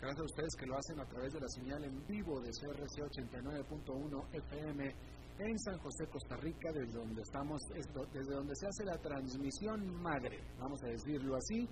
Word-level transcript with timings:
Gracias 0.00 0.20
a 0.20 0.24
ustedes 0.24 0.56
que 0.56 0.64
lo 0.64 0.78
hacen 0.78 0.98
a 0.98 1.04
través 1.04 1.30
de 1.34 1.40
la 1.40 1.48
señal 1.48 1.84
en 1.84 2.06
vivo 2.06 2.40
de 2.40 2.48
CRC 2.52 3.02
89.1 3.04 4.28
FM 4.32 4.96
en 5.40 5.58
San 5.58 5.76
José, 5.78 6.06
Costa 6.06 6.36
Rica, 6.38 6.72
desde 6.72 6.98
donde 6.98 7.20
estamos, 7.20 7.60
desde 7.68 8.32
donde 8.32 8.54
se 8.56 8.66
hace 8.66 8.84
la 8.86 8.96
transmisión 8.96 10.02
madre, 10.02 10.40
vamos 10.58 10.82
a 10.84 10.86
decirlo 10.86 11.36
así. 11.36 11.68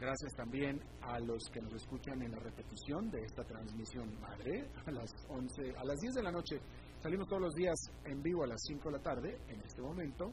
Gracias 0.00 0.32
también 0.34 0.82
a 1.02 1.20
los 1.20 1.44
que 1.52 1.60
nos 1.60 1.74
escuchan 1.74 2.20
en 2.22 2.32
la 2.32 2.40
repetición 2.40 3.08
de 3.08 3.20
esta 3.22 3.44
transmisión 3.44 4.20
madre 4.20 4.68
a 4.84 4.90
las 4.90 5.12
11, 5.28 5.76
a 5.76 5.84
las 5.84 6.00
10 6.00 6.14
de 6.14 6.22
la 6.24 6.32
noche. 6.32 6.60
Salimos 7.00 7.28
todos 7.28 7.42
los 7.42 7.54
días 7.54 7.78
en 8.04 8.20
vivo 8.20 8.42
a 8.42 8.48
las 8.48 8.60
5 8.66 8.90
de 8.90 8.96
la 8.96 9.02
tarde, 9.02 9.38
en 9.46 9.60
este 9.60 9.80
momento. 9.80 10.32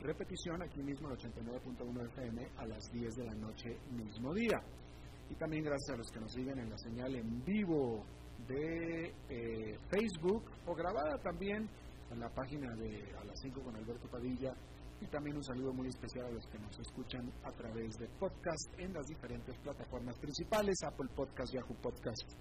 Repetición 0.00 0.62
aquí 0.62 0.82
mismo 0.82 1.10
en 1.10 1.16
89.1 1.16 2.06
FM 2.12 2.48
a 2.56 2.66
las 2.66 2.90
10 2.92 3.14
de 3.14 3.24
la 3.24 3.34
noche 3.34 3.78
mismo 3.90 4.32
día 4.32 4.62
y 5.30 5.34
también 5.34 5.64
gracias 5.64 5.94
a 5.94 5.98
los 5.98 6.10
que 6.10 6.20
nos 6.20 6.32
siguen 6.32 6.58
en 6.58 6.70
la 6.70 6.78
señal 6.78 7.14
en 7.14 7.44
vivo 7.44 8.04
de 8.46 9.12
eh, 9.28 9.78
Facebook 9.90 10.44
o 10.66 10.74
grabada 10.74 11.18
también 11.18 11.68
en 12.10 12.20
la 12.20 12.28
página 12.30 12.74
de 12.76 13.14
A 13.20 13.24
las 13.24 13.38
5 13.40 13.60
con 13.62 13.76
Alberto 13.76 14.08
Padilla 14.08 14.54
y 15.00 15.06
también 15.06 15.36
un 15.36 15.44
saludo 15.44 15.72
muy 15.72 15.88
especial 15.88 16.26
a 16.26 16.30
los 16.30 16.46
que 16.46 16.58
nos 16.58 16.78
escuchan 16.78 17.30
a 17.44 17.52
través 17.52 17.96
de 17.98 18.08
podcast 18.18 18.78
en 18.78 18.92
las 18.92 19.06
diferentes 19.06 19.56
plataformas 19.58 20.18
principales, 20.18 20.76
Apple 20.82 21.08
Podcast, 21.14 21.52
Yahoo 21.52 21.76
Podcast, 21.80 22.32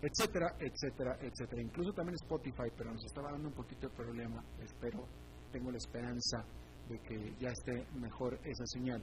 etcétera, 0.00 0.54
etcétera, 0.60 1.16
etcétera. 1.20 1.62
Incluso 1.62 1.92
también 1.92 2.14
Spotify, 2.22 2.70
pero 2.76 2.92
nos 2.92 3.04
estaba 3.04 3.32
dando 3.32 3.48
un 3.48 3.54
poquito 3.54 3.88
de 3.88 3.94
problema. 3.96 4.44
Espero, 4.60 5.08
tengo 5.50 5.70
la 5.70 5.78
esperanza 5.78 6.44
de 6.88 6.98
que 7.00 7.34
ya 7.40 7.48
esté 7.48 7.86
mejor 7.98 8.38
esa 8.44 8.66
señal. 8.66 9.02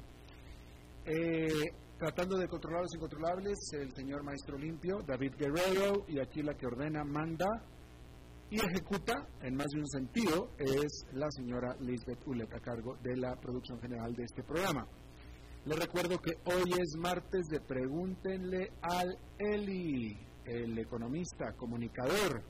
Eh, 1.05 1.73
tratando 2.02 2.35
de 2.35 2.47
controlar 2.47 2.81
los 2.81 2.95
incontrolables, 2.95 3.59
el 3.73 3.94
señor 3.94 4.23
maestro 4.23 4.57
limpio, 4.57 5.03
David 5.05 5.33
Guerrero, 5.38 6.03
y 6.07 6.19
aquí 6.19 6.41
la 6.41 6.55
que 6.55 6.66
ordena, 6.66 7.03
manda 7.03 7.45
y 8.49 8.55
ejecuta, 8.55 9.13
en 9.44 9.53
más 9.55 9.67
de 9.67 9.81
un 9.81 9.88
sentido, 9.88 10.49
es 10.57 11.05
la 11.13 11.29
señora 11.29 11.75
Lisbeth 11.79 12.25
Ulet 12.25 12.52
a 12.55 12.59
cargo 12.59 12.97
de 13.03 13.16
la 13.17 13.35
producción 13.35 13.79
general 13.79 14.16
de 14.16 14.23
este 14.23 14.41
programa. 14.41 14.88
Les 15.66 15.77
recuerdo 15.77 16.17
que 16.17 16.31
hoy 16.45 16.72
es 16.72 16.95
martes 16.97 17.45
de 17.52 17.61
Pregúntenle 17.61 18.72
al 18.81 19.16
Eli, 19.38 20.17
el 20.44 20.79
economista, 20.79 21.53
comunicador, 21.55 22.41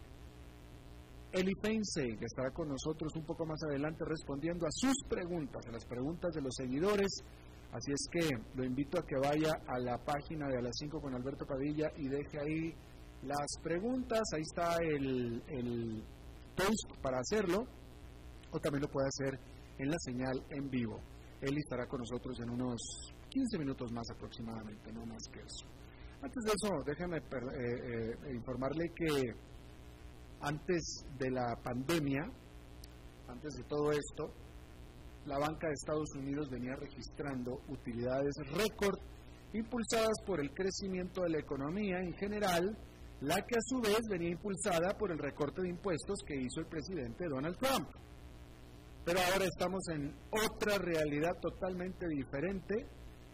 Eli 1.33 1.52
Feinse, 1.61 2.16
que 2.17 2.25
estará 2.25 2.52
con 2.52 2.69
nosotros 2.69 3.13
un 3.17 3.25
poco 3.25 3.45
más 3.45 3.61
adelante 3.63 4.05
respondiendo 4.07 4.66
a 4.66 4.72
sus 4.72 4.95
preguntas, 5.09 5.67
a 5.67 5.73
las 5.73 5.85
preguntas 5.85 6.33
de 6.33 6.41
los 6.41 6.53
seguidores 6.55 7.22
Así 7.72 7.91
es 7.94 8.08
que 8.11 8.30
lo 8.55 8.66
invito 8.66 9.00
a 9.00 9.05
que 9.05 9.16
vaya 9.16 9.53
a 9.66 9.80
la 9.80 9.97
página 9.97 10.47
de 10.50 10.58
a 10.58 10.61
las 10.61 10.73
5 10.77 11.00
con 11.00 11.16
Alberto 11.16 11.45
Padilla 11.45 11.89
y 11.95 12.09
deje 12.09 12.38
ahí 12.38 12.75
las 13.23 13.47
preguntas. 13.63 14.22
Ahí 14.33 14.41
está 14.41 14.75
el, 14.83 16.03
post 16.56 17.01
para 17.01 17.19
hacerlo. 17.19 17.66
O 18.51 18.59
también 18.59 18.81
lo 18.81 18.90
puede 18.90 19.07
hacer 19.07 19.40
en 19.78 19.90
la 19.90 19.97
señal 20.00 20.44
en 20.50 20.69
vivo. 20.69 21.00
Él 21.40 21.57
estará 21.57 21.88
con 21.88 22.00
nosotros 22.00 22.38
en 22.41 22.50
unos 22.50 22.78
15 23.29 23.57
minutos 23.57 23.90
más 23.94 24.06
aproximadamente, 24.12 24.91
no 24.91 25.06
más 25.06 25.24
que 25.31 25.40
eso. 25.40 25.66
Antes 26.22 26.44
de 26.44 26.51
eso, 26.51 26.84
déjeme 26.85 27.18
eh, 27.18 27.22
eh, 28.28 28.34
informarle 28.35 28.91
que 28.94 29.34
antes 30.41 31.06
de 31.18 31.31
la 31.31 31.56
pandemia, 31.63 32.29
antes 33.29 33.53
de 33.53 33.63
todo 33.63 33.91
esto, 33.91 34.34
la 35.25 35.37
banca 35.37 35.67
de 35.67 35.73
Estados 35.73 36.15
Unidos 36.15 36.49
venía 36.49 36.75
registrando 36.75 37.61
utilidades 37.67 38.33
récord 38.53 38.99
impulsadas 39.53 40.17
por 40.25 40.39
el 40.39 40.51
crecimiento 40.51 41.21
de 41.23 41.29
la 41.29 41.39
economía 41.39 41.99
en 41.99 42.13
general, 42.13 42.77
la 43.21 43.35
que 43.45 43.55
a 43.55 43.61
su 43.61 43.79
vez 43.81 44.01
venía 44.09 44.29
impulsada 44.29 44.97
por 44.97 45.11
el 45.11 45.19
recorte 45.19 45.61
de 45.61 45.69
impuestos 45.69 46.19
que 46.25 46.35
hizo 46.35 46.61
el 46.61 46.67
presidente 46.67 47.27
Donald 47.27 47.57
Trump. 47.57 47.89
Pero 49.05 49.19
ahora 49.19 49.45
estamos 49.45 49.81
en 49.89 50.15
otra 50.31 50.77
realidad 50.77 51.33
totalmente 51.41 52.07
diferente, 52.07 52.88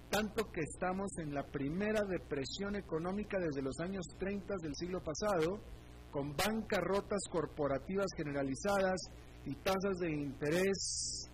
tanto 0.10 0.46
que 0.52 0.62
estamos 0.62 1.08
en 1.20 1.34
la 1.34 1.44
primera 1.44 2.02
depresión 2.04 2.76
económica 2.76 3.38
desde 3.38 3.62
los 3.62 3.78
años 3.80 4.06
30 4.18 4.56
del 4.62 4.76
siglo 4.76 5.02
pasado, 5.02 5.60
con 6.12 6.36
bancarrotas 6.36 7.22
corporativas 7.30 8.08
generalizadas 8.16 9.00
y 9.46 9.56
tasas 9.56 9.98
de 10.00 10.12
interés 10.12 11.30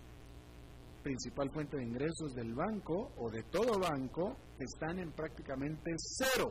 principal 1.04 1.50
fuente 1.50 1.76
de 1.76 1.84
ingresos 1.84 2.34
del 2.34 2.54
banco 2.54 3.12
o 3.18 3.30
de 3.30 3.42
todo 3.44 3.78
banco 3.78 4.36
están 4.58 4.98
en 4.98 5.12
prácticamente 5.12 5.92
cero. 5.98 6.50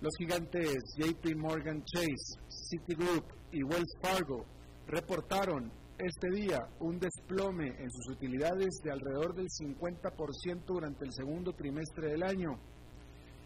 Los 0.00 0.12
gigantes 0.16 0.78
JP 0.96 1.36
Morgan 1.36 1.82
Chase, 1.84 2.40
Citigroup 2.48 3.24
y 3.50 3.62
Wells 3.64 3.98
Fargo 4.00 4.46
reportaron 4.86 5.70
este 5.98 6.30
día 6.30 6.58
un 6.80 6.98
desplome 6.98 7.68
en 7.68 7.90
sus 7.90 8.16
utilidades 8.16 8.70
de 8.82 8.92
alrededor 8.92 9.34
del 9.34 9.48
50% 9.48 10.64
durante 10.64 11.04
el 11.04 11.12
segundo 11.12 11.52
trimestre 11.52 12.08
del 12.08 12.22
año. 12.22 12.58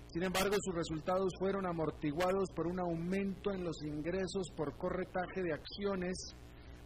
Sin 0.08 0.22
embargo, 0.22 0.54
sus 0.60 0.74
resultados 0.74 1.32
fueron 1.38 1.66
amortiguados 1.66 2.48
por 2.54 2.66
un 2.66 2.78
aumento 2.80 3.52
en 3.52 3.64
los 3.64 3.82
ingresos 3.82 4.50
por 4.56 4.76
corretaje 4.76 5.42
de 5.42 5.52
acciones 5.52 6.36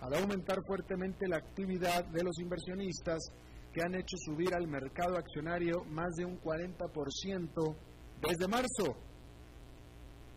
al 0.01 0.15
aumentar 0.15 0.65
fuertemente 0.67 1.29
la 1.29 1.37
actividad 1.37 2.05
de 2.07 2.23
los 2.23 2.39
inversionistas 2.41 3.19
que 3.73 3.83
han 3.83 3.95
hecho 3.95 4.17
subir 4.17 4.55
al 4.55 4.67
mercado 4.67 5.17
accionario 5.17 5.85
más 5.85 6.11
de 6.17 6.25
un 6.25 6.41
40% 6.41 7.77
desde 8.21 8.49
marzo. 8.49 8.97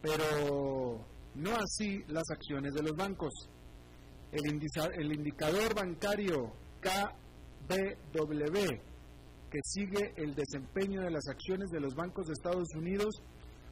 Pero 0.01 1.05
no 1.35 1.55
así 1.55 2.03
las 2.07 2.29
acciones 2.31 2.73
de 2.73 2.83
los 2.83 2.95
bancos. 2.95 3.33
El, 4.31 5.11
indicador 5.13 5.75
bancario 5.75 6.53
KBW, 6.81 7.77
que 9.49 9.59
sigue 9.63 10.13
el 10.17 10.33
desempeño 10.33 11.01
de 11.01 11.11
las 11.11 11.27
acciones 11.27 11.69
de 11.69 11.79
los 11.79 11.93
bancos 11.95 12.25
de 12.27 12.33
Estados 12.33 12.67
Unidos, 12.75 13.21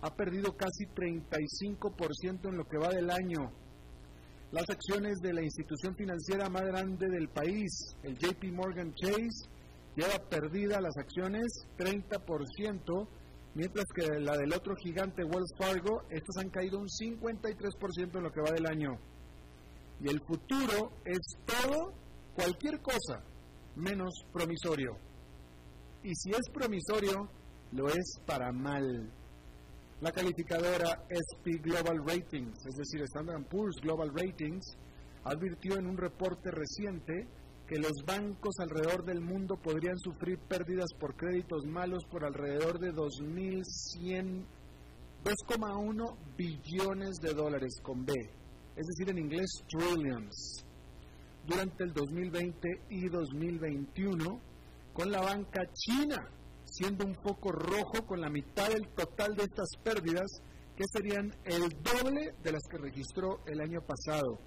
ha 0.01 0.15
perdido 0.15 0.55
casi 0.55 0.85
35% 0.85 2.49
en 2.49 2.57
lo 2.57 2.63
que 2.65 2.77
va 2.77 2.89
del 2.89 3.09
año 3.09 3.51
las 4.51 4.69
acciones 4.69 5.19
de 5.21 5.33
la 5.33 5.41
institución 5.41 5.95
financiera 5.95 6.49
más 6.49 6.63
grande 6.63 7.07
del 7.09 7.29
país, 7.29 7.71
el 8.03 8.17
JP 8.17 8.51
Morgan 8.51 8.93
Chase, 8.95 9.49
lleva 9.95 10.17
perdida 10.29 10.81
las 10.81 10.97
acciones 10.97 11.45
30%, 11.77 13.07
mientras 13.55 13.85
que 13.95 14.19
la 14.19 14.37
del 14.37 14.53
otro 14.53 14.75
gigante 14.75 15.23
Wells 15.23 15.53
Fargo, 15.57 16.03
estas 16.09 16.37
han 16.37 16.49
caído 16.49 16.79
un 16.79 16.87
53% 16.87 18.17
en 18.17 18.23
lo 18.23 18.31
que 18.31 18.41
va 18.41 18.51
del 18.51 18.65
año. 18.65 18.99
Y 20.01 20.09
el 20.09 20.19
futuro 20.21 20.91
es 21.05 21.37
todo, 21.45 21.93
cualquier 22.35 22.81
cosa, 22.81 23.23
menos 23.75 24.13
promisorio. 24.33 24.97
Y 26.03 26.13
si 26.15 26.31
es 26.31 26.49
promisorio, 26.53 27.29
lo 27.71 27.87
es 27.87 28.19
para 28.25 28.51
mal. 28.51 29.09
La 30.01 30.11
calificadora 30.11 31.05
SP 31.13 31.61
Global 31.61 32.03
Ratings, 32.03 32.65
es 32.65 32.75
decir, 32.75 33.03
Standard 33.03 33.45
Poor's 33.45 33.79
Global 33.81 34.09
Ratings, 34.11 34.75
advirtió 35.23 35.77
en 35.77 35.85
un 35.85 35.95
reporte 35.95 36.49
reciente 36.49 37.27
que 37.67 37.77
los 37.77 38.03
bancos 38.03 38.55
alrededor 38.57 39.05
del 39.05 39.21
mundo 39.21 39.57
podrían 39.57 39.99
sufrir 39.99 40.39
pérdidas 40.39 40.89
por 40.99 41.15
créditos 41.15 41.67
malos 41.67 42.03
por 42.09 42.25
alrededor 42.25 42.79
de 42.79 42.91
2.100, 42.93 44.43
2,1 45.23 46.17
billones 46.35 47.17
de 47.21 47.33
dólares 47.35 47.75
con 47.83 48.03
B, 48.03 48.11
es 48.75 48.87
decir, 48.87 49.07
en 49.11 49.19
inglés 49.19 49.51
trillions, 49.69 50.65
durante 51.45 51.83
el 51.83 51.93
2020 51.93 52.69
y 52.89 53.07
2021 53.07 54.41
con 54.93 55.11
la 55.11 55.21
banca 55.21 55.61
china 55.73 56.27
siendo 56.71 57.05
un 57.05 57.15
foco 57.15 57.51
rojo 57.51 58.05
con 58.07 58.21
la 58.21 58.29
mitad 58.29 58.69
del 58.69 58.87
total 58.95 59.35
de 59.35 59.43
estas 59.43 59.69
pérdidas, 59.83 60.41
que 60.75 60.85
serían 60.91 61.31
el 61.43 61.69
doble 61.83 62.33
de 62.41 62.51
las 62.53 62.63
que 62.69 62.77
registró 62.77 63.41
el 63.45 63.59
año 63.59 63.81
pasado. 63.81 64.39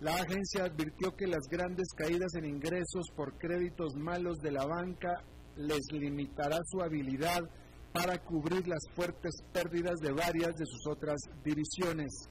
La 0.00 0.16
agencia 0.16 0.64
advirtió 0.64 1.14
que 1.14 1.26
las 1.26 1.46
grandes 1.48 1.88
caídas 1.96 2.34
en 2.34 2.46
ingresos 2.46 3.06
por 3.14 3.38
créditos 3.38 3.94
malos 3.94 4.38
de 4.38 4.50
la 4.50 4.66
banca 4.66 5.22
les 5.56 5.82
limitará 5.92 6.58
su 6.64 6.80
habilidad 6.80 7.42
para 7.92 8.18
cubrir 8.18 8.66
las 8.66 8.82
fuertes 8.96 9.32
pérdidas 9.52 10.00
de 10.00 10.12
varias 10.12 10.54
de 10.56 10.66
sus 10.66 10.86
otras 10.88 11.20
divisiones. 11.44 12.28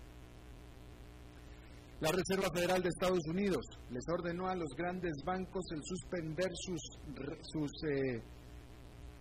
La 2.02 2.12
Reserva 2.12 2.50
Federal 2.54 2.84
de 2.84 2.90
Estados 2.90 3.26
Unidos 3.30 3.66
les 3.90 4.04
ordenó 4.10 4.50
a 4.50 4.56
los 4.56 4.76
grandes 4.76 5.14
bancos 5.24 5.64
el 5.72 5.82
suspender 5.86 6.52
sus, 6.54 7.72
eh, 7.90 8.22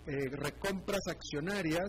eh, 0.07 0.29
recompras 0.31 1.01
accionarias 1.09 1.89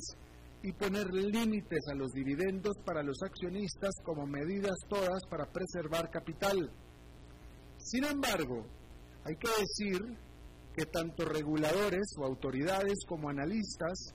y 0.61 0.71
poner 0.71 1.07
límites 1.13 1.81
a 1.91 1.95
los 1.95 2.11
dividendos 2.11 2.77
para 2.85 3.03
los 3.03 3.17
accionistas 3.23 3.91
como 4.03 4.25
medidas 4.25 4.77
todas 4.87 5.21
para 5.29 5.45
preservar 5.45 6.09
capital. 6.09 6.71
Sin 7.77 8.05
embargo, 8.05 8.65
hay 9.25 9.35
que 9.35 9.49
decir 9.59 9.99
que 10.73 10.85
tanto 10.85 11.25
reguladores 11.25 12.07
o 12.17 12.25
autoridades 12.25 12.99
como 13.07 13.29
analistas 13.29 14.13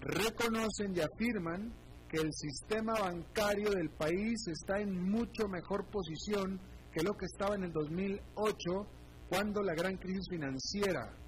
reconocen 0.00 0.94
y 0.94 1.00
afirman 1.00 1.72
que 2.08 2.18
el 2.18 2.32
sistema 2.32 2.94
bancario 2.94 3.70
del 3.70 3.90
país 3.90 4.46
está 4.48 4.80
en 4.80 5.10
mucho 5.10 5.48
mejor 5.48 5.86
posición 5.90 6.60
que 6.92 7.02
lo 7.02 7.14
que 7.14 7.26
estaba 7.26 7.54
en 7.54 7.64
el 7.64 7.72
2008 7.72 8.86
cuando 9.28 9.62
la 9.62 9.74
gran 9.74 9.96
crisis 9.96 10.26
financiera 10.28 11.19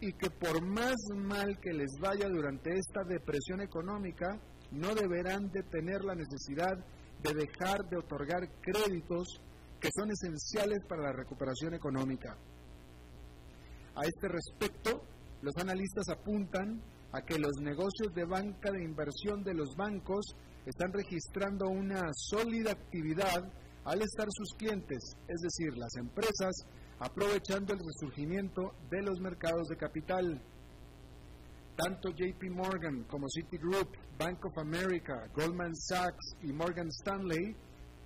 y 0.00 0.12
que 0.12 0.30
por 0.30 0.62
más 0.62 0.96
mal 1.14 1.58
que 1.60 1.72
les 1.72 1.90
vaya 2.00 2.28
durante 2.28 2.70
esta 2.70 3.04
depresión 3.04 3.60
económica, 3.60 4.38
no 4.70 4.94
deberán 4.94 5.50
de 5.50 5.62
tener 5.64 6.04
la 6.04 6.14
necesidad 6.14 6.76
de 7.22 7.32
dejar 7.32 7.88
de 7.88 7.96
otorgar 7.96 8.42
créditos 8.60 9.40
que 9.80 9.88
son 9.94 10.10
esenciales 10.10 10.78
para 10.88 11.02
la 11.02 11.12
recuperación 11.12 11.74
económica. 11.74 12.36
A 13.96 14.02
este 14.02 14.28
respecto, 14.28 15.04
los 15.42 15.56
analistas 15.56 16.08
apuntan 16.08 16.82
a 17.12 17.22
que 17.22 17.38
los 17.38 17.52
negocios 17.60 18.12
de 18.14 18.24
banca 18.24 18.72
de 18.72 18.82
inversión 18.82 19.42
de 19.44 19.54
los 19.54 19.76
bancos 19.76 20.34
están 20.66 20.92
registrando 20.92 21.68
una 21.68 22.10
sólida 22.12 22.72
actividad 22.72 23.44
al 23.84 24.02
estar 24.02 24.26
sus 24.30 24.56
clientes, 24.56 24.98
es 25.28 25.40
decir, 25.40 25.76
las 25.76 25.94
empresas, 25.96 26.54
aprovechando 27.04 27.74
el 27.74 27.80
resurgimiento 27.80 28.72
de 28.90 29.02
los 29.02 29.20
mercados 29.20 29.68
de 29.68 29.76
capital. 29.76 30.42
Tanto 31.76 32.10
JP 32.10 32.50
Morgan 32.50 33.04
como 33.04 33.28
Citigroup, 33.28 33.90
Bank 34.18 34.44
of 34.46 34.56
America, 34.58 35.28
Goldman 35.34 35.74
Sachs 35.74 36.36
y 36.42 36.52
Morgan 36.52 36.88
Stanley, 36.88 37.54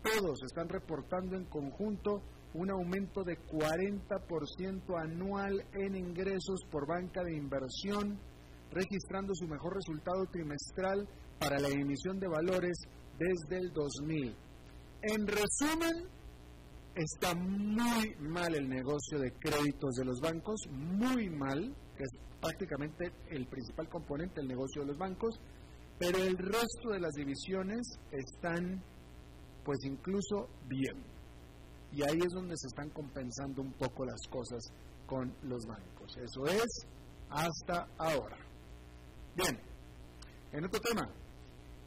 todos 0.02 0.42
están 0.42 0.68
reportando 0.68 1.36
en 1.36 1.44
conjunto 1.44 2.22
un 2.54 2.70
aumento 2.70 3.22
de 3.22 3.38
40% 3.38 4.98
anual 5.00 5.64
en 5.74 5.94
ingresos 5.94 6.60
por 6.70 6.88
banca 6.88 7.22
de 7.22 7.36
inversión 7.36 8.18
registrando 8.72 9.34
su 9.34 9.46
mejor 9.46 9.74
resultado 9.74 10.24
trimestral 10.32 11.08
para 11.38 11.58
la 11.58 11.68
emisión 11.68 12.18
de 12.18 12.28
valores 12.28 12.76
desde 13.18 13.58
el 13.58 13.72
2000. 13.72 14.36
En 15.02 15.26
resumen, 15.26 16.17
está 16.98 17.32
muy 17.34 18.12
mal 18.18 18.54
el 18.54 18.68
negocio 18.68 19.20
de 19.20 19.32
créditos 19.32 19.94
de 19.94 20.04
los 20.04 20.20
bancos, 20.20 20.60
muy 20.70 21.30
mal, 21.30 21.74
que 21.96 22.02
es 22.02 22.10
prácticamente 22.40 23.12
el 23.30 23.46
principal 23.46 23.88
componente 23.88 24.40
del 24.40 24.48
negocio 24.48 24.82
de 24.82 24.88
los 24.88 24.98
bancos, 24.98 25.40
pero 25.98 26.18
el 26.18 26.36
resto 26.36 26.90
de 26.90 27.00
las 27.00 27.12
divisiones 27.12 27.86
están 28.10 28.82
pues 29.64 29.78
incluso 29.84 30.48
bien. 30.66 31.04
Y 31.92 32.02
ahí 32.02 32.18
es 32.18 32.32
donde 32.32 32.56
se 32.56 32.66
están 32.66 32.90
compensando 32.90 33.62
un 33.62 33.72
poco 33.74 34.04
las 34.04 34.20
cosas 34.28 34.62
con 35.06 35.32
los 35.42 35.64
bancos. 35.66 36.16
Eso 36.16 36.46
es 36.46 36.86
hasta 37.30 37.86
ahora. 37.98 38.38
Bien, 39.36 39.58
en 40.52 40.64
otro 40.64 40.80
tema, 40.80 41.08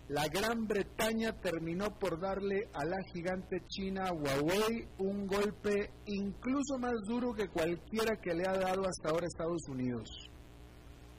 la 0.10 0.28
Gran 0.28 0.68
Bretaña 0.68 1.40
terminó 1.40 1.98
por 1.98 2.20
darle 2.20 2.68
a 2.74 2.84
la 2.84 3.02
gigante 3.14 3.62
china 3.68 4.12
Huawei 4.12 4.88
un 4.98 5.26
golpe 5.26 5.90
incluso 6.06 6.78
más 6.80 6.96
duro 7.08 7.34
que 7.34 7.48
cualquiera 7.48 8.18
que 8.22 8.34
le 8.34 8.46
ha 8.46 8.54
dado 8.54 8.86
hasta 8.86 9.10
ahora 9.10 9.28
Estados 9.28 9.68
Unidos. 9.70 10.10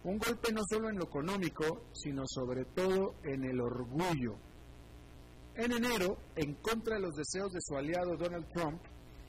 Un 0.05 0.19
golpe 0.19 0.52
no 0.52 0.61
solo 0.69 0.90
en 0.90 0.99
lo 0.99 1.05
económico, 1.05 1.87
sino 1.93 2.25
sobre 2.26 2.64
todo 2.64 3.14
en 3.23 3.44
el 3.44 3.61
orgullo. 3.61 4.37
En 5.55 5.73
enero, 5.73 6.19
en 6.35 6.55
contra 6.55 6.96
de 6.96 7.02
los 7.02 7.14
deseos 7.14 7.52
de 7.52 7.61
su 7.61 7.76
aliado 7.76 8.17
Donald 8.17 8.46
Trump, 8.52 8.82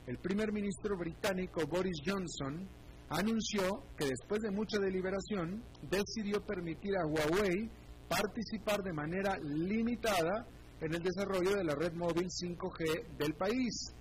el 0.08 0.18
primer 0.18 0.52
ministro 0.52 0.98
británico 0.98 1.62
Boris 1.68 2.02
Johnson 2.06 2.68
anunció 3.10 3.84
que 3.98 4.06
después 4.06 4.42
de 4.42 4.52
mucha 4.52 4.80
deliberación 4.80 5.64
decidió 5.90 6.42
permitir 6.46 6.94
a 6.98 7.06
Huawei 7.06 7.70
participar 8.16 8.82
de 8.82 8.94
manera 8.94 9.38
limitada 9.40 10.48
en 10.82 10.94
el 10.94 11.02
desarrollo 11.02 11.56
de 11.56 11.64
la 11.64 11.76
red 11.76 11.94
móvil 11.94 12.28
5G 12.28 13.18
del 13.18 13.34
país, 13.36 13.94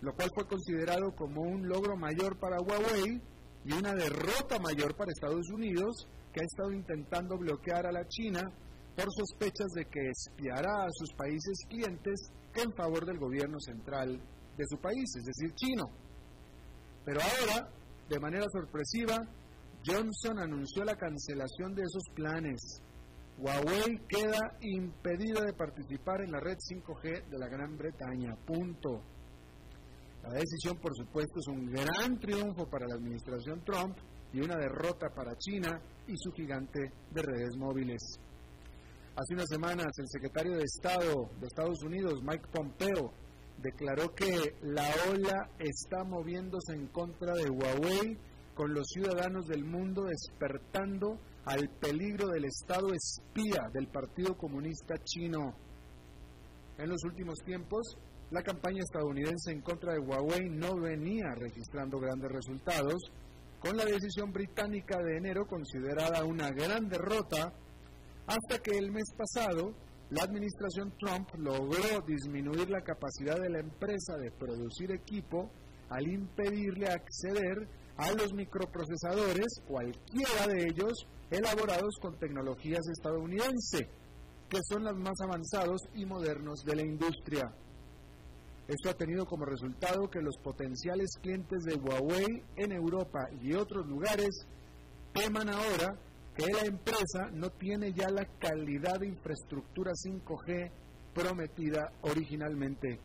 lo 0.00 0.14
cual 0.14 0.30
fue 0.34 0.46
considerado 0.46 1.14
como 1.16 1.42
un 1.42 1.68
logro 1.68 1.96
mayor 1.96 2.38
para 2.38 2.60
Huawei 2.60 3.20
y 3.64 3.72
una 3.72 3.94
derrota 3.94 4.58
mayor 4.58 4.96
para 4.96 5.12
Estados 5.12 5.48
Unidos, 5.50 6.08
que 6.32 6.40
ha 6.40 6.44
estado 6.44 6.72
intentando 6.72 7.36
bloquear 7.38 7.86
a 7.86 7.92
la 7.92 8.06
China 8.08 8.42
por 8.96 9.06
sospechas 9.12 9.68
de 9.74 9.84
que 9.86 10.10
espiará 10.10 10.84
a 10.84 10.90
sus 10.92 11.12
países 11.14 11.58
clientes 11.68 12.30
en 12.54 12.72
favor 12.74 13.06
del 13.06 13.18
gobierno 13.18 13.58
central 13.60 14.20
de 14.56 14.64
su 14.66 14.78
país, 14.78 15.04
es 15.16 15.24
decir, 15.24 15.54
chino. 15.54 15.84
Pero 17.04 17.20
ahora 17.20 17.70
de 18.08 18.20
manera 18.20 18.46
sorpresiva, 18.52 19.16
Johnson 19.86 20.38
anunció 20.38 20.84
la 20.84 20.96
cancelación 20.96 21.74
de 21.74 21.82
esos 21.82 22.02
planes. 22.14 22.82
Huawei 23.38 23.98
queda 24.08 24.56
impedida 24.60 25.44
de 25.44 25.52
participar 25.52 26.22
en 26.22 26.32
la 26.32 26.40
red 26.40 26.56
5G 26.58 27.28
de 27.28 27.38
la 27.38 27.48
Gran 27.48 27.76
Bretaña. 27.76 28.36
Punto. 28.46 29.02
La 30.22 30.34
decisión, 30.34 30.78
por 30.78 30.94
supuesto, 30.94 31.40
es 31.40 31.48
un 31.48 31.66
gran 31.66 32.20
triunfo 32.20 32.68
para 32.68 32.86
la 32.86 32.94
administración 32.94 33.64
Trump 33.64 33.96
y 34.32 34.40
una 34.40 34.56
derrota 34.56 35.08
para 35.14 35.36
China 35.36 35.80
y 36.06 36.16
su 36.16 36.30
gigante 36.32 36.92
de 37.10 37.22
redes 37.22 37.56
móviles. 37.56 38.00
Hace 39.14 39.34
unas 39.34 39.48
semanas, 39.48 39.88
el 39.98 40.08
secretario 40.08 40.56
de 40.56 40.64
Estado 40.64 41.28
de 41.40 41.46
Estados 41.46 41.82
Unidos, 41.82 42.22
Mike 42.22 42.48
Pompeo, 42.52 43.12
declaró 43.58 44.14
que 44.14 44.56
la 44.62 44.88
ola 45.10 45.50
está 45.58 46.04
moviéndose 46.04 46.72
en 46.74 46.86
contra 46.88 47.34
de 47.34 47.50
Huawei, 47.50 48.16
con 48.54 48.72
los 48.72 48.86
ciudadanos 48.88 49.46
del 49.46 49.64
mundo 49.64 50.04
despertando 50.04 51.18
al 51.44 51.68
peligro 51.80 52.28
del 52.28 52.44
Estado 52.44 52.88
espía 52.92 53.68
del 53.72 53.88
Partido 53.88 54.36
Comunista 54.36 54.94
Chino. 55.02 55.54
En 56.78 56.88
los 56.88 57.02
últimos 57.04 57.38
tiempos, 57.44 57.96
la 58.30 58.42
campaña 58.42 58.82
estadounidense 58.82 59.50
en 59.50 59.60
contra 59.60 59.92
de 59.92 59.98
Huawei 59.98 60.48
no 60.48 60.76
venía 60.80 61.34
registrando 61.34 61.98
grandes 61.98 62.30
resultados, 62.30 63.02
con 63.58 63.76
la 63.76 63.84
decisión 63.84 64.32
británica 64.32 64.98
de 65.02 65.16
enero 65.16 65.46
considerada 65.46 66.24
una 66.24 66.50
gran 66.50 66.88
derrota, 66.88 67.52
hasta 68.26 68.58
que 68.62 68.78
el 68.78 68.90
mes 68.90 69.12
pasado 69.16 69.74
la 70.10 70.24
administración 70.24 70.92
Trump 70.98 71.28
logró 71.38 72.00
disminuir 72.06 72.70
la 72.70 72.82
capacidad 72.82 73.40
de 73.40 73.50
la 73.50 73.60
empresa 73.60 74.16
de 74.18 74.30
producir 74.30 74.92
equipo 74.92 75.50
al 75.88 76.06
impedirle 76.06 76.86
acceder 76.88 77.68
a 77.96 78.12
los 78.12 78.32
microprocesadores, 78.32 79.46
cualquiera 79.66 80.46
de 80.48 80.66
ellos, 80.68 80.92
elaborados 81.32 81.94
con 82.00 82.18
tecnologías 82.18 82.86
estadounidenses, 82.88 83.88
que 84.48 84.58
son 84.68 84.84
los 84.84 84.96
más 84.96 85.18
avanzados 85.22 85.80
y 85.94 86.04
modernos 86.04 86.62
de 86.64 86.76
la 86.76 86.82
industria. 86.82 87.50
Esto 88.68 88.90
ha 88.90 88.94
tenido 88.94 89.24
como 89.24 89.46
resultado 89.46 90.08
que 90.10 90.20
los 90.20 90.36
potenciales 90.42 91.10
clientes 91.20 91.64
de 91.64 91.74
Huawei 91.74 92.44
en 92.56 92.72
Europa 92.72 93.28
y 93.40 93.54
otros 93.54 93.86
lugares 93.86 94.46
teman 95.12 95.48
ahora 95.48 95.98
que 96.36 96.46
la 96.52 96.64
empresa 96.64 97.30
no 97.32 97.50
tiene 97.50 97.92
ya 97.92 98.08
la 98.10 98.24
calidad 98.38 99.00
de 99.00 99.08
infraestructura 99.08 99.92
5G 99.92 100.70
prometida 101.14 101.92
originalmente. 102.02 103.00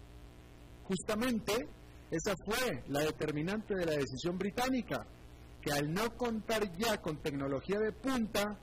Justamente 0.84 1.68
esa 2.12 2.34
fue 2.46 2.84
la 2.88 3.02
determinante 3.02 3.76
de 3.76 3.86
la 3.86 3.94
decisión 3.94 4.38
británica, 4.38 5.06
que 5.68 5.74
al 5.74 5.94
no 5.94 6.16
contar 6.16 6.72
ya 6.78 7.02
con 7.02 7.18
tecnología 7.22 7.78
de 7.80 7.92
punta, 7.92 8.58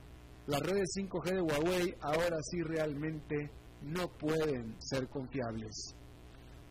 las 0.47 0.59
redes 0.61 0.89
5G 0.97 1.35
de 1.35 1.41
Huawei 1.41 1.95
ahora 2.01 2.37
sí 2.41 2.61
realmente 2.63 3.51
no 3.83 4.07
pueden 4.17 4.75
ser 4.79 5.07
confiables. 5.07 5.95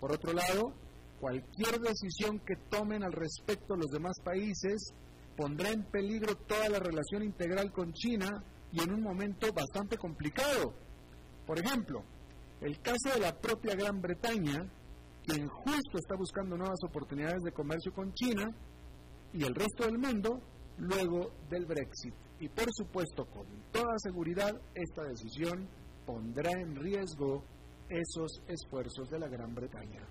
Por 0.00 0.12
otro 0.12 0.32
lado, 0.32 0.74
cualquier 1.20 1.78
decisión 1.78 2.40
que 2.40 2.56
tomen 2.68 3.04
al 3.04 3.12
respecto 3.12 3.76
los 3.76 3.90
demás 3.92 4.14
países 4.24 4.92
pondrá 5.36 5.70
en 5.70 5.84
peligro 5.84 6.34
toda 6.48 6.68
la 6.68 6.80
relación 6.80 7.22
integral 7.22 7.70
con 7.70 7.92
China 7.92 8.28
y 8.72 8.82
en 8.82 8.92
un 8.92 9.02
momento 9.02 9.52
bastante 9.52 9.96
complicado. 9.96 10.74
Por 11.46 11.60
ejemplo, 11.60 12.02
el 12.60 12.80
caso 12.80 13.10
de 13.14 13.20
la 13.20 13.38
propia 13.38 13.76
Gran 13.76 14.00
Bretaña, 14.00 14.68
quien 15.24 15.46
justo 15.46 15.98
está 15.98 16.16
buscando 16.16 16.56
nuevas 16.56 16.82
oportunidades 16.88 17.42
de 17.44 17.52
comercio 17.52 17.92
con 17.92 18.12
China, 18.14 18.52
y 19.34 19.42
el 19.42 19.54
resto 19.54 19.84
del 19.84 19.98
mundo, 19.98 20.40
luego 20.78 21.32
del 21.50 21.66
Brexit. 21.66 22.14
Y 22.38 22.48
por 22.48 22.66
supuesto, 22.72 23.26
con 23.26 23.46
toda 23.72 23.98
seguridad, 23.98 24.52
esta 24.74 25.02
decisión 25.02 25.68
pondrá 26.06 26.52
en 26.52 26.76
riesgo 26.76 27.42
esos 27.88 28.40
esfuerzos 28.46 29.10
de 29.10 29.18
la 29.18 29.28
Gran 29.28 29.54
Bretaña. 29.54 30.06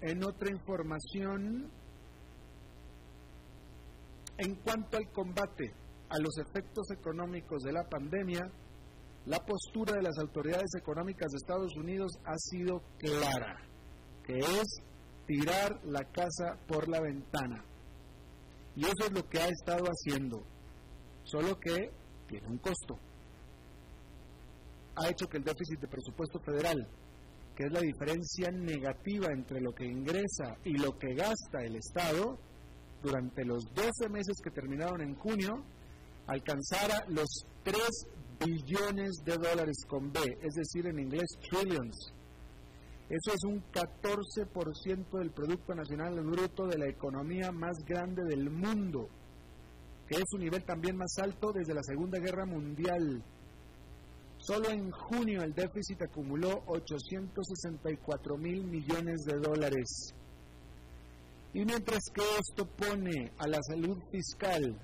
En 0.00 0.24
otra 0.24 0.50
información, 0.50 1.70
en 4.38 4.54
cuanto 4.56 4.96
al 4.96 5.10
combate 5.12 5.72
a 6.08 6.18
los 6.18 6.36
efectos 6.38 6.90
económicos 6.90 7.62
de 7.62 7.72
la 7.72 7.88
pandemia, 7.88 8.50
la 9.26 9.38
postura 9.38 9.94
de 9.94 10.02
las 10.02 10.18
autoridades 10.18 10.74
económicas 10.80 11.30
de 11.30 11.36
Estados 11.36 11.76
Unidos 11.76 12.12
ha 12.24 12.36
sido 12.38 12.80
clara, 12.98 13.56
que 14.24 14.38
es 14.38 14.82
tirar 15.28 15.78
la 15.84 16.02
casa 16.04 16.58
por 16.66 16.88
la 16.88 17.00
ventana. 17.00 17.62
Y 18.74 18.84
eso 18.84 19.06
es 19.06 19.12
lo 19.12 19.28
que 19.28 19.38
ha 19.38 19.48
estado 19.48 19.84
haciendo, 19.84 20.42
solo 21.22 21.60
que 21.60 21.90
tiene 22.26 22.46
un 22.48 22.58
costo. 22.58 22.98
Ha 24.96 25.10
hecho 25.10 25.26
que 25.26 25.36
el 25.36 25.44
déficit 25.44 25.80
de 25.80 25.88
presupuesto 25.88 26.40
federal, 26.40 26.88
que 27.54 27.64
es 27.64 27.72
la 27.72 27.80
diferencia 27.80 28.50
negativa 28.50 29.28
entre 29.32 29.60
lo 29.60 29.72
que 29.72 29.84
ingresa 29.84 30.56
y 30.64 30.78
lo 30.78 30.98
que 30.98 31.14
gasta 31.14 31.62
el 31.62 31.76
Estado, 31.76 32.38
durante 33.02 33.44
los 33.44 33.64
12 33.74 34.08
meses 34.08 34.36
que 34.42 34.50
terminaron 34.50 35.02
en 35.02 35.14
junio, 35.14 35.62
alcanzara 36.26 37.04
los 37.08 37.28
3 37.64 37.78
billones 38.44 39.10
de 39.24 39.36
dólares 39.36 39.76
con 39.86 40.10
B, 40.10 40.20
es 40.40 40.54
decir, 40.54 40.86
en 40.86 40.98
inglés 40.98 41.28
trillions. 41.48 42.12
Eso 43.08 43.32
es 43.32 43.42
un 43.44 43.62
14% 43.72 45.18
del 45.18 45.30
Producto 45.30 45.74
Nacional 45.74 46.20
Bruto 46.20 46.66
de 46.66 46.76
la 46.76 46.88
economía 46.88 47.50
más 47.50 47.78
grande 47.86 48.22
del 48.24 48.50
mundo, 48.50 49.08
que 50.06 50.16
es 50.16 50.24
un 50.34 50.40
nivel 50.40 50.62
también 50.64 50.94
más 50.94 51.16
alto 51.18 51.50
desde 51.52 51.72
la 51.72 51.82
Segunda 51.82 52.18
Guerra 52.18 52.44
Mundial. 52.44 53.24
Solo 54.36 54.68
en 54.68 54.90
junio 54.90 55.42
el 55.42 55.54
déficit 55.54 56.02
acumuló 56.02 56.62
864 56.66 58.36
mil 58.36 58.64
millones 58.64 59.24
de 59.24 59.38
dólares. 59.38 60.14
Y 61.54 61.64
mientras 61.64 62.00
que 62.12 62.22
esto 62.38 62.66
pone 62.66 63.32
a 63.38 63.48
la 63.48 63.58
salud 63.62 63.96
fiscal 64.12 64.78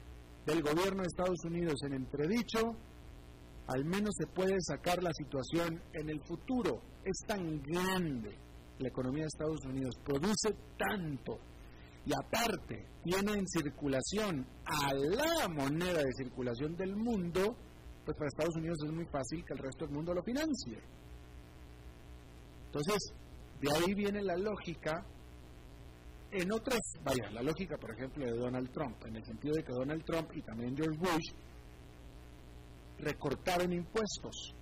del 0.46 0.62
gobierno 0.62 1.02
de 1.02 1.08
Estados 1.08 1.44
Unidos 1.44 1.74
en 1.84 1.92
entredicho, 1.92 2.74
al 3.66 3.84
menos 3.84 4.14
se 4.16 4.26
puede 4.26 4.56
sacar 4.60 5.02
la 5.02 5.12
situación 5.12 5.82
en 5.92 6.08
el 6.08 6.22
futuro. 6.22 6.93
Es 7.04 7.26
tan 7.26 7.60
grande 7.62 8.38
la 8.78 8.88
economía 8.88 9.22
de 9.22 9.28
Estados 9.28 9.64
Unidos, 9.66 9.94
produce 10.04 10.54
tanto 10.76 11.38
y 12.06 12.12
aparte 12.12 12.86
tiene 13.02 13.32
en 13.32 13.46
circulación 13.46 14.46
a 14.64 14.92
la 14.94 15.48
moneda 15.48 16.02
de 16.02 16.12
circulación 16.16 16.76
del 16.76 16.96
mundo, 16.96 17.56
pues 18.04 18.16
para 18.16 18.28
Estados 18.28 18.56
Unidos 18.56 18.78
es 18.84 18.92
muy 18.92 19.06
fácil 19.06 19.44
que 19.44 19.54
el 19.54 19.58
resto 19.58 19.86
del 19.86 19.94
mundo 19.94 20.12
lo 20.12 20.22
financie. 20.22 20.78
Entonces, 22.66 23.14
de 23.60 23.72
ahí 23.72 23.94
viene 23.94 24.22
la 24.22 24.36
lógica 24.36 25.06
en 26.30 26.52
otras, 26.52 26.80
vaya, 27.04 27.30
la 27.30 27.42
lógica, 27.42 27.76
por 27.78 27.92
ejemplo, 27.92 28.24
de 28.24 28.32
Donald 28.32 28.70
Trump, 28.72 28.96
en 29.06 29.16
el 29.16 29.24
sentido 29.24 29.54
de 29.54 29.62
que 29.62 29.72
Donald 29.72 30.04
Trump 30.04 30.30
y 30.34 30.42
también 30.42 30.76
George 30.76 30.98
Bush 30.98 31.32
recortaron 32.98 33.72
impuestos, 33.72 34.54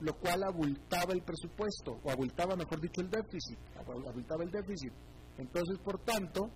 lo 0.00 0.14
cual 0.14 0.42
abultaba 0.44 1.12
el 1.12 1.22
presupuesto, 1.22 2.00
o 2.02 2.10
abultaba, 2.10 2.54
mejor 2.56 2.80
dicho, 2.80 3.00
el 3.00 3.10
déficit, 3.10 3.58
abultaba 3.76 4.44
el 4.44 4.50
déficit. 4.50 4.92
Entonces, 5.38 5.78
por 5.84 5.98
tanto, 6.04 6.50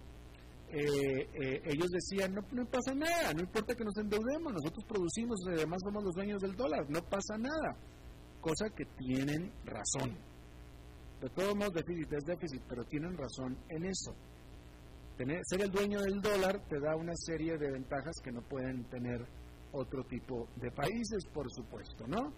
eh, 0.69 1.29
eh, 1.35 1.61
ellos 1.65 1.89
decían, 1.91 2.33
no, 2.35 2.43
no 2.53 2.65
pasa 2.67 2.95
nada, 2.95 3.33
no 3.35 3.41
importa 3.41 3.75
que 3.75 3.85
nos 3.85 3.97
endeudemos, 3.99 4.53
nosotros 4.53 4.85
producimos, 4.89 5.39
además 5.47 5.79
somos 5.85 6.05
los 6.05 6.15
dueños 6.15 6.41
del 6.41 6.55
dólar, 6.55 6.89
no 6.89 7.03
pasa 7.03 7.37
nada. 7.39 7.77
Cosa 8.41 8.71
que 8.71 8.85
tienen 8.97 9.53
razón. 9.65 10.19
De 11.21 11.29
todos 11.31 11.55
modos, 11.55 11.75
déficit 11.75 12.13
es 12.13 12.25
déficit, 12.25 12.63
pero 12.69 12.85
tienen 12.85 13.17
razón 13.17 13.57
en 13.69 13.85
eso. 13.85 14.13
Tener, 15.17 15.41
ser 15.45 15.61
el 15.63 15.71
dueño 15.71 16.01
del 16.01 16.21
dólar 16.21 16.61
te 16.69 16.81
da 16.81 16.97
una 16.97 17.15
serie 17.15 17.57
de 17.59 17.71
ventajas 17.71 18.15
que 18.25 18.33
no 18.33 18.41
pueden 18.43 18.85
tener 18.89 19.25
otro 19.73 20.03
tipo 20.05 20.49
de 20.57 20.71
países, 20.71 21.25
por 21.33 21.47
supuesto, 21.53 22.07
¿no? 22.09 22.33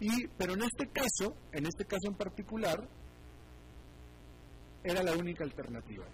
Y, 0.00 0.26
pero 0.38 0.54
en 0.54 0.62
este 0.62 0.88
caso, 0.88 1.36
en 1.52 1.66
este 1.66 1.84
caso 1.84 2.08
en 2.08 2.14
particular, 2.14 2.88
era 4.82 5.02
la 5.02 5.12
única 5.12 5.44
alternativa. 5.44 6.06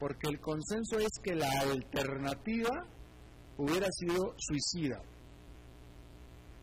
Porque 0.00 0.28
el 0.28 0.40
consenso 0.40 0.98
es 0.98 1.10
que 1.22 1.34
la 1.34 1.50
alternativa 1.60 2.86
hubiera 3.58 3.86
sido 3.92 4.34
suicida, 4.38 5.00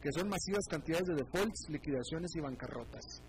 que 0.01 0.11
son 0.11 0.29
masivas 0.29 0.65
cantidades 0.69 1.07
de 1.07 1.15
defaults, 1.15 1.67
liquidaciones 1.69 2.35
y 2.35 2.39
bancarrotas 2.41 3.21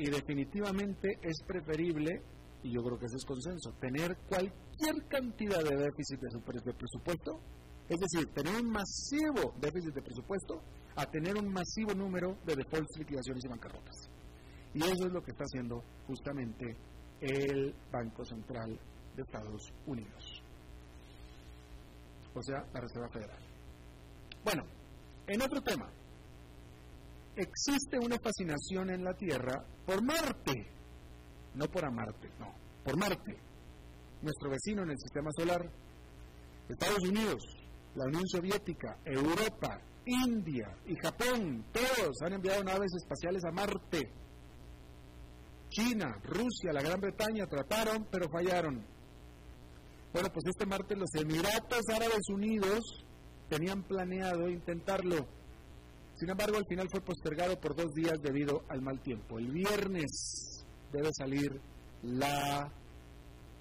y 0.00 0.10
definitivamente 0.10 1.18
es 1.20 1.42
preferible, 1.46 2.22
y 2.62 2.72
yo 2.72 2.82
creo 2.82 2.98
que 2.98 3.04
ese 3.04 3.16
es 3.16 3.24
consenso, 3.24 3.70
tener 3.80 4.16
cualquier 4.28 5.06
cantidad 5.08 5.62
de 5.62 5.76
déficit 5.76 6.18
de, 6.20 6.72
presupuesto, 6.72 7.38
es 7.86 7.98
decir, 8.00 8.32
tener 8.32 8.62
un 8.62 8.70
masivo 8.70 9.52
déficit 9.60 9.92
de 9.92 10.00
presupuesto, 10.00 10.62
a 11.00 11.06
tener 11.06 11.34
un 11.34 11.50
masivo 11.50 11.94
número 11.94 12.36
de 12.44 12.56
defaults, 12.56 12.98
liquidaciones 12.98 13.42
y 13.44 13.48
bancarrotas. 13.48 14.10
Y 14.74 14.82
eso 14.82 15.06
es 15.06 15.12
lo 15.12 15.22
que 15.22 15.30
está 15.30 15.44
haciendo 15.44 15.82
justamente 16.06 16.76
el 17.20 17.74
Banco 17.90 18.22
Central 18.24 18.78
de 19.16 19.22
Estados 19.22 19.72
Unidos. 19.86 20.42
O 22.34 22.42
sea, 22.42 22.64
la 22.74 22.80
Reserva 22.80 23.08
Federal. 23.08 23.38
Bueno, 24.44 24.62
en 25.26 25.40
otro 25.40 25.62
tema, 25.62 25.90
existe 27.34 27.98
una 27.98 28.18
fascinación 28.18 28.90
en 28.90 29.02
la 29.02 29.14
Tierra 29.14 29.64
por 29.86 30.04
Marte, 30.04 30.70
no 31.54 31.64
por 31.66 31.84
Amarte, 31.84 32.28
no, 32.38 32.54
por 32.84 32.98
Marte, 32.98 33.36
nuestro 34.20 34.50
vecino 34.50 34.82
en 34.82 34.90
el 34.90 34.98
sistema 34.98 35.30
solar, 35.34 35.66
Estados 36.68 37.02
Unidos, 37.08 37.42
la 37.94 38.04
Unión 38.04 38.26
Soviética, 38.28 38.98
Europa, 39.04 39.80
India 40.06 40.76
y 40.86 40.96
Japón, 40.96 41.64
todos 41.72 42.22
han 42.22 42.32
enviado 42.34 42.64
naves 42.64 42.92
espaciales 42.96 43.42
a 43.44 43.52
Marte. 43.52 44.12
China, 45.68 46.16
Rusia, 46.24 46.72
la 46.72 46.82
Gran 46.82 47.00
Bretaña 47.00 47.46
trataron, 47.46 48.06
pero 48.10 48.28
fallaron. 48.28 48.84
Bueno, 50.12 50.28
pues 50.32 50.44
este 50.46 50.66
martes 50.66 50.98
los 50.98 51.14
Emiratos 51.14 51.88
Árabes 51.88 52.28
Unidos 52.28 53.04
tenían 53.48 53.84
planeado 53.84 54.48
intentarlo 54.48 55.40
sin 56.20 56.28
embargo, 56.28 56.58
al 56.58 56.66
final 56.66 56.86
fue 56.90 57.00
postergado 57.00 57.58
por 57.58 57.74
dos 57.74 57.94
días 57.94 58.20
debido 58.20 58.62
al 58.68 58.82
mal 58.82 59.00
tiempo. 59.00 59.38
El 59.38 59.50
viernes 59.50 60.66
debe 60.92 61.08
salir 61.16 61.58
la 62.02 62.70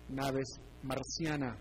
nave 0.10 0.42
marciana. 0.84 1.58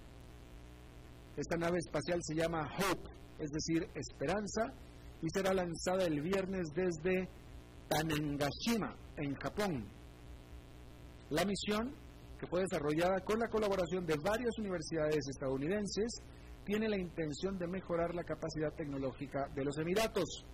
Esta 1.37 1.57
nave 1.57 1.79
espacial 1.79 2.19
se 2.21 2.35
llama 2.35 2.69
Hope, 2.77 3.09
es 3.39 3.51
decir, 3.51 3.89
Esperanza, 3.95 4.73
y 5.23 5.29
será 5.31 5.53
lanzada 5.53 6.05
el 6.05 6.21
viernes 6.21 6.69
desde 6.75 7.29
Tanegashima, 7.89 8.95
en 9.17 9.35
Japón. 9.35 9.85
La 11.31 11.45
misión, 11.45 11.95
que 12.39 12.47
fue 12.47 12.63
desarrollada 12.63 13.21
con 13.21 13.39
la 13.39 13.49
colaboración 13.49 14.07
de 14.07 14.17
varias 14.17 14.57
universidades 14.59 15.27
estadounidenses, 15.29 16.23
tiene 16.65 16.89
la 16.89 16.99
intención 16.99 17.59
de 17.59 17.67
mejorar 17.67 18.15
la 18.15 18.25
capacidad 18.25 18.73
tecnológica 18.75 19.49
de 19.55 19.65
los 19.65 19.79
Emiratos. 19.79 20.45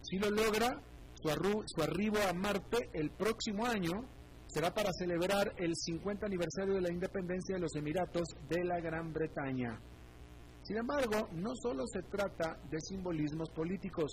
Si 0.00 0.18
lo 0.18 0.30
logra, 0.30 0.80
su, 1.14 1.82
arribo 1.82 2.18
a 2.28 2.32
Marte 2.32 2.90
el 2.92 3.10
próximo 3.10 3.66
año 3.66 4.04
será 4.46 4.74
para 4.74 4.90
celebrar 4.92 5.54
el 5.56 5.72
50 5.74 6.26
aniversario 6.26 6.74
de 6.74 6.80
la 6.80 6.92
independencia 6.92 7.54
de 7.54 7.60
los 7.60 7.74
Emiratos 7.76 8.28
de 8.48 8.64
la 8.64 8.80
Gran 8.80 9.12
Bretaña. 9.12 9.78
Sin 10.72 10.78
embargo, 10.78 11.28
no 11.34 11.54
solo 11.54 11.86
se 11.86 12.00
trata 12.04 12.56
de 12.70 12.80
simbolismos 12.80 13.50
políticos. 13.50 14.10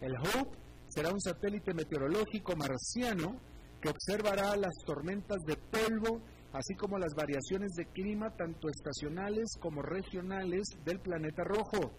El 0.00 0.12
Hope 0.16 0.58
será 0.88 1.12
un 1.12 1.20
satélite 1.20 1.72
meteorológico 1.72 2.56
marciano 2.56 3.38
que 3.80 3.88
observará 3.88 4.56
las 4.56 4.74
tormentas 4.84 5.38
de 5.46 5.56
polvo, 5.56 6.20
así 6.52 6.74
como 6.74 6.98
las 6.98 7.14
variaciones 7.14 7.74
de 7.76 7.86
clima 7.92 8.34
tanto 8.34 8.68
estacionales 8.68 9.52
como 9.60 9.80
regionales 9.80 10.66
del 10.84 10.98
planeta 10.98 11.44
rojo. 11.44 11.92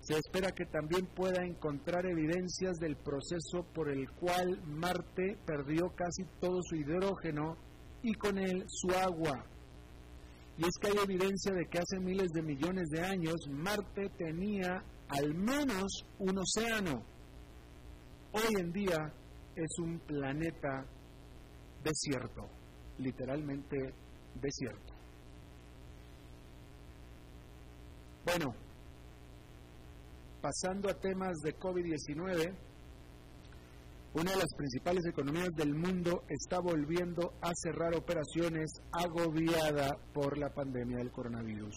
Se 0.00 0.14
espera 0.14 0.50
que 0.52 0.64
también 0.64 1.04
pueda 1.14 1.44
encontrar 1.44 2.06
evidencias 2.06 2.78
del 2.78 2.96
proceso 2.96 3.66
por 3.74 3.90
el 3.90 4.10
cual 4.12 4.62
Marte 4.64 5.36
perdió 5.44 5.90
casi 5.94 6.24
todo 6.40 6.62
su 6.62 6.76
hidrógeno 6.76 7.58
y 8.02 8.14
con 8.14 8.38
él 8.38 8.64
su 8.68 8.90
agua. 8.92 9.44
Y 10.56 10.62
es 10.62 10.70
que 10.80 10.88
hay 10.88 11.04
evidencia 11.04 11.52
de 11.52 11.66
que 11.66 11.78
hace 11.78 11.98
miles 11.98 12.30
de 12.32 12.42
millones 12.42 12.88
de 12.90 13.02
años 13.02 13.34
Marte 13.50 14.08
tenía 14.16 14.84
al 15.08 15.34
menos 15.34 16.06
un 16.18 16.38
océano. 16.38 17.02
Hoy 18.32 18.60
en 18.60 18.72
día 18.72 19.12
es 19.56 19.78
un 19.78 19.98
planeta 20.00 20.86
desierto, 21.82 22.48
literalmente 22.98 23.94
desierto. 24.40 24.94
Bueno, 28.24 28.54
pasando 30.40 30.88
a 30.88 30.94
temas 30.94 31.34
de 31.42 31.56
COVID-19, 31.58 32.54
una 34.14 34.30
de 34.30 34.38
las 34.38 34.54
principales 34.56 35.04
economías 35.06 35.50
del 35.56 35.74
mundo 35.74 36.22
está 36.28 36.60
volviendo 36.60 37.34
a 37.42 37.50
cerrar 37.52 37.94
operaciones 37.96 38.70
agobiada 38.92 39.98
por 40.12 40.38
la 40.38 40.50
pandemia 40.50 40.98
del 40.98 41.10
coronavirus. 41.10 41.74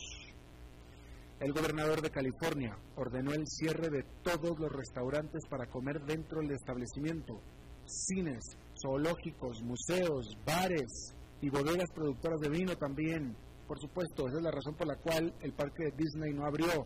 El 1.40 1.52
gobernador 1.52 2.00
de 2.00 2.12
California 2.12 2.78
ordenó 2.96 3.32
el 3.32 3.48
cierre 3.48 3.90
de 3.90 4.04
todos 4.22 4.60
los 4.60 4.72
restaurantes 4.72 5.42
para 5.50 5.66
comer 5.66 6.00
dentro 6.06 6.42
del 6.42 6.52
establecimiento, 6.52 7.42
cines, 7.86 8.56
zoológicos, 8.80 9.64
museos, 9.64 10.38
bares 10.46 11.16
y 11.42 11.50
bodegas 11.50 11.90
productoras 11.92 12.40
de 12.40 12.50
vino 12.50 12.76
también. 12.76 13.36
Por 13.68 13.80
supuesto, 13.80 14.28
esa 14.28 14.38
es 14.38 14.44
la 14.44 14.52
razón 14.52 14.76
por 14.76 14.88
la 14.88 14.96
cual 14.98 15.34
el 15.42 15.54
parque 15.54 15.86
de 15.86 15.98
Disney 15.98 16.34
no 16.34 16.46
abrió. 16.46 16.86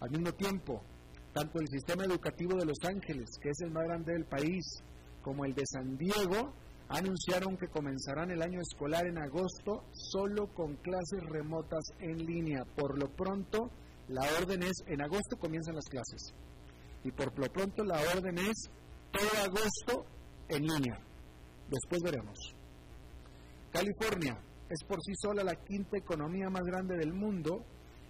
Al 0.00 0.10
mismo 0.10 0.32
tiempo, 0.32 0.82
tanto 1.34 1.58
el 1.58 1.68
sistema 1.68 2.04
educativo 2.04 2.56
de 2.56 2.64
Los 2.64 2.78
Ángeles, 2.84 3.28
que 3.42 3.50
es 3.50 3.60
el 3.60 3.72
más 3.72 3.84
grande 3.84 4.12
del 4.12 4.24
país, 4.24 4.64
como 5.20 5.44
el 5.44 5.52
de 5.52 5.64
San 5.66 5.98
Diego, 5.98 6.54
anunciaron 6.88 7.56
que 7.56 7.66
comenzarán 7.68 8.30
el 8.30 8.40
año 8.40 8.60
escolar 8.60 9.06
en 9.06 9.18
agosto 9.18 9.84
solo 9.92 10.46
con 10.54 10.76
clases 10.76 11.24
remotas 11.28 11.82
en 11.98 12.24
línea. 12.24 12.64
Por 12.76 12.96
lo 12.98 13.08
pronto, 13.08 13.68
la 14.08 14.22
orden 14.40 14.62
es, 14.62 14.84
en 14.86 15.02
agosto 15.02 15.36
comienzan 15.36 15.74
las 15.74 15.86
clases. 15.86 16.34
Y 17.02 17.10
por 17.10 17.36
lo 17.36 17.46
pronto 17.52 17.82
la 17.82 18.00
orden 18.14 18.38
es 18.38 18.70
todo 19.10 19.42
agosto 19.42 20.06
en 20.48 20.62
línea. 20.62 20.98
Después 21.68 22.00
veremos. 22.04 22.54
California 23.72 24.38
es 24.68 24.86
por 24.86 25.02
sí 25.02 25.12
sola 25.20 25.42
la 25.42 25.56
quinta 25.56 25.98
economía 25.98 26.48
más 26.48 26.62
grande 26.62 26.96
del 26.96 27.12
mundo 27.12 27.64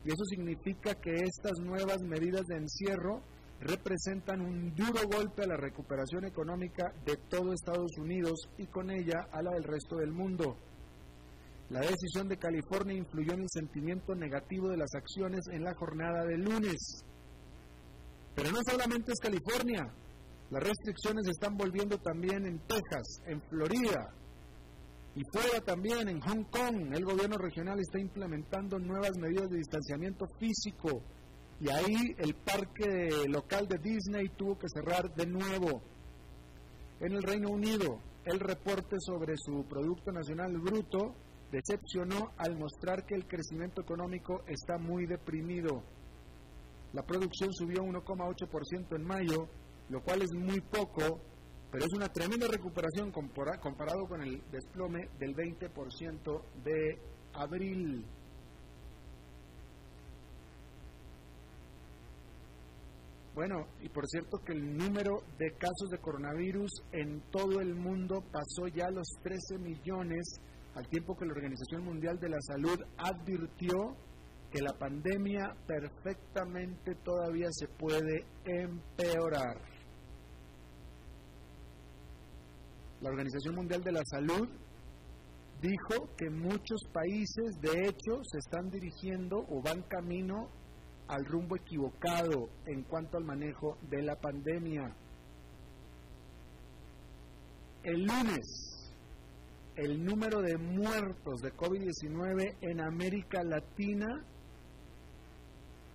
y 0.05 0.09
eso 0.09 0.25
significa 0.27 0.95
que 0.95 1.15
estas 1.15 1.59
nuevas 1.61 2.03
medidas 2.03 2.47
de 2.47 2.57
encierro 2.57 3.23
representan 3.61 4.43
un 4.43 4.75
duro 4.75 5.09
golpe 5.11 5.45
a 5.45 5.47
la 5.47 5.57
recuperación 5.57 6.25
económica 6.27 6.93
de 7.07 7.17
todo 7.31 7.53
Estados 7.53 7.97
Unidos 7.99 8.39
y 8.59 8.67
con 8.67 8.91
ella 8.91 9.27
a 9.33 9.43
la 9.43 9.53
del 9.53 9.65
resto 9.65 9.97
del 9.97 10.13
mundo. 10.13 10.57
La 11.71 11.81
decisión 11.81 12.29
de 12.29 12.37
California 12.37 12.95
influyó 12.95 13.33
en 13.33 13.41
el 13.41 13.49
sentimiento 13.49 14.15
negativo 14.15 14.69
de 14.69 14.77
las 14.77 14.95
acciones 14.95 15.41
en 15.51 15.65
la 15.65 15.75
jornada 15.75 16.25
de 16.25 16.37
lunes. 16.37 17.05
Pero 18.35 18.51
no 18.51 18.59
solamente 18.69 19.13
es 19.13 19.21
California, 19.21 19.91
las 20.51 20.63
restricciones 20.63 21.27
están 21.29 21.57
volviendo 21.57 21.97
también 21.99 22.45
en 22.45 22.59
Texas, 22.67 23.23
en 23.27 23.41
Florida, 23.49 24.13
y 25.17 25.23
fuera 25.33 25.61
también 25.61 26.09
en 26.09 26.21
Hong 26.21 26.45
Kong, 26.45 26.93
el 26.93 27.05
gobierno 27.05 27.37
regional 27.39 27.79
está 27.79 28.01
implementando 28.01 28.79
nuevas 28.79 29.17
medidas 29.17 29.49
de 29.49 29.59
distanciamiento 29.59 30.27
físico 30.41 31.03
y 31.61 31.71
ahí 31.71 32.15
el 32.19 32.35
parque 32.35 33.25
local 33.29 33.69
de 33.69 33.79
Disney 33.79 34.29
tuvo 34.37 34.59
que 34.59 34.69
cerrar 34.69 35.15
de 35.15 35.27
nuevo. 35.27 35.83
En 37.01 37.13
el 37.13 37.23
Reino 37.23 37.51
Unido, 37.51 38.01
el 38.25 38.41
reporte 38.41 38.97
sobre 38.99 39.35
su 39.37 39.65
Producto 39.69 40.11
Nacional 40.11 40.59
Bruto 40.59 41.15
decepcionó 41.53 42.33
al 42.37 42.59
mostrar 42.59 43.07
que 43.07 43.15
el 43.15 43.29
crecimiento 43.29 43.83
económico 43.83 44.43
está 44.49 44.79
muy 44.79 45.07
deprimido. 45.07 45.85
La 46.93 47.03
producción 47.03 47.53
subió 47.53 47.83
1,8% 47.85 48.97
en 48.97 49.05
mayo, 49.05 49.49
lo 49.91 50.03
cual 50.03 50.23
es 50.23 50.33
muy 50.33 50.61
poco 50.61 51.21
pero 51.75 51.87
es 51.87 51.93
una 51.93 52.07
tremenda 52.07 52.47
recuperación 52.47 53.11
comparado 53.11 54.07
con 54.07 54.23
el 54.23 54.41
desplome 54.53 55.09
del 55.19 55.35
20% 55.35 56.43
de 56.63 56.99
abril. 57.33 58.07
Bueno, 63.35 63.67
y 63.81 63.89
por 63.89 64.07
cierto 64.07 64.39
que 64.47 64.53
el 64.53 64.77
número 64.77 65.25
de 65.37 65.51
casos 65.59 65.91
de 65.91 65.99
coronavirus 65.99 66.71
en 66.93 67.21
todo 67.33 67.61
el 67.61 67.75
mundo 67.75 68.23
pasó 68.31 68.69
ya 68.69 68.87
a 68.87 68.93
los 68.93 69.09
13 69.25 69.59
millones, 69.59 70.23
al 70.77 70.87
tiempo 70.87 71.17
que 71.17 71.27
la 71.27 71.33
Organización 71.33 71.83
Mundial 71.83 72.21
de 72.21 72.29
la 72.29 72.41
Salud 72.41 72.79
advirtió 72.99 73.97
que 74.53 74.63
la 74.63 74.79
pandemia 74.79 75.57
perfectamente 75.67 76.95
todavía 77.03 77.49
se 77.51 77.67
puede 77.67 78.25
empeorar. 78.45 79.74
La 83.05 83.11
Organización 83.11 83.57
Mundial 83.57 83.83
de 83.83 83.93
la 83.93 84.03
Salud 84.07 84.49
dijo 85.61 86.09
que 86.17 86.31
muchos 86.31 86.81
países, 86.91 87.61
de 87.61 87.87
hecho, 87.87 88.23
se 88.25 88.39
están 88.39 88.71
dirigiendo 88.71 89.45
o 89.47 89.61
van 89.61 89.83
camino 89.83 90.49
al 91.09 91.27
rumbo 91.27 91.55
equivocado 91.55 92.49
en 92.65 92.83
cuanto 92.85 93.19
al 93.19 93.25
manejo 93.25 93.77
de 93.91 94.01
la 94.01 94.17
pandemia. 94.17 94.97
El 97.83 98.07
lunes, 98.07 98.91
el 99.77 100.03
número 100.03 100.41
de 100.41 100.57
muertos 100.57 101.43
de 101.43 101.53
COVID-19 101.53 102.57
en 102.63 102.81
América 102.81 103.45
Latina 103.45 104.25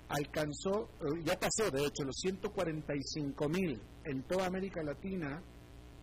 alcanzó, 0.09 0.91
eh, 1.01 1.23
ya 1.25 1.39
pasó 1.39 1.71
de 1.71 1.85
hecho 1.85 2.03
los 2.05 2.17
145 2.17 3.49
mil 3.49 3.81
en 4.05 4.21
toda 4.27 4.45
América 4.45 4.83
Latina 4.83 5.41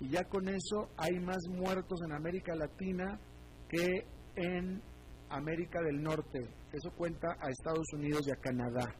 y 0.00 0.10
ya 0.10 0.24
con 0.24 0.48
eso 0.48 0.90
hay 0.96 1.18
más 1.20 1.48
muertos 1.48 2.00
en 2.04 2.12
América 2.12 2.54
Latina 2.54 3.18
que 3.68 4.06
en 4.34 4.82
América 5.30 5.80
del 5.82 6.02
Norte. 6.02 6.38
Eso 6.72 6.90
cuenta 6.96 7.28
a 7.40 7.50
Estados 7.50 7.86
Unidos 7.94 8.26
y 8.26 8.30
a 8.30 8.36
Canadá. 8.36 8.94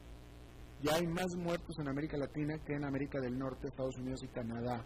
Ya 0.82 0.96
hay 0.96 1.06
más 1.06 1.34
muertos 1.36 1.76
en 1.78 1.88
América 1.88 2.16
Latina 2.16 2.58
que 2.64 2.74
en 2.74 2.84
América 2.84 3.20
del 3.20 3.38
Norte, 3.38 3.68
Estados 3.68 3.96
Unidos 3.98 4.20
y 4.24 4.28
Canadá. 4.28 4.84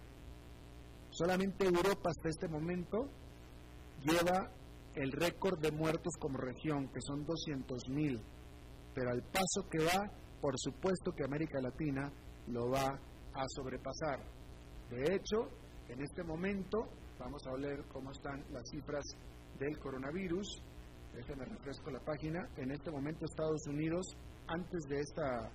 Solamente 1.10 1.66
Europa 1.66 2.10
hasta 2.10 2.28
este 2.28 2.48
momento 2.48 3.10
lleva 4.02 4.50
el 4.94 5.12
récord 5.12 5.58
de 5.60 5.72
muertos 5.72 6.14
como 6.18 6.38
región, 6.38 6.88
que 6.88 7.00
son 7.00 7.24
200 7.24 7.88
mil. 7.90 8.20
Pero 8.94 9.10
al 9.10 9.22
paso 9.22 9.68
que 9.70 9.84
va, 9.84 10.10
por 10.40 10.54
supuesto 10.58 11.12
que 11.12 11.24
América 11.24 11.60
Latina 11.60 12.12
lo 12.48 12.70
va 12.70 12.98
a 13.34 13.44
sobrepasar. 13.48 14.20
De 14.90 15.14
hecho, 15.14 15.48
en 15.90 16.02
este 16.02 16.22
momento 16.22 16.88
vamos 17.18 17.42
a 17.46 17.52
ver 17.56 17.84
cómo 17.92 18.12
están 18.12 18.44
las 18.52 18.68
cifras 18.70 19.04
del 19.58 19.78
coronavirus. 19.78 20.62
Déjenme 21.14 21.44
refresco 21.44 21.90
la 21.90 22.00
página. 22.00 22.48
En 22.56 22.70
este 22.70 22.90
momento 22.90 23.24
Estados 23.24 23.66
Unidos, 23.66 24.06
antes 24.46 24.84
de 24.88 25.00
esta 25.00 25.50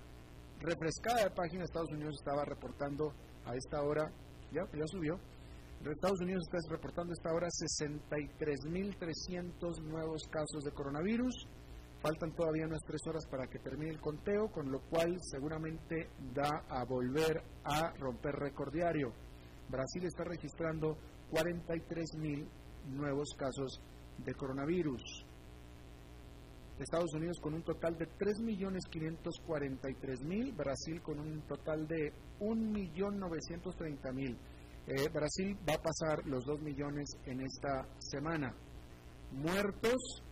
refrescada 0.60 1.24
de 1.24 1.30
página, 1.30 1.64
Estados 1.64 1.90
Unidos 1.90 2.16
estaba 2.18 2.44
reportando 2.44 3.12
a 3.44 3.54
esta 3.54 3.82
hora, 3.82 4.10
ya, 4.52 4.62
ya 4.72 4.86
subió, 4.86 5.18
Estados 5.84 6.20
Unidos 6.20 6.44
está 6.50 6.58
reportando 6.68 7.12
a 7.12 7.14
esta 7.14 7.32
hora 7.32 7.46
63.300 7.48 9.80
nuevos 9.82 10.22
casos 10.30 10.64
de 10.64 10.72
coronavirus. 10.72 11.46
Faltan 12.02 12.34
todavía 12.34 12.66
unas 12.66 12.82
tres 12.84 13.00
horas 13.06 13.24
para 13.30 13.46
que 13.46 13.60
termine 13.60 13.92
el 13.92 14.00
conteo, 14.00 14.50
con 14.50 14.68
lo 14.70 14.80
cual 14.90 15.16
seguramente 15.20 16.10
da 16.34 16.64
a 16.68 16.84
volver 16.84 17.42
a 17.64 17.94
romper 17.98 18.34
récord 18.34 18.70
diario. 18.72 19.14
Brasil 19.68 20.04
está 20.04 20.24
registrando 20.24 20.96
43 21.30 22.16
mil 22.18 22.48
nuevos 22.88 23.34
casos 23.36 23.80
de 24.18 24.34
coronavirus. 24.34 25.24
Estados 26.78 27.14
Unidos 27.14 27.40
con 27.40 27.54
un 27.54 27.62
total 27.62 27.96
de 27.96 28.06
3.543.000, 28.06 30.54
Brasil 30.54 31.00
con 31.00 31.18
un 31.18 31.40
total 31.42 31.88
de 31.88 32.12
1.930.000. 32.40 34.36
Eh, 34.88 35.08
Brasil 35.08 35.58
va 35.68 35.74
a 35.74 35.82
pasar 35.82 36.24
los 36.26 36.44
2 36.44 36.60
millones 36.60 37.18
en 37.24 37.40
esta 37.40 37.88
semana. 37.98 38.54
Muertos 39.32 40.22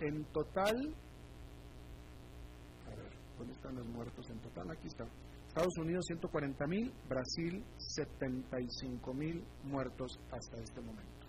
en 0.00 0.24
total. 0.32 0.74
A 2.86 2.90
ver, 2.96 3.12
¿dónde 3.38 3.52
están 3.52 3.76
los 3.76 3.86
muertos 3.86 4.28
en 4.30 4.40
total? 4.40 4.70
Aquí 4.70 4.88
está. 4.88 5.06
Estados 5.52 5.76
Unidos 5.76 6.06
140 6.06 6.66
mil, 6.66 6.90
Brasil 7.10 7.62
75 7.76 9.12
mil 9.12 9.44
muertos 9.64 10.18
hasta 10.30 10.56
este 10.56 10.80
momento. 10.80 11.26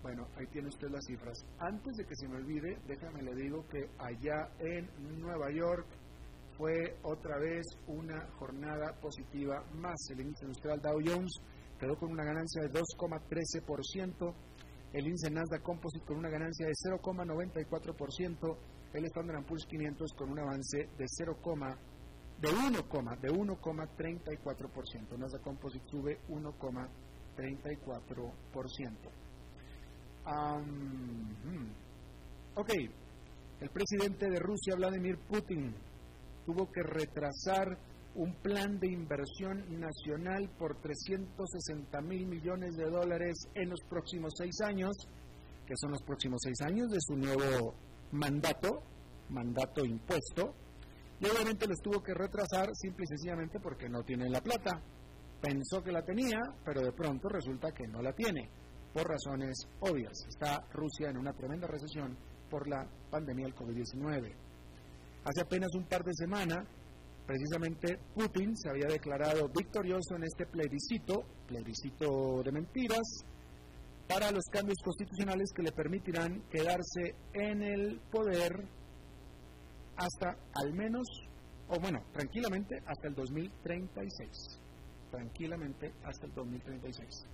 Bueno, 0.00 0.26
ahí 0.38 0.46
tiene 0.46 0.68
usted 0.68 0.88
las 0.88 1.04
cifras. 1.04 1.36
Antes 1.58 1.96
de 1.98 2.06
que 2.06 2.16
se 2.16 2.26
me 2.28 2.36
olvide, 2.36 2.78
déjame 2.86 3.20
le 3.20 3.34
digo 3.34 3.66
que 3.68 3.90
allá 3.98 4.48
en 4.60 4.88
Nueva 5.20 5.50
York 5.50 5.86
fue 6.56 6.96
otra 7.02 7.38
vez 7.38 7.66
una 7.88 8.26
jornada 8.38 8.98
positiva 9.02 9.62
más. 9.74 10.08
El 10.08 10.20
índice 10.22 10.46
industrial 10.46 10.80
Dow 10.80 10.98
Jones 11.04 11.42
quedó 11.78 11.94
con 11.98 12.10
una 12.10 12.24
ganancia 12.24 12.62
de 12.62 12.70
2,13%, 12.70 14.34
el 14.94 15.04
índice 15.04 15.30
Nasdaq 15.30 15.60
Composite 15.60 16.06
con 16.06 16.16
una 16.16 16.30
ganancia 16.30 16.66
de 16.66 16.72
0,94%, 16.72 18.56
el 18.94 19.04
Standard 19.04 19.44
Poor's 19.44 19.66
500 19.66 20.10
con 20.16 20.30
un 20.30 20.38
avance 20.38 20.88
de 20.96 21.04
0,94% 21.04 21.87
de 22.40 22.48
1, 22.48 22.70
de 23.20 23.30
1,34%. 23.30 25.18
Nasdaq 25.18 25.42
sube 25.90 26.20
1,34%. 26.28 26.88
34%. 27.38 28.02
Um, 30.26 31.70
ok, 32.56 32.70
el 33.60 33.70
presidente 33.70 34.28
de 34.28 34.38
Rusia, 34.40 34.74
Vladimir 34.76 35.18
Putin, 35.18 35.74
tuvo 36.44 36.70
que 36.70 36.82
retrasar 36.82 37.78
un 38.14 38.34
plan 38.42 38.78
de 38.80 38.88
inversión 38.88 39.64
nacional 39.78 40.50
por 40.58 40.80
360 40.80 42.00
mil 42.02 42.26
millones 42.26 42.74
de 42.76 42.90
dólares 42.90 43.36
en 43.54 43.70
los 43.70 43.80
próximos 43.88 44.32
seis 44.36 44.60
años, 44.62 44.96
que 45.66 45.76
son 45.76 45.92
los 45.92 46.02
próximos 46.02 46.40
seis 46.42 46.60
años 46.62 46.90
de 46.90 46.98
su 47.00 47.16
nuevo 47.16 47.74
mandato, 48.10 48.82
mandato 49.28 49.84
impuesto, 49.84 50.54
y 51.20 51.26
obviamente 51.26 51.66
los 51.66 51.80
tuvo 51.80 52.02
que 52.02 52.14
retrasar 52.14 52.68
simple 52.74 53.04
y 53.04 53.08
sencillamente 53.08 53.58
porque 53.60 53.88
no 53.88 54.02
tiene 54.02 54.28
la 54.28 54.40
plata. 54.40 54.80
Pensó 55.40 55.82
que 55.82 55.92
la 55.92 56.02
tenía, 56.02 56.40
pero 56.64 56.80
de 56.80 56.92
pronto 56.92 57.28
resulta 57.28 57.72
que 57.72 57.86
no 57.86 58.02
la 58.02 58.12
tiene, 58.12 58.48
por 58.92 59.08
razones 59.08 59.68
obvias. 59.80 60.26
Está 60.28 60.64
Rusia 60.72 61.10
en 61.10 61.18
una 61.18 61.32
tremenda 61.32 61.66
recesión 61.66 62.16
por 62.48 62.68
la 62.68 62.88
pandemia 63.10 63.46
del 63.46 63.54
COVID-19. 63.54 64.34
Hace 65.24 65.40
apenas 65.42 65.74
un 65.74 65.84
par 65.84 66.02
de 66.04 66.14
semanas, 66.14 66.66
precisamente 67.26 67.98
Putin 68.14 68.56
se 68.56 68.70
había 68.70 68.86
declarado 68.86 69.48
victorioso 69.48 70.16
en 70.16 70.24
este 70.24 70.46
plebiscito, 70.46 71.24
plebiscito 71.46 72.42
de 72.42 72.52
mentiras, 72.52 73.24
para 74.08 74.30
los 74.30 74.44
cambios 74.50 74.78
constitucionales 74.82 75.50
que 75.54 75.62
le 75.62 75.72
permitirán 75.72 76.42
quedarse 76.48 77.14
en 77.34 77.62
el 77.62 78.00
poder 78.10 78.66
hasta 79.98 80.36
al 80.54 80.72
menos, 80.72 81.06
o 81.68 81.78
bueno, 81.80 82.00
tranquilamente 82.12 82.76
hasta 82.86 83.08
el 83.08 83.14
2036. 83.14 84.30
Tranquilamente 85.10 85.92
hasta 86.04 86.26
el 86.26 86.34
2036. 86.34 87.26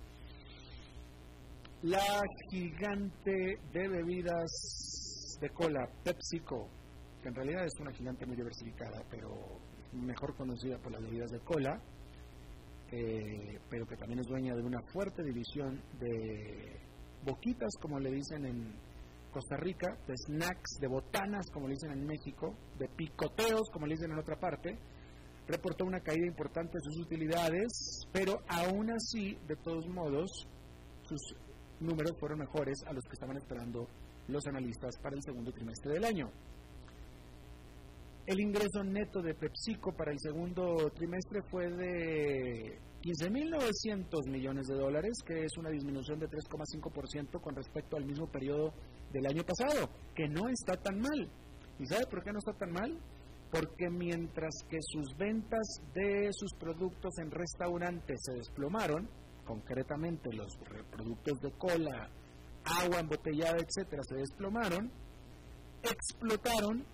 La 1.83 2.21
gigante 2.49 3.59
de 3.71 3.87
bebidas 3.87 5.37
de 5.39 5.49
cola, 5.49 5.87
PepsiCo, 6.03 6.67
que 7.21 7.29
en 7.29 7.35
realidad 7.35 7.65
es 7.65 7.79
una 7.79 7.91
gigante 7.91 8.25
muy 8.25 8.35
diversificada, 8.35 9.03
pero 9.09 9.29
mejor 9.93 10.35
conocida 10.35 10.77
por 10.79 10.91
las 10.91 11.01
bebidas 11.01 11.29
de 11.31 11.39
cola, 11.39 11.79
eh, 12.91 13.59
pero 13.69 13.85
que 13.85 13.97
también 13.97 14.19
es 14.19 14.27
dueña 14.27 14.55
de 14.55 14.63
una 14.63 14.81
fuerte 14.91 15.23
división 15.23 15.81
de 15.99 16.79
boquitas, 17.23 17.69
como 17.81 17.99
le 17.99 18.11
dicen 18.11 18.45
en 18.45 18.73
Costa 19.35 19.57
Rica, 19.57 19.97
de 20.07 20.15
snacks, 20.15 20.79
de 20.79 20.87
botanas, 20.87 21.51
como 21.51 21.67
le 21.67 21.73
dicen 21.73 21.91
en 21.91 22.05
México, 22.05 22.55
de 22.79 22.87
picoteos, 22.87 23.69
como 23.69 23.85
le 23.85 23.95
dicen 23.95 24.13
en 24.13 24.19
otra 24.19 24.39
parte, 24.39 24.79
reportó 25.45 25.83
una 25.83 25.99
caída 25.99 26.25
importante 26.25 26.77
de 26.77 26.79
sus 26.85 27.05
utilidades, 27.05 28.07
pero 28.13 28.39
aún 28.47 28.91
así, 28.91 29.37
de 29.45 29.57
todos 29.57 29.89
modos, 29.89 30.47
sus 31.03 31.35
números 31.81 32.15
fueron 32.17 32.39
mejores 32.39 32.81
a 32.87 32.93
los 32.93 33.03
que 33.03 33.11
estaban 33.11 33.35
esperando 33.35 33.89
los 34.29 34.47
analistas 34.47 34.97
para 35.03 35.17
el 35.17 35.21
segundo 35.21 35.51
trimestre 35.51 35.95
del 35.95 36.05
año. 36.05 36.31
El 38.25 38.39
ingreso 38.39 38.85
neto 38.85 39.21
de 39.21 39.33
PepsiCo 39.33 39.91
para 39.91 40.13
el 40.13 40.19
segundo 40.19 40.89
trimestre 40.95 41.41
fue 41.51 41.69
de 41.71 42.79
15.900 43.01 44.31
millones 44.31 44.65
de 44.67 44.75
dólares, 44.75 45.17
que 45.27 45.43
es 45.43 45.57
una 45.57 45.71
disminución 45.71 46.19
de 46.19 46.27
3,5% 46.29 47.41
con 47.41 47.53
respecto 47.53 47.97
al 47.97 48.05
mismo 48.05 48.27
periodo 48.27 48.73
del 49.11 49.25
año 49.27 49.43
pasado, 49.43 49.89
que 50.13 50.27
no 50.27 50.47
está 50.49 50.75
tan 50.77 50.99
mal. 50.99 51.29
¿Y 51.79 51.85
sabe 51.85 52.05
por 52.07 52.23
qué 52.23 52.31
no 52.31 52.39
está 52.39 52.53
tan 52.53 52.71
mal? 52.71 52.97
Porque 53.51 53.89
mientras 53.89 54.53
que 54.69 54.77
sus 54.81 55.15
ventas 55.17 55.81
de 55.93 56.29
sus 56.31 56.53
productos 56.53 57.17
en 57.19 57.31
restaurantes 57.31 58.19
se 58.23 58.33
desplomaron, 58.33 59.09
concretamente 59.45 60.33
los 60.33 60.57
productos 60.91 61.39
de 61.41 61.51
cola, 61.57 62.09
agua 62.81 62.99
embotellada, 62.99 63.57
etcétera, 63.57 64.01
se 64.03 64.15
desplomaron, 64.15 64.91
explotaron 65.83 66.85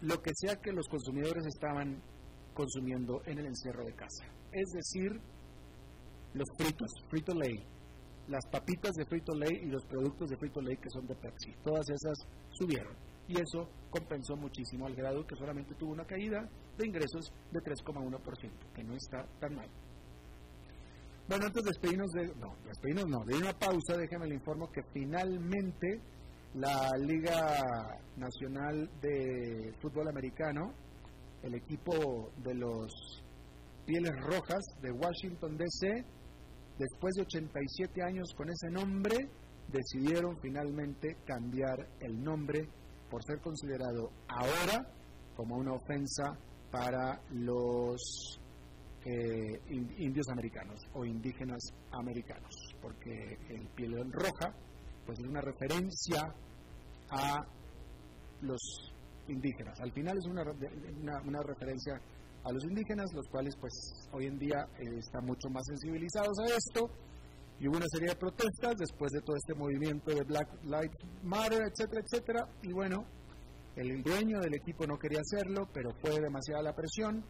lo 0.00 0.20
que 0.22 0.30
sea 0.34 0.56
que 0.56 0.72
los 0.72 0.88
consumidores 0.88 1.44
estaban 1.46 2.02
consumiendo 2.54 3.20
en 3.26 3.38
el 3.38 3.46
encierro 3.46 3.84
de 3.84 3.94
casa. 3.94 4.24
Es 4.52 4.70
decir, 4.72 5.20
los 6.32 6.48
fritos, 6.56 6.90
frito 7.08 7.34
lay, 7.34 7.64
las 8.28 8.46
papitas 8.46 8.92
de 8.94 9.04
frito 9.06 9.34
lay 9.34 9.56
y 9.62 9.66
los 9.66 9.84
productos 9.86 10.28
de 10.30 10.36
frito 10.36 10.60
lay 10.60 10.76
que 10.76 10.90
son 10.90 11.06
de 11.06 11.14
Pepsi. 11.14 11.52
Todas 11.64 11.88
esas 11.88 12.18
subieron 12.50 12.94
y 13.26 13.40
eso 13.40 13.68
compensó 13.90 14.36
muchísimo 14.36 14.86
al 14.86 14.94
grado 14.94 15.26
que 15.26 15.36
solamente 15.36 15.74
tuvo 15.74 15.92
una 15.92 16.04
caída 16.04 16.48
de 16.76 16.86
ingresos 16.86 17.30
de 17.52 17.60
3,1%, 17.60 18.50
que 18.74 18.84
no 18.84 18.94
está 18.94 19.26
tan 19.38 19.54
mal. 19.54 19.68
Bueno, 21.28 21.46
antes 21.46 21.62
de 21.62 21.68
despedirnos 21.68 22.10
de, 22.12 22.26
no, 22.36 22.56
despedirnos 22.64 23.06
no, 23.06 23.24
de 23.26 23.36
una 23.36 23.52
pausa, 23.52 23.98
déjeme 23.98 24.26
le 24.26 24.36
informo 24.36 24.70
que 24.72 24.82
finalmente 24.94 26.00
la 26.54 26.90
Liga 26.98 28.00
Nacional 28.16 28.90
de 29.02 29.74
Fútbol 29.82 30.08
Americano, 30.08 30.72
el 31.42 31.54
equipo 31.54 32.30
de 32.42 32.54
los 32.54 33.22
Pieles 33.84 34.12
Rojas 34.22 34.64
de 34.80 34.90
Washington 34.90 35.58
DC, 35.58 36.04
después 36.78 37.14
de 37.14 37.22
87 37.22 38.02
años 38.02 38.32
con 38.36 38.48
ese 38.48 38.70
nombre, 38.70 39.28
decidieron 39.68 40.36
finalmente 40.40 41.16
cambiar 41.26 41.76
el 42.00 42.22
nombre 42.22 42.68
por 43.10 43.22
ser 43.24 43.40
considerado 43.40 44.10
ahora 44.28 44.86
como 45.36 45.56
una 45.56 45.72
ofensa 45.72 46.36
para 46.70 47.20
los 47.30 48.40
eh, 49.04 49.60
indios 49.98 50.28
americanos 50.28 50.80
o 50.94 51.04
indígenas 51.04 51.60
americanos, 51.92 52.54
porque 52.80 53.38
el 53.48 53.66
piel 53.74 53.94
roja 54.12 54.52
pues 55.06 55.18
es 55.20 55.26
una 55.26 55.40
referencia 55.40 56.34
a 57.10 57.40
los 58.42 58.60
indígenas. 59.28 59.80
Al 59.80 59.92
final 59.92 60.16
es 60.18 60.26
una, 60.26 60.42
una, 61.24 61.42
referencia 61.42 62.00
a 62.44 62.52
los 62.52 62.64
indígenas, 62.64 63.12
los 63.14 63.26
cuales 63.28 63.54
pues 63.60 63.72
hoy 64.12 64.26
en 64.26 64.38
día 64.38 64.66
eh, 64.78 64.98
están 64.98 65.24
mucho 65.24 65.48
más 65.50 65.64
sensibilizados 65.66 66.38
a 66.40 66.46
esto. 66.46 66.90
Y 67.60 67.66
hubo 67.66 67.76
una 67.76 67.86
serie 67.88 68.10
de 68.10 68.16
protestas 68.16 68.76
después 68.78 69.10
de 69.10 69.20
todo 69.20 69.34
este 69.36 69.54
movimiento 69.54 70.14
de 70.14 70.22
Black 70.22 70.48
Lives 70.62 70.96
Matter, 71.24 71.62
etcétera, 71.62 72.02
etcétera. 72.04 72.48
Y 72.62 72.72
bueno, 72.72 73.04
el 73.74 74.02
dueño 74.02 74.40
del 74.40 74.54
equipo 74.54 74.86
no 74.86 74.96
quería 74.96 75.20
hacerlo, 75.20 75.68
pero 75.72 75.90
fue 76.00 76.20
demasiada 76.20 76.62
la 76.62 76.74
presión 76.74 77.24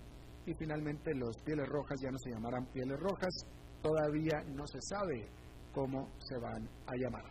y 0.45 0.55
finalmente 0.55 1.15
los 1.15 1.37
Pieles 1.45 1.69
Rojas 1.69 1.99
ya 2.03 2.11
no 2.11 2.19
se 2.19 2.31
llamarán 2.31 2.67
Pieles 2.73 2.99
Rojas. 2.99 3.35
Todavía 3.83 4.43
no 4.49 4.67
se 4.67 4.81
sabe 4.81 5.29
cómo 5.73 6.11
se 6.19 6.39
van 6.39 6.69
a 6.87 6.97
llamar. 6.97 7.25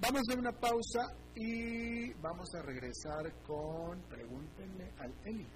Vamos 0.00 0.22
a 0.30 0.38
una 0.38 0.52
pausa 0.52 1.14
y 1.34 2.12
vamos 2.14 2.48
a 2.54 2.62
regresar 2.62 3.32
con 3.42 4.02
Pregúntenle 4.08 4.92
al 4.98 5.14
Eli. 5.24 5.46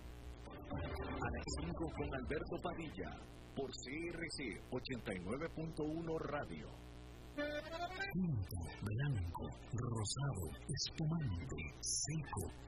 A 0.70 1.31
las 1.31 1.44
5 1.61 1.92
con 1.96 2.14
Alberto 2.14 2.57
Padilla, 2.62 3.11
por 3.57 3.70
CRC 3.70 4.61
89.1 4.70 6.18
Radio. 6.20 6.68
Tinto, 8.12 8.57
blanco, 8.83 9.46
rosado, 9.72 10.50
espumante, 10.68 11.57
seco 11.81 12.67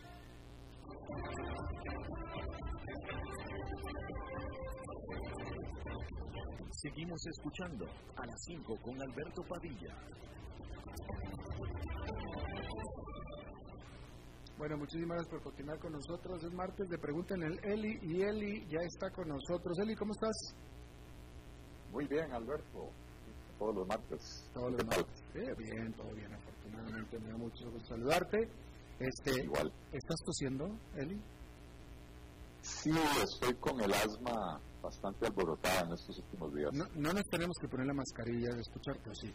Seguimos 6.81 7.25
escuchando 7.27 7.85
a 8.15 8.25
las 8.25 8.43
5 8.43 8.75
con 8.81 8.99
Alberto 9.01 9.43
Padilla. 9.47 9.95
Bueno, 14.57 14.77
muchísimas 14.77 15.17
gracias 15.17 15.29
por 15.29 15.43
continuar 15.43 15.79
con 15.79 15.91
nosotros. 15.91 16.43
Es 16.43 16.53
martes 16.53 16.87
de 16.89 16.97
Pregúntenle 16.97 17.47
el 17.47 17.59
Eli 17.63 17.99
y 18.03 18.21
Eli 18.21 18.67
ya 18.67 18.79
está 18.81 19.09
con 19.11 19.27
nosotros. 19.27 19.77
Eli, 19.79 19.95
¿cómo 19.95 20.11
estás? 20.13 20.55
Muy 21.91 22.07
bien, 22.07 22.31
Alberto. 22.31 22.89
Todos 23.57 23.75
los 23.75 23.87
martes. 23.87 24.49
Todos 24.53 24.71
los 24.71 24.85
martes. 24.85 25.23
bien, 25.33 25.93
todo 25.93 26.13
bien, 26.13 26.33
afortunadamente. 26.33 27.19
Me 27.19 27.29
da 27.29 27.37
mucho 27.37 27.71
gusto 27.71 27.89
saludarte. 27.89 28.37
Este, 29.01 29.43
Igual. 29.43 29.73
¿Estás 29.91 30.19
tosiendo, 30.23 30.69
Eli? 30.95 31.19
Sí, 32.61 32.91
estoy 33.23 33.55
con 33.55 33.81
el 33.81 33.91
asma 33.91 34.61
bastante 34.81 35.25
alborotada 35.25 35.81
en 35.81 35.93
estos 35.93 36.19
últimos 36.19 36.53
días. 36.53 36.69
No, 36.73 36.85
no 36.95 37.13
nos 37.13 37.23
tenemos 37.25 37.57
que 37.59 37.67
poner 37.67 37.87
la 37.87 37.93
mascarilla 37.93 38.53
de 38.53 38.61
escucharte, 38.61 39.09
sí? 39.15 39.33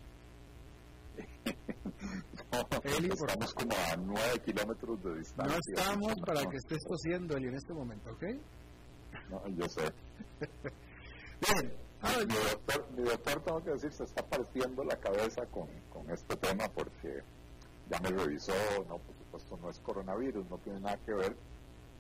Eli, 2.99 3.09
estamos 3.09 3.55
como 3.55 3.75
a 3.75 3.97
9 3.97 4.39
kilómetros 4.45 5.03
de 5.03 5.19
distancia. 5.19 5.47
No 5.47 5.59
estamos 5.59 6.15
para 6.25 6.47
que 6.47 6.57
estés 6.57 6.85
tosiendo, 6.85 7.37
Eli, 7.37 7.49
en 7.49 7.57
este 7.57 7.73
momento, 7.75 8.11
¿ok? 8.11 8.23
No, 9.31 9.49
yo 9.49 9.69
sé. 9.69 9.83
Bien. 11.41 11.73
mi, 12.29 12.35
doctor, 12.35 12.87
mi 12.97 13.03
doctor, 13.03 13.43
tengo 13.43 13.65
que 13.65 13.71
decir, 13.71 13.93
se 13.93 14.05
está 14.05 14.23
partiendo 14.23 14.85
la 14.85 14.97
cabeza 14.97 15.45
con, 15.47 15.67
con 15.93 16.09
este 16.11 16.37
tema 16.37 16.69
porque 16.69 17.23
ya 17.91 17.99
me 18.01 18.11
revisó, 18.11 18.53
no, 18.89 19.01
supuesto 19.39 19.59
no 19.63 19.71
es 19.71 19.81
coronavirus, 19.81 20.49
no 20.51 20.59
tiene 20.59 20.81
nada 20.81 20.97
que 20.99 21.13
ver, 21.13 21.37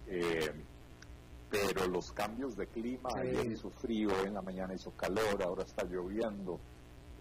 eh, 0.09 0.64
pero 1.51 1.87
los 1.87 2.12
cambios 2.12 2.57
de 2.57 2.66
clima, 2.66 3.09
ayer 3.16 3.53
hizo 3.53 3.70
frío, 3.70 4.11
en 4.25 4.35
la 4.35 4.42
mañana 4.42 4.75
hizo 4.75 4.90
calor, 4.92 5.42
ahora 5.42 5.64
está 5.64 5.85
lloviendo, 5.85 6.59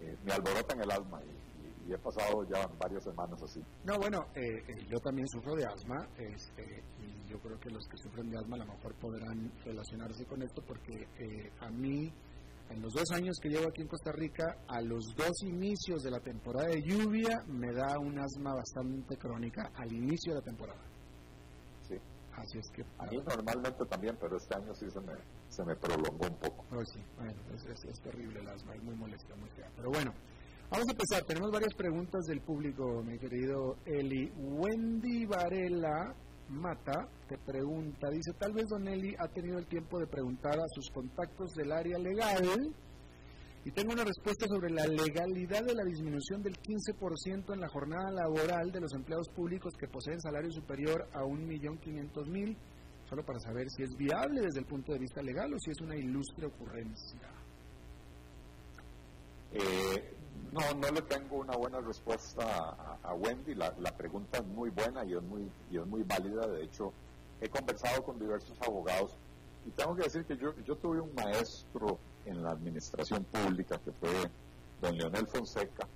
eh, 0.01 0.15
me 0.23 0.33
alborotan 0.33 0.81
el 0.81 0.91
asma 0.91 1.21
y, 1.23 1.45
he 1.87 1.99
pasado 1.99 2.43
ya 2.49 2.65
varias 2.79 3.03
semanas 3.03 3.39
así. 3.43 3.61
No, 3.83 3.99
bueno, 3.99 4.25
eh, 4.33 4.63
yo 4.89 4.97
también 5.01 5.27
sufro 5.27 5.53
de 5.53 5.65
asma, 5.65 6.07
este, 6.17 6.81
y 6.99 7.29
yo 7.29 7.37
creo 7.39 7.59
que 7.59 7.69
los 7.69 7.87
que 7.87 7.95
sufren 7.97 8.27
de 8.31 8.39
asma 8.39 8.55
a 8.55 8.65
lo 8.65 8.73
mejor 8.73 8.95
podrán 8.95 9.51
relacionarse 9.63 10.25
con 10.25 10.41
esto 10.41 10.63
porque 10.65 11.07
a 11.59 11.69
mí 11.69 12.11
en 12.69 12.81
los 12.81 12.93
dos 12.93 13.11
años 13.11 13.37
que 13.41 13.49
llevo 13.49 13.67
aquí 13.69 13.81
en 13.81 13.87
Costa 13.87 14.11
Rica, 14.11 14.43
a 14.67 14.81
los 14.81 15.15
dos 15.15 15.43
inicios 15.43 16.01
de 16.01 16.11
la 16.11 16.19
temporada 16.19 16.67
de 16.67 16.81
lluvia, 16.81 17.43
me 17.47 17.71
da 17.73 17.97
un 17.99 18.17
asma 18.19 18.55
bastante 18.55 19.17
crónica 19.17 19.71
al 19.75 19.91
inicio 19.91 20.33
de 20.33 20.39
la 20.39 20.45
temporada. 20.45 20.81
Sí. 21.87 21.95
Así 22.33 22.57
es 22.57 22.69
que... 22.71 22.81
A 22.97 23.05
mí 23.05 23.17
normalmente 23.17 23.85
también, 23.85 24.17
pero 24.19 24.37
este 24.37 24.55
año 24.55 24.73
sí 24.73 24.89
se 24.89 24.99
me, 24.99 25.13
se 25.47 25.63
me 25.63 25.75
prolongó 25.75 26.27
un 26.27 26.37
poco. 26.37 26.65
Oh, 26.71 26.83
sí, 26.85 26.99
bueno, 27.17 27.39
es, 27.53 28.01
terrible 28.01 28.39
el 28.39 28.47
asma, 28.47 28.73
es 28.75 28.83
muy 28.83 28.95
molesto, 28.95 29.35
muy 29.37 29.49
fea. 29.51 29.69
Pero 29.75 29.89
bueno, 29.89 30.13
vamos 30.69 30.87
a 30.87 30.91
empezar. 30.91 31.23
Tenemos 31.23 31.51
varias 31.51 31.73
preguntas 31.75 32.25
del 32.25 32.41
público, 32.41 33.03
mi 33.03 33.17
querido 33.19 33.77
Eli. 33.85 34.31
Wendy 34.35 35.25
Varela 35.25 36.13
Mata 36.49 37.07
te 37.27 37.37
pregunta, 37.39 38.09
dice, 38.09 38.33
tal 38.37 38.53
vez 38.53 38.67
Don 38.69 38.87
Eli 38.87 39.15
ha 39.17 39.27
tenido 39.27 39.57
el 39.57 39.65
tiempo 39.65 39.99
de 39.99 40.05
preguntar 40.05 40.59
a 40.59 40.67
sus 40.67 40.89
contactos 40.91 41.53
del 41.55 41.71
área 41.71 41.97
legal 41.97 42.73
y 43.65 43.71
tengo 43.71 43.93
una 43.93 44.03
respuesta 44.03 44.45
sobre 44.47 44.69
la 44.69 44.85
legalidad 44.85 45.63
de 45.63 45.73
la 45.73 45.83
disminución 45.83 46.43
del 46.43 46.53
15% 46.53 47.51
en 47.51 47.59
la 47.59 47.67
jornada 47.67 48.11
laboral 48.11 48.71
de 48.71 48.79
los 48.79 48.93
empleados 48.93 49.27
públicos 49.29 49.73
que 49.79 49.87
poseen 49.87 50.21
salario 50.21 50.51
superior 50.51 51.07
a 51.13 51.23
1.500.000, 51.23 52.55
solo 53.09 53.25
para 53.25 53.39
saber 53.39 53.67
si 53.71 53.81
es 53.81 53.95
viable 53.97 54.41
desde 54.41 54.59
el 54.59 54.67
punto 54.67 54.93
de 54.93 54.99
vista 54.99 55.23
legal 55.23 55.51
o 55.51 55.57
si 55.57 55.71
es 55.71 55.81
una 55.81 55.97
ilustre 55.97 56.45
ocurrencia. 56.45 57.27
Eh, 59.51 60.15
no, 60.55 60.73
no 60.73 60.91
le 60.91 61.01
tengo 61.01 61.35
una 61.37 61.55
buena 61.57 61.81
respuesta 61.81 62.97
a, 63.03 63.13
Wendy. 63.13 63.55
La, 63.55 63.71
pregunta 63.97 64.37
es 64.37 64.45
muy 64.45 64.69
buena 64.69 65.03
y 65.03 65.13
es 65.13 65.21
muy, 65.21 65.51
y 65.69 65.77
es 65.77 65.85
muy 65.85 66.03
válida. 66.03 66.47
De 66.47 66.63
hecho, 66.63 66.93
he 67.41 67.49
conversado 67.49 68.03
con 68.03 68.17
diversos 68.17 68.59
abogados 68.61 69.11
y 69.67 69.71
tengo 69.71 69.95
que 69.95 70.03
decir 70.03 70.23
que 70.25 70.37
yo, 70.37 70.53
yo 70.65 70.75
tuve 70.77 71.01
un 71.01 71.13
maestro 71.13 71.99
en 72.25 72.41
la 72.41 72.51
administración 72.51 73.25
pública 73.25 73.79
que 73.83 73.91
fue 73.91 74.31
don 74.81 74.97
Leonel 74.97 75.27
Fonseca, 75.27 75.87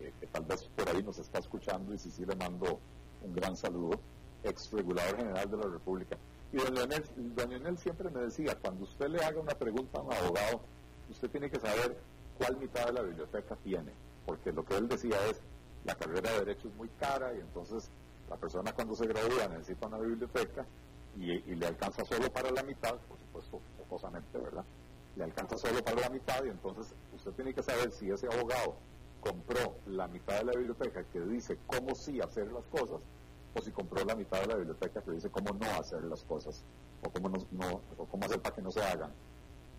eh, 0.00 0.12
que 0.20 0.26
tal 0.26 0.44
vez 0.44 0.64
por 0.76 0.88
ahí 0.88 1.02
nos 1.02 1.18
está 1.18 1.38
escuchando 1.38 1.94
y 1.94 1.98
si 1.98 2.10
sí 2.10 2.26
le 2.26 2.36
mando 2.36 2.78
un 3.22 3.34
gran 3.34 3.56
saludo, 3.56 3.98
ex 4.44 4.70
regulador 4.72 5.16
general 5.16 5.50
de 5.50 5.56
la 5.56 5.68
República. 5.68 6.18
Y 6.52 6.58
don 6.58 6.74
Leonel, 6.74 7.04
don 7.16 7.48
Leonel 7.48 7.78
siempre 7.78 8.10
me 8.10 8.20
decía, 8.20 8.58
cuando 8.60 8.84
usted 8.84 9.08
le 9.08 9.24
haga 9.24 9.40
una 9.40 9.54
pregunta 9.54 10.00
a 10.00 10.02
un 10.02 10.12
abogado, 10.12 10.60
usted 11.10 11.30
tiene 11.30 11.48
que 11.48 11.58
saber 11.58 11.96
cuál 12.42 12.56
mitad 12.56 12.86
de 12.86 12.92
la 12.92 13.02
biblioteca 13.02 13.56
tiene, 13.62 13.92
porque 14.26 14.52
lo 14.52 14.64
que 14.64 14.76
él 14.76 14.88
decía 14.88 15.16
es, 15.26 15.40
la 15.84 15.94
carrera 15.94 16.32
de 16.32 16.38
Derecho 16.40 16.68
es 16.68 16.74
muy 16.74 16.88
cara 16.98 17.32
y 17.34 17.40
entonces 17.40 17.88
la 18.28 18.36
persona 18.36 18.72
cuando 18.72 18.96
se 18.96 19.06
gradúa 19.06 19.46
necesita 19.48 19.86
una 19.86 19.98
biblioteca 19.98 20.66
y, 21.16 21.54
le 21.54 21.66
alcanza 21.66 22.04
solo 22.04 22.32
para 22.32 22.50
la 22.50 22.62
mitad, 22.62 22.96
por 23.08 23.18
supuesto, 23.18 23.60
focosamente, 23.78 24.38
¿verdad? 24.38 24.64
Le 25.16 25.24
alcanza 25.24 25.56
solo 25.56 25.84
para 25.84 26.00
la 26.00 26.10
mitad 26.10 26.42
y 26.44 26.48
entonces 26.48 26.94
usted 27.14 27.32
tiene 27.32 27.54
que 27.54 27.62
saber 27.62 27.92
si 27.92 28.10
ese 28.10 28.26
abogado 28.26 28.76
compró 29.20 29.76
la 29.86 30.08
mitad 30.08 30.38
de 30.38 30.44
la 30.46 30.52
biblioteca 30.52 31.04
que 31.04 31.20
dice 31.20 31.58
cómo 31.66 31.94
sí 31.94 32.20
hacer 32.20 32.50
las 32.50 32.64
cosas 32.64 33.00
o 33.54 33.60
si 33.60 33.70
compró 33.70 34.04
la 34.04 34.16
mitad 34.16 34.40
de 34.40 34.46
la 34.46 34.56
biblioteca 34.56 35.02
que 35.02 35.10
dice 35.12 35.30
cómo 35.30 35.52
no 35.52 35.70
hacer 35.78 36.02
las 36.04 36.24
cosas 36.24 36.64
o 37.02 37.10
cómo, 37.10 37.28
no, 37.28 37.80
o 37.98 38.06
cómo 38.06 38.24
hacer 38.24 38.40
para 38.40 38.54
que 38.56 38.62
no 38.62 38.72
se 38.72 38.82
hagan. 38.82 39.12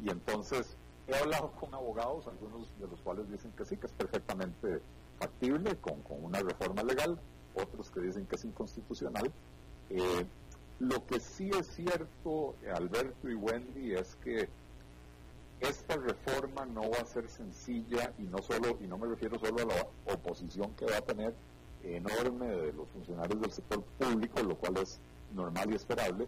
Y 0.04 0.10
entonces 0.10 0.78
He 1.08 1.16
hablado 1.16 1.52
con 1.52 1.74
abogados, 1.74 2.28
algunos 2.28 2.68
de 2.80 2.88
los 2.88 3.02
cuales 3.02 3.30
dicen 3.30 3.52
que 3.58 3.66
sí, 3.66 3.78
que 3.78 3.88
es 3.88 3.94
perfectamente 3.94 4.82
factible 5.20 5.76
con, 5.78 6.02
una 6.22 6.40
reforma 6.40 6.84
legal, 6.84 7.20
otros 7.56 7.92
que 7.92 8.02
dicen 8.02 8.26
que 8.26 8.36
es 8.36 8.46
inconstitucional. 8.46 9.32
Eh, 9.90 10.26
lo 10.80 11.06
que 11.06 11.20
sí 11.20 11.50
es 11.58 11.68
cierto, 11.68 12.56
Alberto 12.74 13.30
y 13.30 13.36
Wendy, 13.36 13.94
es 13.94 14.16
que 14.24 14.50
esta 15.60 15.96
reforma 15.96 16.66
no 16.66 16.90
va 16.90 16.98
a 16.98 17.06
ser 17.06 17.30
sencilla 17.30 18.12
y 18.18 18.24
no 18.24 18.42
solo 18.42 18.78
y 18.82 18.88
no 18.88 18.98
me 18.98 19.08
refiero 19.08 19.40
solo 19.40 19.62
a 19.62 19.66
la 19.66 20.14
oposición 20.14 20.74
que 20.76 20.86
va 20.86 20.98
a 20.98 21.02
tener 21.02 21.34
enorme 21.84 22.48
de 22.48 22.74
los 22.74 22.88
funcionarios 22.90 23.40
del 23.40 23.52
sector 23.52 23.82
público, 23.98 24.42
lo 24.42 24.58
cual 24.58 24.78
es 24.78 25.00
normal 25.34 25.72
y 25.72 25.76
esperable, 25.76 26.28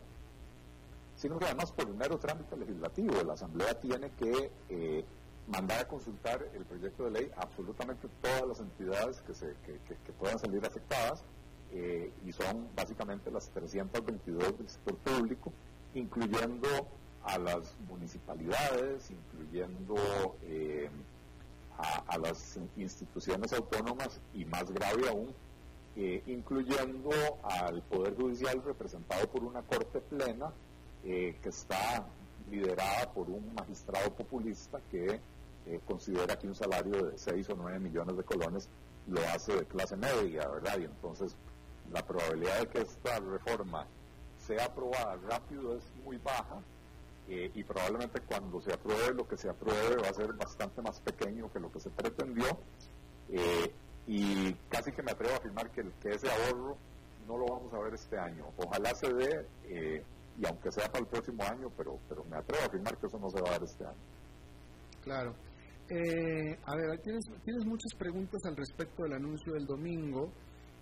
sino 1.16 1.40
que 1.40 1.46
además 1.46 1.72
por 1.72 1.90
un 1.90 1.98
mero 1.98 2.18
trámite 2.18 2.58
legislativo. 2.58 3.24
La 3.24 3.34
Asamblea 3.34 3.80
tiene 3.80 4.12
que 4.12 4.52
eh, 4.70 5.06
mandar 5.48 5.82
a 5.82 5.88
consultar 5.88 6.46
el 6.54 6.66
proyecto 6.66 7.06
de 7.06 7.12
ley 7.12 7.32
absolutamente 7.38 8.08
todas 8.22 8.48
las 8.48 8.60
entidades 8.60 9.22
que, 9.22 9.34
se, 9.34 9.56
que, 9.66 10.14
puedan 10.20 10.40
salir 10.40 10.66
afectadas, 10.66 11.24
eh, 11.72 12.12
y 12.26 12.32
son 12.32 12.68
básicamente 12.76 13.32
las 13.32 13.50
322 13.50 14.58
del 14.58 14.70
sector 14.70 14.96
público, 14.98 15.52
incluyendo 15.94 16.68
a 17.24 17.38
las 17.38 17.76
municipalidades, 17.90 19.10
incluyendo 19.10 19.96
eh, 20.44 20.90
a, 22.08 22.18
las 22.18 22.60
instituciones 22.78 23.52
autónomas 23.52 24.22
y 24.34 24.46
más 24.46 24.72
grave 24.72 25.10
aún, 25.10 25.34
incluyendo 26.28 27.12
al 27.44 27.82
Poder 27.84 28.16
Judicial 28.16 28.62
representado 28.64 29.28
por 29.28 29.44
una 29.44 29.62
Corte 29.62 30.00
Plena 30.02 30.52
eh, 31.08 31.38
que 31.40 31.50
está 31.50 32.04
liderada 32.50 33.14
por 33.14 33.30
un 33.30 33.54
magistrado 33.54 34.12
populista 34.16 34.80
que 34.90 35.20
eh, 35.68 35.80
considera 35.86 36.36
que 36.36 36.48
un 36.48 36.56
salario 36.56 37.12
de 37.12 37.18
6 37.18 37.48
o 37.52 37.56
9 37.58 37.80
millones 37.80 38.18
de 38.18 38.24
colones 38.24 38.70
lo 39.08 39.22
hace 39.28 39.56
de 39.56 39.66
clase 39.66 39.96
media, 39.96 40.48
¿verdad? 40.48 40.80
Y 40.80 40.86
entonces 40.86 41.36
la 41.92 42.04
probabilidad 42.04 42.60
de 42.60 42.68
que 42.70 42.82
esta 42.82 43.20
reforma 43.20 43.86
sea 44.48 44.66
aprobada 44.66 45.16
rápido 45.30 45.78
es 45.78 45.84
muy 46.04 46.18
baja 46.18 46.60
eh, 47.30 47.52
y 47.54 47.64
probablemente 47.64 48.22
cuando 48.22 48.60
se 48.60 48.74
apruebe 48.74 49.14
lo 49.14 49.28
que 49.28 49.38
se 49.38 49.48
apruebe 49.48 49.98
va 49.98 50.10
a 50.10 50.14
ser 50.14 50.34
bastante 50.34 50.82
más 50.82 51.00
pequeño 51.02 51.52
que 51.54 51.60
lo 51.60 51.72
que 51.72 51.80
se 51.80 51.92
pretendió 51.92 52.46
y 54.08 54.54
casi 54.70 54.92
que 54.92 55.04
me 55.04 55.12
atrevo 55.12 55.36
a 55.36 55.38
afirmar 55.38 55.70
que, 55.70 55.86
que, 56.02 56.14
ese 56.14 56.30
ahorro 56.32 56.78
no 57.28 57.38
lo 57.38 57.46
vamos 57.46 57.74
a 57.74 57.80
ver 57.80 57.94
este 57.94 58.18
año. 58.18 58.46
Ojalá 58.58 58.94
se 58.96 59.14
dé 59.14 59.46
y 60.38 60.46
aunque 60.46 60.72
sea 60.72 60.88
para 60.88 61.00
el 61.00 61.08
próximo 61.08 61.44
año, 61.44 61.68
pero, 61.78 62.00
pero 62.10 62.24
me 62.26 62.38
atrevo 62.38 62.64
a 62.64 62.68
afirmar 62.68 62.98
que 62.98 63.08
eso 63.08 63.20
no 63.20 63.30
se 63.30 63.42
va 63.42 63.50
a 63.50 63.52
dar 63.54 63.64
este 63.64 63.86
año. 63.86 64.04
Claro. 65.02 65.36
Eh, 65.88 66.58
a 66.66 66.76
ver, 66.76 67.00
tienes, 67.04 67.24
tienes 67.44 67.66
muchas 67.66 67.94
preguntas 67.98 68.42
al 68.46 68.56
respecto 68.56 69.04
del 69.04 69.14
anuncio 69.14 69.54
del 69.54 69.66
domingo, 69.66 70.32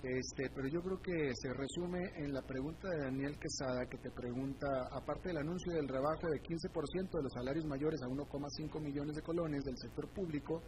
este, 0.01 0.49
pero 0.55 0.67
yo 0.67 0.81
creo 0.81 1.01
que 1.01 1.31
se 1.35 1.53
resume 1.53 1.99
en 2.15 2.33
la 2.33 2.41
pregunta 2.41 2.89
de 2.89 3.03
Daniel 3.03 3.37
Quesada, 3.39 3.85
que 3.85 3.97
te 3.97 4.11
pregunta, 4.11 4.67
aparte 4.91 5.29
del 5.29 5.37
anuncio 5.37 5.73
del 5.73 5.87
rebajo 5.87 6.27
de 6.27 6.41
15% 6.41 7.09
de 7.11 7.23
los 7.23 7.33
salarios 7.33 7.65
mayores 7.65 8.01
a 8.01 8.07
1,5 8.07 8.81
millones 8.81 9.15
de 9.15 9.21
colones 9.21 9.63
del 9.63 9.77
sector 9.77 10.09
público, 10.09 10.61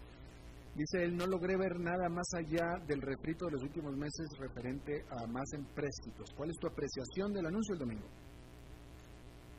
dice 0.75 1.03
él, 1.03 1.15
no 1.15 1.27
logré 1.27 1.57
ver 1.57 1.79
nada 1.79 2.07
más 2.09 2.27
allá 2.33 2.79
del 2.87 3.01
refrito 3.01 3.45
de 3.45 3.51
los 3.53 3.63
últimos 3.63 3.95
meses 3.95 4.27
referente 4.39 5.03
a 5.09 5.27
más 5.27 5.51
empréstitos. 5.53 6.29
¿Cuál 6.35 6.49
es 6.49 6.57
tu 6.57 6.67
apreciación 6.67 7.33
del 7.33 7.45
anuncio 7.45 7.75
del 7.75 7.87
domingo? 7.87 8.07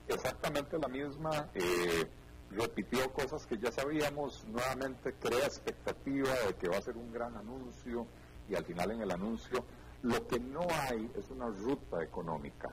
Exactamente 0.09 0.79
la 0.79 0.89
misma, 0.89 1.49
eh, 1.55 2.07
repitió 2.51 3.13
cosas 3.13 3.47
que 3.47 3.59
ya 3.59 3.73
sabíamos, 3.73 4.45
nuevamente 4.49 5.15
crea 5.15 5.47
expectativa 5.47 6.33
de 6.47 6.55
que 6.55 6.69
va 6.69 6.79
a 6.79 6.83
ser 6.83 6.97
un 6.97 7.13
gran 7.13 7.37
anuncio 7.37 8.07
y 8.49 8.55
al 8.55 8.65
final 8.65 8.93
en 8.93 9.03
el 9.03 9.11
anuncio 9.11 9.65
lo 10.03 10.27
que 10.29 10.39
no 10.39 10.67
hay 10.71 11.11
es 11.17 11.31
una 11.31 11.49
ruta 11.49 12.03
económica. 12.03 12.71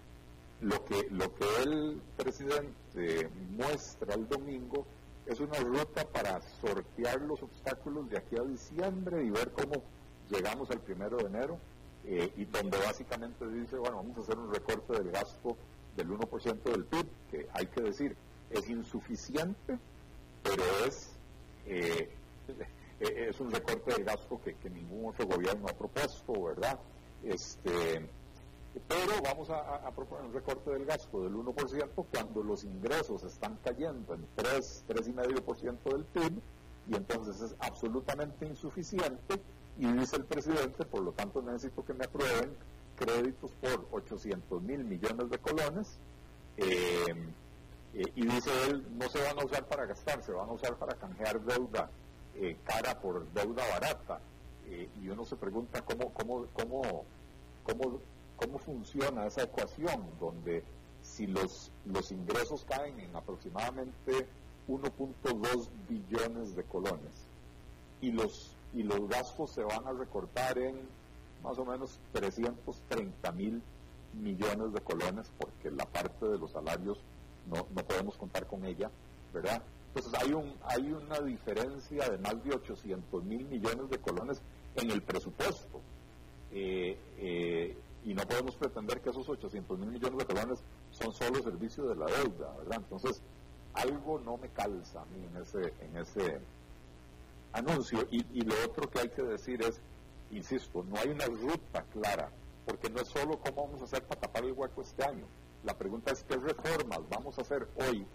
Lo 0.61 0.85
que, 0.85 1.07
lo 1.09 1.33
que 1.35 1.45
el 1.63 2.01
presidente 2.15 3.29
muestra 3.57 4.13
el 4.13 4.29
domingo 4.29 4.85
es 5.25 5.39
una 5.39 5.59
ruta 5.59 6.05
para 6.05 6.41
sortear 6.61 7.21
los 7.21 7.41
obstáculos 7.41 8.09
de 8.09 8.17
aquí 8.17 8.37
a 8.37 8.43
diciembre 8.43 9.23
y 9.23 9.29
ver 9.29 9.51
cómo 9.51 9.83
llegamos 10.29 10.69
al 10.71 10.79
primero 10.79 11.17
de 11.17 11.25
enero 11.25 11.57
eh, 12.05 12.31
y 12.37 12.45
donde 12.45 12.77
básicamente 12.77 13.47
dice, 13.47 13.77
bueno, 13.77 13.97
vamos 13.97 14.17
a 14.17 14.21
hacer 14.21 14.37
un 14.37 14.53
recorte 14.53 14.93
del 14.93 15.11
gasto 15.11 15.57
del 15.95 16.09
1% 16.09 16.63
del 16.63 16.85
PIB, 16.85 17.07
que 17.29 17.47
hay 17.53 17.67
que 17.67 17.81
decir, 17.81 18.15
es 18.49 18.69
insuficiente, 18.69 19.77
pero 20.43 20.63
es, 20.85 21.11
eh, 21.65 22.09
es 22.99 23.39
un 23.39 23.51
recorte 23.51 23.93
de 23.95 24.03
gasto 24.03 24.39
que, 24.41 24.55
ningún 24.69 25.09
otro 25.09 25.25
gobierno 25.27 25.67
ha 25.67 25.73
propuesto, 25.73 26.43
¿verdad? 26.43 26.79
Este, 27.23 28.07
pero 28.87 29.21
vamos 29.23 29.49
a, 29.49 29.89
proponer 29.91 30.25
un 30.25 30.33
recorte 30.33 30.71
del 30.71 30.85
gasto 30.85 31.23
del 31.23 31.33
1% 31.33 32.05
cuando 32.11 32.43
los 32.43 32.63
ingresos 32.63 33.23
están 33.23 33.57
cayendo 33.63 34.15
en 34.15 34.25
3, 34.35 34.85
3,5% 34.87 35.83
del 35.83 36.05
PIB 36.05 36.41
y 36.89 36.95
entonces 36.95 37.39
es 37.41 37.55
absolutamente 37.59 38.45
insuficiente 38.45 39.39
y 39.77 39.91
dice 39.91 40.17
el 40.17 40.25
presidente, 40.25 40.85
por 40.85 41.01
lo 41.01 41.11
tanto 41.11 41.41
necesito 41.41 41.85
que 41.85 41.93
me 41.93 42.05
aprueben 42.05 42.55
créditos 42.95 43.51
por 43.51 43.87
800 43.91 44.61
mil 44.61 44.83
millones 44.83 45.29
de 45.29 45.37
colones 45.37 45.97
eh, 46.57 47.15
eh, 47.93 48.11
y 48.15 48.25
dice 48.25 48.51
él, 48.67 48.85
no 48.97 49.09
se 49.09 49.21
van 49.21 49.39
a 49.39 49.45
usar 49.45 49.65
para 49.67 49.85
gastar, 49.85 50.23
se 50.23 50.31
van 50.31 50.49
a 50.49 50.53
usar 50.53 50.75
para 50.75 50.95
canjear 50.95 51.41
deuda 51.41 51.89
eh, 52.35 52.57
cara 52.65 52.99
por 52.99 53.27
deuda 53.33 53.63
barata. 53.69 54.19
y 55.01 55.09
uno 55.09 55.25
se 55.25 55.35
pregunta 55.35 55.81
cómo, 55.81 56.11
cómo, 56.13 56.47
cómo, 56.53 57.05
cómo, 57.63 57.99
cómo 58.37 58.57
funciona 58.57 59.27
esa 59.27 59.43
ecuación, 59.43 60.05
donde 60.19 60.63
si 61.03 61.27
los, 61.27 61.71
los 61.85 62.11
ingresos 62.11 62.65
caen 62.65 62.99
en 62.99 63.15
aproximadamente 63.15 64.27
1.2 64.67 65.69
billones 65.89 66.55
de 66.55 66.63
colones 66.63 67.27
y 68.01 68.11
los, 68.11 68.55
y 68.73 68.83
los 68.83 69.07
gastos 69.07 69.51
se 69.51 69.63
van 69.63 69.85
a 69.87 69.91
recortar 69.91 70.57
en 70.57 70.75
más 71.43 71.57
o 71.57 71.65
menos 71.65 71.99
330 72.13 73.31
mil 73.33 73.61
millones 74.13 74.73
de 74.73 74.81
colones, 74.81 75.31
porque 75.37 75.71
la 75.71 75.85
parte 75.85 76.25
de 76.27 76.37
los 76.37 76.51
salarios 76.51 76.99
no, 77.49 77.67
no 77.75 77.83
podemos 77.83 78.17
contar 78.17 78.47
con 78.47 78.63
ella, 78.65 78.89
¿verdad? 79.33 79.61
Entonces 79.93 80.13
hay, 80.21 80.33
un, 80.33 80.53
hay 80.63 80.91
una 80.91 81.19
diferencia 81.19 82.09
de 82.09 82.17
más 82.17 82.43
de 82.43 82.55
800 82.55 83.23
mil 83.25 83.45
millones 83.45 83.89
de 83.89 83.97
colones 83.99 84.41
en 84.75 84.89
el 84.89 85.01
presupuesto. 85.01 85.81
Eh, 86.51 86.97
eh, 87.19 87.77
y 88.05 88.13
no 88.13 88.23
podemos 88.23 88.55
pretender 88.55 89.01
que 89.01 89.11
esos 89.11 89.27
800 89.29 89.77
mil 89.79 89.89
millones 89.89 90.17
de 90.17 90.25
colones 90.25 90.59
son 90.91 91.13
solo 91.13 91.41
servicio 91.41 91.85
de 91.85 91.95
la 91.95 92.05
deuda, 92.05 92.53
¿verdad? 92.57 92.77
Entonces, 92.77 93.21
algo 93.73 94.19
no 94.19 94.37
me 94.37 94.49
calza 94.49 95.01
a 95.01 95.05
mí 95.05 95.25
en 95.31 95.41
ese, 95.41 95.73
en 95.79 95.97
ese 95.97 96.39
anuncio. 97.53 98.07
Y, 98.11 98.25
y 98.33 98.41
lo 98.41 98.55
otro 98.65 98.89
que 98.89 98.99
hay 98.99 99.09
que 99.09 99.23
decir 99.23 99.61
es, 99.61 99.79
insisto, 100.37 100.83
no 100.83 100.97
hay 100.99 101.09
una 101.09 101.25
ruta 101.25 101.83
clara 101.91 102.29
porque 102.65 102.89
no 102.89 103.01
es 103.01 103.07
solo 103.07 103.39
cómo 103.39 103.65
vamos 103.67 103.81
a 103.81 103.85
hacer 103.85 104.03
para 104.03 104.21
tapar 104.21 104.43
el 104.45 104.53
hueco 104.53 104.81
este 104.81 105.03
año. 105.03 105.25
La 105.63 105.77
pregunta 105.77 106.11
es 106.11 106.23
qué 106.23 106.35
reformas 106.35 107.01
vamos 107.09 107.37
a 107.37 107.41
hacer 107.41 107.67
hoy 107.75 108.05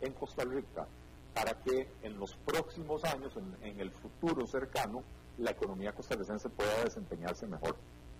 en 0.00 0.12
Costa 0.12 0.44
Rica 0.44 0.86
para 1.34 1.54
que 1.62 1.88
en 2.02 2.18
los 2.18 2.34
próximos 2.36 3.04
años, 3.04 3.32
en, 3.62 3.80
el 3.80 3.90
futuro 3.90 4.46
cercano, 4.46 5.02
la 5.38 5.50
economía 5.50 5.92
costarricense 5.92 6.48
pueda 6.48 6.84
desempeñarse 6.84 7.46
mejor, 7.46 7.76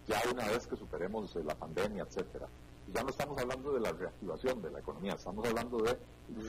ya 0.08 0.20
una 0.32 0.48
vez 0.48 0.66
que 0.66 0.76
superemos 0.76 1.34
la 1.36 1.54
pandemia, 1.54 2.02
etcétera. 2.02 2.48
Ya 2.92 3.02
no 3.02 3.10
estamos 3.10 3.38
hablando 3.38 3.72
de 3.72 3.80
la 3.80 3.92
reactivación 3.92 4.60
de 4.62 4.70
la 4.70 4.80
economía, 4.80 5.14
estamos 5.14 5.46
hablando 5.46 5.78
de 5.78 5.96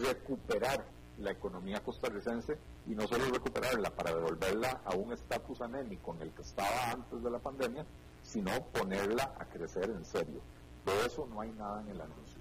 recuperar 0.01 0.83
la 1.19 1.31
economía 1.31 1.81
costarricense 1.81 2.57
y 2.87 2.95
no 2.95 3.07
solo 3.07 3.25
recuperarla 3.25 3.89
para 3.89 4.13
devolverla 4.13 4.81
a 4.85 4.95
un 4.95 5.13
estatus 5.13 5.61
anémico 5.61 6.13
en 6.13 6.23
el 6.23 6.31
que 6.31 6.41
estaba 6.41 6.91
antes 6.91 7.23
de 7.23 7.31
la 7.31 7.39
pandemia, 7.39 7.85
sino 8.21 8.51
ponerla 8.67 9.35
a 9.39 9.45
crecer 9.45 9.89
en 9.89 10.03
serio. 10.03 10.41
De 10.85 11.05
eso 11.05 11.27
no 11.27 11.41
hay 11.41 11.51
nada 11.51 11.81
en 11.81 11.89
el 11.89 12.01
anuncio. 12.01 12.39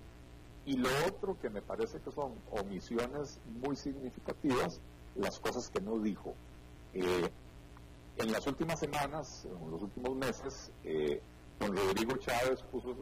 Y 0.66 0.76
lo 0.76 0.88
otro 1.06 1.38
que 1.38 1.50
me 1.50 1.62
parece 1.62 2.00
que 2.00 2.10
son 2.10 2.34
omisiones 2.50 3.38
muy 3.60 3.76
significativas, 3.76 4.80
las 5.14 5.38
cosas 5.38 5.68
que 5.70 5.80
no 5.80 5.98
dijo. 5.98 6.34
Eh, 6.94 7.30
en 8.16 8.32
las 8.32 8.46
últimas 8.46 8.80
semanas, 8.80 9.44
en 9.44 9.70
los 9.70 9.82
últimos 9.82 10.16
meses, 10.16 10.70
eh, 10.84 11.20
don 11.58 11.76
Rodrigo 11.76 12.16
Chávez, 12.16 12.62
puso, 12.62 12.94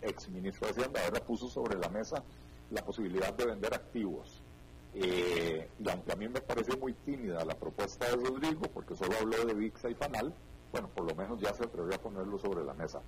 ex 0.00 0.28
ministro 0.30 0.66
de 0.66 0.72
Hacienda, 0.72 1.04
ahora 1.04 1.20
puso 1.20 1.48
sobre 1.48 1.78
la 1.78 1.88
mesa 1.88 2.22
la 2.70 2.84
posibilidad 2.84 3.32
de 3.34 3.46
vender 3.46 3.74
activos. 3.74 4.41
Eh, 4.94 5.68
y 5.78 5.88
aunque 5.88 6.12
a 6.12 6.16
mí 6.16 6.28
me 6.28 6.40
pareció 6.40 6.76
muy 6.76 6.92
tímida 6.92 7.44
la 7.44 7.54
propuesta 7.54 8.06
de 8.06 8.16
Rodrigo, 8.16 8.62
porque 8.74 8.94
solo 8.94 9.16
habló 9.18 9.44
de 9.44 9.54
VIXA 9.54 9.90
y 9.90 9.94
FANAL, 9.94 10.34
bueno, 10.70 10.88
por 10.88 11.06
lo 11.08 11.14
menos 11.14 11.40
ya 11.40 11.52
se 11.54 11.64
atrevió 11.64 11.94
a 11.94 11.98
ponerlo 11.98 12.38
sobre 12.38 12.64
la 12.64 12.74
mesa. 12.74 13.00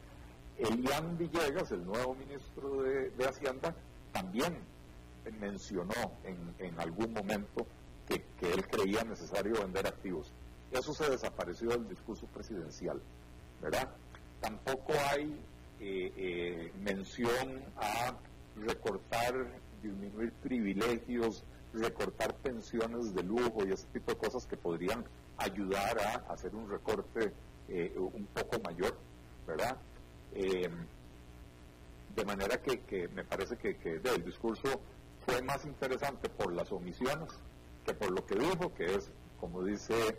Elian 0.59 1.19
Villegas, 1.19 1.73
el 1.73 1.85
nuevo 1.85 2.15
ministro 2.15 2.83
de, 2.83 3.27
Hacienda, 3.27 3.75
también 4.13 4.57
mencionó 5.41 5.95
en, 6.59 6.79
algún 6.79 7.13
momento 7.13 7.67
que, 8.07 8.23
él 8.41 8.67
creía 8.69 9.03
necesario 9.05 9.55
vender 9.55 9.87
activos. 9.87 10.33
Eso 10.71 10.93
se 10.93 11.11
desapareció 11.11 11.71
del 11.71 11.89
discurso 11.89 12.27
presidencial, 12.27 13.01
¿verdad? 13.61 13.89
Tampoco 14.41 14.93
hay 15.11 15.41
eh, 15.81 16.13
eh, 16.17 16.73
mención 16.81 17.63
a 17.77 18.15
recortar, 18.57 19.35
disminuir 19.83 20.33
privilegios, 20.43 21.45
recortar 21.75 22.35
pensiones 22.37 23.15
de 23.15 23.23
lujo 23.23 23.67
y 23.67 23.73
ese 23.73 23.87
tipo 23.89 24.13
de 24.13 24.19
cosas 24.19 24.47
que 24.47 24.57
podrían 24.57 25.05
ayudar 25.37 25.99
a 25.99 26.33
hacer 26.33 26.55
un 26.55 26.71
recorte 26.71 27.33
eh, 27.69 27.93
un 27.97 28.27
poco 28.27 28.61
mayor, 28.63 28.97
¿verdad? 29.47 29.77
Eh, 30.35 30.71
de 32.15 32.25
manera 32.25 32.61
que, 32.63 33.09
me 33.09 33.25
parece 33.25 33.57
que, 33.57 34.01
el 34.05 34.25
discurso 34.25 34.81
fue 35.27 35.43
más 35.43 35.65
interesante 35.65 36.29
por 36.29 36.53
las 36.53 36.71
omisiones 36.71 37.29
que 37.85 37.95
por 37.95 38.11
lo 38.11 38.25
que 38.25 38.37
dijo, 38.37 38.73
que 38.75 38.95
es, 38.95 39.11
como 39.41 39.65
dice 39.65 40.17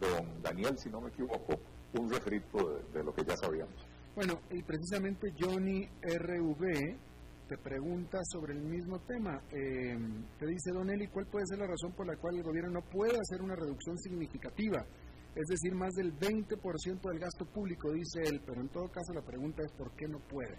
don 0.00 0.42
Daniel, 0.42 0.76
si 0.78 0.90
no 0.90 1.00
me 1.00 1.08
equivoco, 1.08 1.58
un 1.94 2.10
refrito 2.10 2.82
de, 2.92 3.04
lo 3.04 3.14
que 3.14 3.24
ya 3.24 3.36
sabíamos. 3.36 3.74
Bueno, 4.14 4.40
y 4.50 4.62
precisamente 4.62 5.32
Johnny 5.38 5.88
RV 6.02 6.96
te 7.48 7.56
pregunta 7.58 8.18
sobre 8.24 8.54
el 8.54 8.62
mismo 8.62 9.00
tema. 9.00 9.40
Eh, 9.52 9.96
te 10.38 10.46
dice, 10.46 10.72
Don 10.72 10.90
Eli, 10.90 11.06
¿cuál 11.08 11.26
puede 11.26 11.46
ser 11.46 11.58
la 11.58 11.66
razón 11.66 11.92
por 11.92 12.06
la 12.06 12.16
cual 12.16 12.36
el 12.36 12.42
gobierno 12.42 12.80
no 12.80 12.82
puede 12.82 13.18
hacer 13.18 13.40
una 13.42 13.54
reducción 13.54 13.96
significativa 13.98 14.84
es 15.36 15.48
decir, 15.48 15.74
más 15.74 15.92
del 15.92 16.18
20% 16.18 17.10
del 17.10 17.18
gasto 17.18 17.44
público, 17.44 17.92
dice 17.92 18.22
él, 18.22 18.40
pero 18.46 18.62
en 18.62 18.70
todo 18.70 18.88
caso 18.88 19.12
la 19.12 19.20
pregunta 19.20 19.62
es 19.62 19.70
¿por 19.72 19.92
qué 19.92 20.08
no 20.08 20.18
puede? 20.18 20.56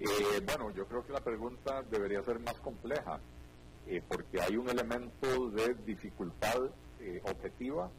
Eh, 0.00 0.40
bueno, 0.46 0.70
yo 0.74 0.86
creo 0.86 1.04
que 1.04 1.12
la 1.12 1.20
pregunta 1.20 1.82
debería 1.90 2.22
ser 2.22 2.40
más 2.40 2.58
compleja, 2.60 3.20
eh, 3.86 4.02
porque 4.08 4.40
hay 4.40 4.56
un 4.56 4.70
elemento 4.70 5.50
de 5.50 5.74
dificultad 5.84 6.70
eh, 7.00 7.20
objetiva 7.24 7.90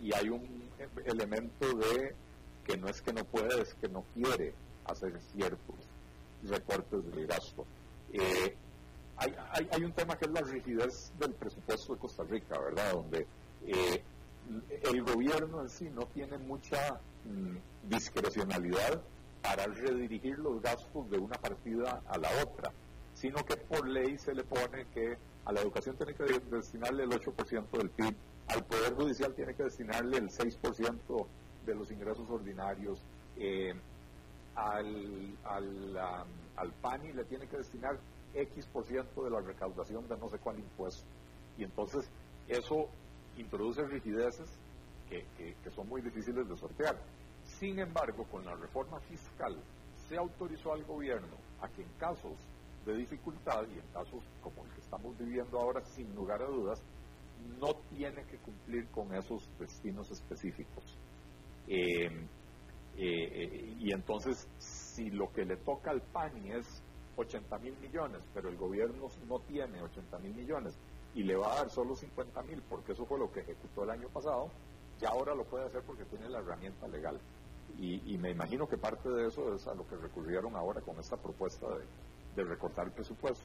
y 0.00 0.14
hay 0.14 0.28
un 0.28 0.70
elemento 1.04 1.74
de 1.76 2.14
que 2.64 2.76
no 2.76 2.86
es 2.86 3.02
que 3.02 3.12
no 3.12 3.24
puede, 3.24 3.60
es 3.60 3.74
que 3.74 3.88
no 3.88 4.04
quiere 4.14 4.54
hacer 4.84 5.20
ciertos 5.32 5.93
recortes 6.48 7.04
del 7.12 7.26
gasto. 7.26 7.64
Hay, 9.16 9.34
hay, 9.52 9.68
hay, 9.70 9.84
un 9.84 9.92
tema 9.92 10.16
que 10.16 10.24
es 10.24 10.30
la 10.32 10.40
rigidez 10.40 11.12
del 11.18 11.32
presupuesto 11.34 11.94
de 11.94 12.00
Costa 12.00 12.24
Rica, 12.24 12.58
¿verdad? 12.58 12.92
Donde 12.92 13.26
el 14.82 15.02
gobierno 15.02 15.62
en 15.62 15.68
sí 15.68 15.88
no 15.90 16.06
tiene 16.06 16.38
mucha 16.38 17.00
mm, 17.24 17.88
discrecionalidad 17.88 19.00
para 19.42 19.66
redirigir 19.66 20.38
los 20.38 20.60
gastos 20.62 21.10
de 21.10 21.18
una 21.18 21.36
partida 21.36 22.02
a 22.06 22.18
la 22.18 22.28
otra, 22.42 22.72
sino 23.14 23.44
que 23.44 23.56
por 23.56 23.88
ley 23.88 24.18
se 24.18 24.34
le 24.34 24.44
pone 24.44 24.86
que 24.92 25.16
a 25.44 25.52
la 25.52 25.60
educación 25.60 25.96
tiene 25.96 26.14
que 26.14 26.24
destinarle 26.24 27.04
el 27.04 27.10
8% 27.10 27.70
del 27.72 27.90
PIB, 27.90 28.14
al 28.48 28.64
Poder 28.64 28.94
Judicial 28.94 29.34
tiene 29.34 29.54
que 29.54 29.64
destinarle 29.64 30.18
el 30.18 30.30
6% 30.30 31.26
de 31.66 31.74
los 31.74 31.90
ingresos 31.90 32.28
ordinarios, 32.30 33.02
eh, 33.36 33.74
al, 34.54 35.36
al, 35.44 35.96
al 36.56 36.72
PANI 36.80 37.12
le 37.12 37.24
tiene 37.24 37.46
que 37.46 37.56
destinar 37.56 37.98
X 38.34 38.66
por 38.66 38.84
ciento 38.84 39.24
de 39.24 39.30
la 39.30 39.40
recaudación 39.40 40.08
de 40.08 40.16
no 40.16 40.28
sé 40.28 40.38
cuál 40.38 40.58
impuesto. 40.58 41.04
Y 41.56 41.64
entonces 41.64 42.10
eso 42.48 42.88
introduce 43.36 43.82
rigideces 43.86 44.48
que, 45.08 45.70
son 45.70 45.88
muy 45.88 46.02
difíciles 46.02 46.48
de 46.48 46.56
sortear. 46.56 46.98
Sin 47.44 47.78
embargo, 47.78 48.24
con 48.24 48.44
la 48.44 48.54
reforma 48.54 48.98
fiscal 49.00 49.56
se 50.08 50.16
autorizó 50.16 50.72
al 50.72 50.84
gobierno 50.84 51.36
a 51.60 51.68
que 51.68 51.82
en 51.82 51.88
casos 51.98 52.36
de 52.84 52.96
dificultad 52.96 53.64
y 53.68 53.78
en 53.78 53.86
casos 53.92 54.22
como 54.42 54.64
el 54.64 54.72
que 54.72 54.80
estamos 54.80 55.16
viviendo 55.18 55.58
ahora, 55.60 55.82
sin 55.84 56.14
lugar 56.14 56.42
a 56.42 56.46
dudas, 56.46 56.82
no 57.60 57.74
tiene 57.94 58.24
que 58.26 58.38
cumplir 58.38 58.88
con 58.88 59.14
esos 59.14 59.48
destinos 59.58 60.10
específicos. 60.10 60.84
Eh, 61.68 62.08
eh, 62.96 63.28
eh, 63.32 63.76
y 63.80 63.92
entonces, 63.92 64.48
si 64.58 65.10
lo 65.10 65.32
que 65.32 65.44
le 65.44 65.56
toca 65.56 65.90
al 65.90 66.00
PANI 66.00 66.52
es 66.52 66.82
80 67.16 67.58
mil 67.58 67.76
millones, 67.78 68.22
pero 68.32 68.48
el 68.48 68.56
gobierno 68.56 69.08
no 69.28 69.38
tiene 69.40 69.82
80 69.82 70.18
mil 70.18 70.34
millones 70.34 70.78
y 71.14 71.22
le 71.22 71.36
va 71.36 71.52
a 71.52 71.56
dar 71.56 71.70
solo 71.70 71.94
50 71.94 72.42
mil, 72.42 72.62
porque 72.68 72.92
eso 72.92 73.04
fue 73.06 73.18
lo 73.18 73.30
que 73.30 73.40
ejecutó 73.40 73.84
el 73.84 73.90
año 73.90 74.08
pasado, 74.08 74.50
ya 75.00 75.08
ahora 75.08 75.34
lo 75.34 75.44
puede 75.44 75.66
hacer 75.66 75.82
porque 75.82 76.04
tiene 76.04 76.28
la 76.28 76.38
herramienta 76.38 76.88
legal. 76.88 77.20
Y, 77.78 78.16
me 78.18 78.30
imagino 78.30 78.68
que 78.68 78.76
parte 78.76 79.08
de 79.08 79.26
eso 79.26 79.52
es 79.52 79.66
a 79.66 79.74
lo 79.74 79.86
que 79.88 79.96
recurrieron 79.96 80.54
ahora 80.54 80.80
con 80.80 80.96
esta 81.00 81.16
propuesta 81.16 81.66
de, 82.36 82.44
recortar 82.44 82.86
el 82.86 82.92
presupuesto. 82.92 83.44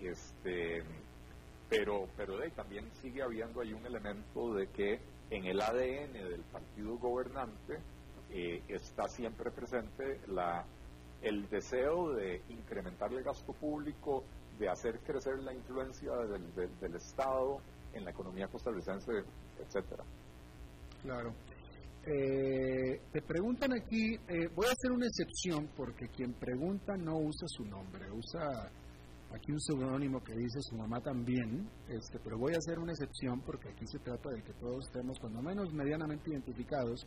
Este, 0.00 0.82
pero 1.70 2.06
pero 2.18 2.36
de, 2.36 2.50
también 2.50 2.90
sigue 3.00 3.22
habiendo 3.22 3.62
ahí 3.62 3.72
un 3.72 3.86
elemento 3.86 4.52
de 4.54 4.68
que 4.68 5.00
en 5.30 5.46
el 5.46 5.60
ADN 5.60 6.12
del 6.12 6.42
partido 6.52 6.98
gobernante 6.98 7.78
eh, 8.30 8.62
está 8.68 9.08
siempre 9.08 9.50
presente 9.50 10.20
la, 10.28 10.64
el 11.22 11.48
deseo 11.48 12.12
de 12.14 12.42
incrementar 12.48 13.12
el 13.12 13.22
gasto 13.22 13.52
público, 13.52 14.24
de 14.58 14.68
hacer 14.68 15.00
crecer 15.00 15.38
la 15.42 15.52
influencia 15.52 16.12
del, 16.12 16.94
Estado 16.94 17.58
en 17.92 18.04
la 18.04 18.10
economía 18.10 18.48
costarricense, 18.48 19.12
etcétera. 19.58 20.04
Claro. 21.02 21.34
Eh, 22.06 23.00
te 23.12 23.20
preguntan 23.22 23.72
aquí, 23.72 24.14
eh, 24.28 24.48
voy 24.54 24.66
a 24.66 24.70
hacer 24.70 24.92
una 24.92 25.06
excepción 25.06 25.68
porque 25.76 26.08
quien 26.08 26.34
pregunta 26.34 26.96
no 26.96 27.18
usa 27.18 27.48
su 27.48 27.64
nombre, 27.64 28.10
usa 28.12 28.70
aquí 29.34 29.50
un 29.52 29.60
seudónimo 29.60 30.22
que 30.22 30.34
dice 30.34 30.60
su 30.60 30.76
mamá 30.76 31.00
también, 31.00 31.68
este, 31.88 32.18
pero 32.20 32.38
voy 32.38 32.54
a 32.54 32.58
hacer 32.58 32.78
una 32.78 32.92
excepción 32.92 33.40
porque 33.40 33.68
aquí 33.70 33.86
se 33.86 33.98
trata 33.98 34.30
de 34.30 34.42
que 34.42 34.52
todos 34.54 34.86
estemos 34.86 35.18
cuando 35.18 35.42
menos 35.42 35.72
medianamente 35.72 36.30
identificados. 36.30 37.06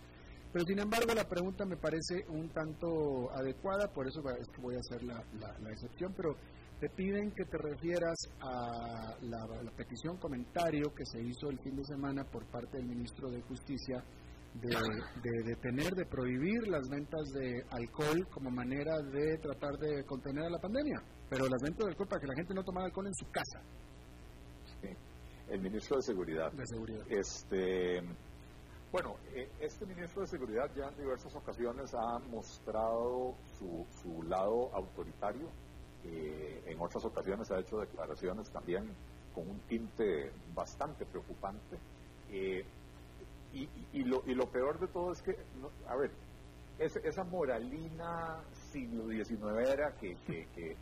Pero 0.52 0.66
sin 0.66 0.80
embargo 0.80 1.14
la 1.14 1.28
pregunta 1.28 1.66
me 1.66 1.78
parece 1.78 2.26
un 2.30 2.50
tanto 2.50 3.32
adecuada, 3.32 3.88
por 3.94 4.08
eso 4.08 4.22
es 4.40 4.48
que 4.50 4.62
voy 4.62 4.76
a 4.76 4.80
hacer 4.80 5.04
la, 5.04 5.24
la, 5.40 5.72
excepción, 5.72 6.14
pero 6.16 6.36
te 6.80 6.90
piden 6.90 7.32
que 7.32 7.46
te 7.46 7.58
refieras 7.58 8.18
a 8.42 9.16
la, 9.22 9.46
la, 9.64 9.72
petición 9.72 10.18
comentario 10.18 10.92
que 10.96 11.06
se 11.06 11.22
hizo 11.22 11.50
el 11.50 11.60
fin 11.60 11.76
de 11.76 11.84
semana 11.84 12.24
por 12.24 12.46
parte 12.48 12.78
del 12.78 12.88
ministro 12.88 13.30
de 13.30 13.42
Justicia 13.44 14.04
de, 14.56 15.44
detener, 15.44 15.94
de 15.94 16.06
prohibir 16.06 16.68
las 16.68 16.88
ventas 16.90 17.30
de 17.34 17.64
alcohol 17.70 18.28
como 18.32 18.50
manera 18.50 18.98
de 19.02 19.38
tratar 19.38 19.78
de 19.78 20.04
contener 20.06 20.46
a 20.46 20.50
la 20.50 20.60
pandemia, 20.60 21.02
pero 21.30 21.48
las 21.48 21.62
ventas 21.62 21.86
de 21.86 21.92
alcohol 21.92 22.08
para 22.08 22.22
que 22.22 22.28
la 22.28 22.36
gente 22.36 22.54
no 22.54 22.64
tomara 22.64 22.88
alcohol 22.88 23.08
en 23.08 23.14
su 23.14 23.30
casa. 23.30 23.62
El 25.50 25.62
ministro 25.62 25.98
de 25.98 26.04
Seguridad. 26.04 26.52
De 26.52 26.66
Seguridad. 26.66 27.06
Este, 27.10 28.02
bueno, 28.92 29.18
eh, 29.36 29.50
este 29.60 29.86
ministro 29.86 30.22
de 30.22 30.28
Seguridad 30.28 30.70
ya 30.76 30.88
en 30.88 30.98
diversas 30.98 31.36
ocasiones 31.36 31.94
ha 31.94 32.20
mostrado 32.32 33.36
su, 33.58 33.86
su 34.02 34.24
lado 34.24 34.72
autoritario. 34.74 35.48
Eh, 36.06 36.64
en 36.66 36.80
otras 36.80 37.06
ocasiones 37.06 37.52
ha 37.52 37.60
hecho 37.60 37.80
declaraciones 37.80 38.50
también 38.50 38.90
con 39.36 39.48
un 39.48 39.60
tinte 39.68 40.32
bastante 40.56 41.06
preocupante. 41.06 41.78
Eh, 42.32 42.66
y, 43.54 43.70
y, 43.94 44.04
lo, 44.04 44.24
y 44.26 44.34
lo 44.34 44.48
peor 44.48 44.80
de 44.80 44.88
todo 44.88 45.12
es 45.12 45.22
que, 45.22 45.36
a 45.88 45.96
ver, 45.96 46.12
esa 46.80 47.24
moralina 47.26 48.40
siglo 48.72 49.10
XIX 49.10 49.70
era 49.70 49.92
que, 49.98 50.16
que, 50.26 50.78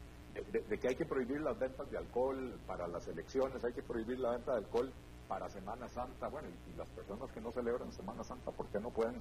de, 0.51 0.77
que 0.77 0.87
hay 0.87 0.95
que 0.95 1.05
prohibir 1.05 1.41
las 1.41 1.57
ventas 1.57 1.89
de 1.89 1.97
alcohol 1.97 2.59
para 2.67 2.87
las 2.87 3.07
elecciones, 3.07 3.63
hay 3.63 3.73
que 3.73 3.81
prohibir 3.81 4.19
la 4.19 4.31
venta 4.31 4.51
de 4.51 4.57
alcohol 4.59 4.91
para 5.27 5.49
Semana 5.49 5.87
Santa, 5.89 6.27
bueno, 6.29 6.47
y, 6.49 6.77
las 6.77 6.87
personas 6.89 7.31
que 7.31 7.41
no 7.41 7.51
celebran 7.51 7.91
Semana 7.91 8.23
Santa, 8.23 8.51
¿por 8.51 8.67
qué 8.67 8.79
no 8.79 8.91
pueden, 8.91 9.15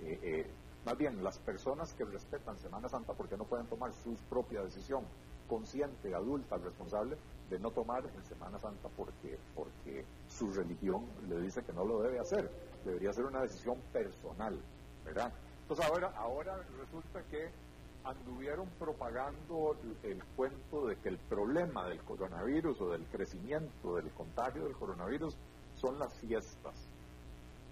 eh, 0.00 0.18
eh, 0.22 0.50
más 0.84 0.96
bien, 0.96 1.22
las 1.22 1.38
personas 1.38 1.92
que 1.94 2.04
respetan 2.04 2.58
Semana 2.58 2.88
Santa, 2.88 3.12
¿por 3.12 3.28
qué 3.28 3.36
no 3.36 3.44
pueden 3.44 3.66
tomar 3.66 3.92
su 3.92 4.14
propia 4.28 4.62
decisión 4.62 5.04
consciente, 5.48 6.14
adulta, 6.14 6.56
responsable 6.58 7.16
de 7.48 7.58
no 7.58 7.70
tomar 7.70 8.04
en 8.04 8.24
Semana 8.24 8.58
Santa 8.58 8.88
porque, 8.96 9.38
porque 9.54 10.04
su 10.28 10.52
religión 10.52 11.06
le 11.28 11.40
dice 11.40 11.62
que 11.62 11.72
no 11.72 11.84
lo 11.84 12.02
debe 12.02 12.20
hacer? 12.20 12.50
debería 12.84 13.12
ser 13.12 13.24
una 13.24 13.42
decisión 13.42 13.78
personal, 13.92 14.58
¿verdad? 15.04 15.32
Entonces 15.62 15.86
ahora, 15.86 16.12
ahora 16.16 16.56
resulta 16.78 17.22
que 17.30 17.50
anduvieron 18.08 18.66
propagando 18.78 19.76
el, 20.02 20.22
cuento 20.34 20.86
de 20.86 20.96
que 20.96 21.10
el 21.10 21.18
problema 21.18 21.86
del 21.86 22.02
coronavirus 22.02 22.80
o 22.80 22.90
del 22.90 23.04
crecimiento 23.04 23.96
del 23.96 24.10
contagio 24.12 24.64
del 24.64 24.74
coronavirus 24.74 25.36
son 25.74 25.98
las 25.98 26.14
fiestas. 26.14 26.74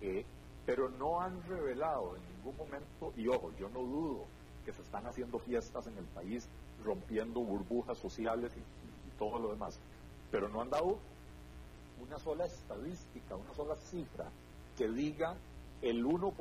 Eh, 0.03 0.25
pero 0.67 0.91
no 0.91 1.21
han 1.21 1.43
revelado 1.49 2.17
en 2.17 2.23
ningún 2.37 2.57
momento, 2.57 3.13
y 3.17 3.29
ojo, 3.29 3.51
yo 3.59 3.69
no 3.71 3.81
dudo 3.81 4.25
que 4.65 4.73
se 4.73 4.83
están 4.83 5.07
haciendo 5.07 5.39
fiestas 5.39 5.87
en 5.87 5.97
el 5.97 6.05
país, 6.05 6.49
rompiendo 6.85 7.41
burbujas 7.41 7.97
sociales 7.97 8.53
y, 8.57 8.59
y 8.59 9.19
todo 9.19 9.39
lo 9.39 9.53
demás, 9.53 9.79
pero 10.31 10.49
no 10.49 10.61
han 10.61 10.71
dado 10.71 10.99
una 12.03 12.19
sola 12.19 12.45
estadística, 12.45 13.37
una 13.37 13.55
sola 13.55 13.77
cifra 13.77 14.27
que 14.77 14.89
diga 14.89 15.35
el 15.81 16.05
1%, 16.05 16.33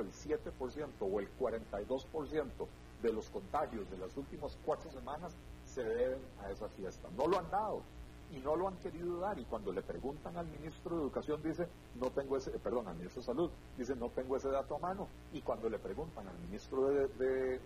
el 0.00 0.12
7% 0.12 0.88
o 1.00 1.20
el 1.20 1.28
42% 1.38 2.66
de 3.02 3.12
los 3.12 3.28
contagios 3.30 3.88
de 3.90 3.98
las 3.98 4.16
últimas 4.16 4.56
cuatro 4.64 4.90
semanas 4.90 5.34
se 5.64 5.84
deben 5.84 6.20
a 6.42 6.50
esa 6.50 6.68
fiesta. 6.68 7.08
No 7.16 7.26
lo 7.26 7.38
han 7.38 7.50
dado 7.50 7.82
y 8.30 8.38
no 8.40 8.56
lo 8.56 8.68
han 8.68 8.76
querido 8.76 9.20
dar. 9.20 9.38
Y 9.38 9.44
cuando 9.44 9.72
le 9.72 9.82
preguntan 9.82 10.36
al 10.36 10.46
ministro 10.46 10.96
de 10.96 11.02
Educación, 11.02 11.42
dice, 11.42 11.68
no 11.94 12.10
tengo 12.10 12.36
ese, 12.36 12.50
eh, 12.50 12.58
perdón, 12.62 12.88
al 12.88 12.96
ministro 12.96 13.22
de 13.22 13.26
Salud, 13.26 13.50
dice, 13.76 13.94
no 13.96 14.10
tengo 14.10 14.36
ese 14.36 14.48
dato 14.48 14.76
a 14.76 14.78
mano. 14.78 15.08
Y 15.32 15.40
cuando 15.40 15.68
le 15.68 15.78
preguntan 15.78 16.26
al 16.26 16.38
ministro 16.38 16.88
de, 16.88 17.60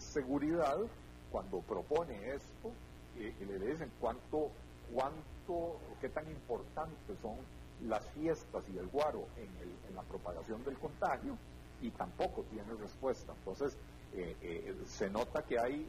Seguridad, 0.00 0.78
cuando 1.30 1.60
propone 1.60 2.34
esto, 2.34 2.70
y, 3.16 3.44
le 3.44 3.58
dicen 3.58 3.90
cuánto, 4.00 4.50
cuánto, 4.94 5.76
qué 6.00 6.08
tan 6.08 6.28
importantes 6.30 7.18
son 7.20 7.36
las 7.86 8.04
fiestas 8.10 8.64
y 8.68 8.78
el 8.78 8.86
guaro 8.88 9.26
en, 9.36 9.48
la 9.94 10.02
propagación 10.02 10.62
del 10.64 10.78
contagio 10.78 11.36
y 11.80 11.90
tampoco 11.90 12.42
tiene 12.44 12.72
respuesta. 12.74 13.32
Entonces, 13.38 13.76
eh, 14.14 14.36
eh, 14.40 14.74
se 14.86 15.10
nota 15.10 15.42
que 15.42 15.58
hay 15.58 15.86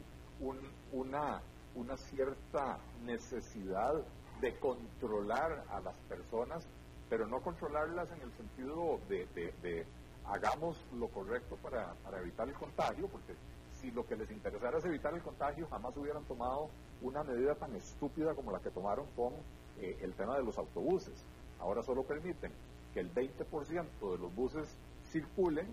una, 0.92 1.40
una 1.74 1.96
cierta 1.96 2.78
necesidad 3.04 3.94
de 4.40 4.58
controlar 4.58 5.64
a 5.70 5.80
las 5.80 5.94
personas, 6.08 6.66
pero 7.08 7.26
no 7.26 7.40
controlarlas 7.40 8.10
en 8.12 8.22
el 8.22 8.32
sentido 8.32 9.00
de, 9.08 9.86
hagamos 10.26 10.76
lo 10.98 11.08
correcto 11.08 11.56
para, 11.56 11.94
evitar 12.20 12.48
el 12.48 12.54
contagio, 12.54 13.08
porque 13.08 13.34
si 13.80 13.90
lo 13.90 14.06
que 14.06 14.16
les 14.16 14.30
interesara 14.30 14.78
es 14.78 14.84
evitar 14.84 15.14
el 15.14 15.22
contagio, 15.22 15.66
jamás 15.68 15.96
hubieran 15.96 16.24
tomado 16.24 16.68
una 17.02 17.22
medida 17.22 17.54
tan 17.54 17.74
estúpida 17.74 18.34
como 18.34 18.52
la 18.52 18.60
que 18.60 18.70
tomaron 18.70 19.06
con 19.16 19.32
eh, 19.80 19.98
el 20.02 20.12
tema 20.14 20.36
de 20.36 20.44
los 20.44 20.58
autobuses. 20.58 21.24
Ahora 21.58 21.82
solo 21.82 22.02
permiten 22.02 22.52
que 22.94 23.00
el 23.00 23.12
20% 23.12 24.12
de 24.12 24.18
los 24.18 24.34
buses 24.34 24.68
circulen, 25.10 25.66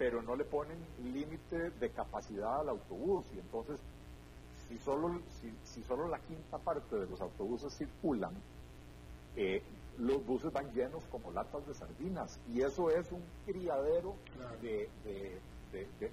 pero 0.00 0.22
no 0.22 0.34
le 0.34 0.46
ponen 0.46 0.78
límite 1.12 1.72
de 1.72 1.90
capacidad 1.90 2.60
al 2.60 2.70
autobús. 2.70 3.22
Y 3.36 3.38
entonces, 3.38 3.78
si 4.66 4.78
solo, 4.78 5.20
si, 5.62 5.82
solo 5.82 6.08
la 6.08 6.18
quinta 6.20 6.56
parte 6.56 6.96
de 6.96 7.06
los 7.06 7.20
autobuses 7.20 7.76
circulan, 7.76 8.32
eh, 9.36 9.62
los 9.98 10.24
buses 10.24 10.50
van 10.54 10.72
llenos 10.72 11.04
como 11.10 11.30
latas 11.32 11.66
de 11.66 11.74
sardinas. 11.74 12.40
Y 12.50 12.62
eso 12.62 12.88
es 12.88 13.12
un 13.12 13.22
criadero 13.44 14.14
de, 14.62 14.88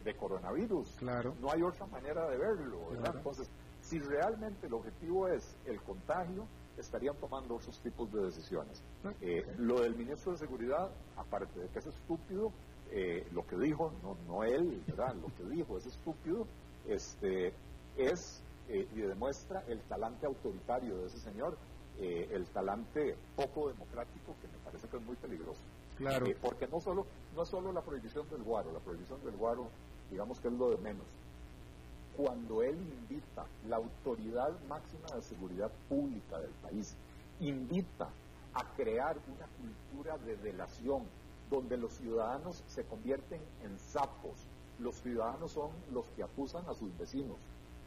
de, 0.03 0.15
coronavirus. 0.15 0.89
Claro. 0.99 1.33
No 1.39 1.49
hay 1.49 1.61
otra 1.61 1.85
manera 1.85 2.29
de 2.29 2.37
verlo. 2.37 2.79
Entonces, 2.91 3.47
si 3.81 3.99
realmente 3.99 4.67
el 4.67 4.73
objetivo 4.73 5.29
es 5.29 5.55
el 5.65 5.79
contagio, 5.79 6.45
estarían 6.77 7.15
tomando 7.15 7.55
otros 7.55 7.79
tipos 7.79 8.11
de 8.11 8.25
decisiones. 8.25 8.83
Eh, 9.21 9.45
lo 9.59 9.79
del 9.79 9.95
ministro 9.95 10.33
de 10.33 10.39
Seguridad, 10.39 10.89
aparte 11.15 11.57
de 11.57 11.69
que 11.69 11.79
es 11.79 11.87
estúpido, 11.87 12.51
eh, 12.91 13.27
lo 13.31 13.45
que 13.45 13.57
dijo, 13.57 13.91
no, 14.03 14.17
no 14.27 14.43
él, 14.43 14.81
¿verdad? 14.87 15.15
Lo 15.15 15.27
que 15.35 15.55
dijo 15.55 15.77
es 15.77 15.85
estúpido, 15.85 16.47
este, 16.87 17.53
es 17.97 18.41
eh, 18.69 18.87
y 18.95 19.01
demuestra 19.01 19.63
el 19.67 19.79
talante 19.81 20.25
autoritario 20.25 20.97
de 20.97 21.07
ese 21.07 21.19
señor, 21.19 21.57
el 21.99 22.45
talante 22.49 23.15
poco 23.35 23.69
democrático, 23.69 24.35
que 24.39 24.47
me 24.47 24.63
parece 24.63 24.87
que 24.87 24.97
es 24.97 25.03
muy 25.03 25.15
peligroso. 25.15 25.61
Claro. 25.97 26.27
porque 26.39 26.67
no 26.67 26.79
solo, 26.79 27.07
no 27.35 27.41
es 27.41 27.49
solo 27.49 27.71
la 27.71 27.81
prohibición 27.81 28.29
del 28.29 28.43
guaro, 28.43 28.71
la 28.71 28.79
prohibición 28.79 29.19
del 29.25 29.35
guaro, 29.35 29.67
digamos 30.11 30.39
que 30.39 30.47
es 30.47 30.53
lo 30.53 30.69
de 30.69 30.77
menos 30.77 31.07
cuando 32.17 32.63
él 32.63 32.75
invita, 32.75 33.45
la 33.69 33.77
autoridad 33.77 34.51
máxima 34.67 35.07
de 35.15 35.21
seguridad 35.21 35.71
pública 35.87 36.39
del 36.39 36.51
país, 36.63 36.95
invita 37.39 38.09
a 38.55 38.75
crear 38.75 39.15
una 39.27 39.45
cultura 39.61 40.17
de 40.17 40.35
delación 40.37 41.03
donde 41.49 41.77
los 41.77 41.93
ciudadanos 41.93 42.63
se 42.67 42.83
convierten 42.85 43.41
en 43.63 43.77
sapos, 43.79 44.47
los 44.79 44.95
ciudadanos 44.95 45.51
son 45.51 45.71
los 45.91 46.05
que 46.15 46.23
acusan 46.23 46.67
a 46.67 46.73
sus 46.73 46.95
vecinos, 46.97 47.37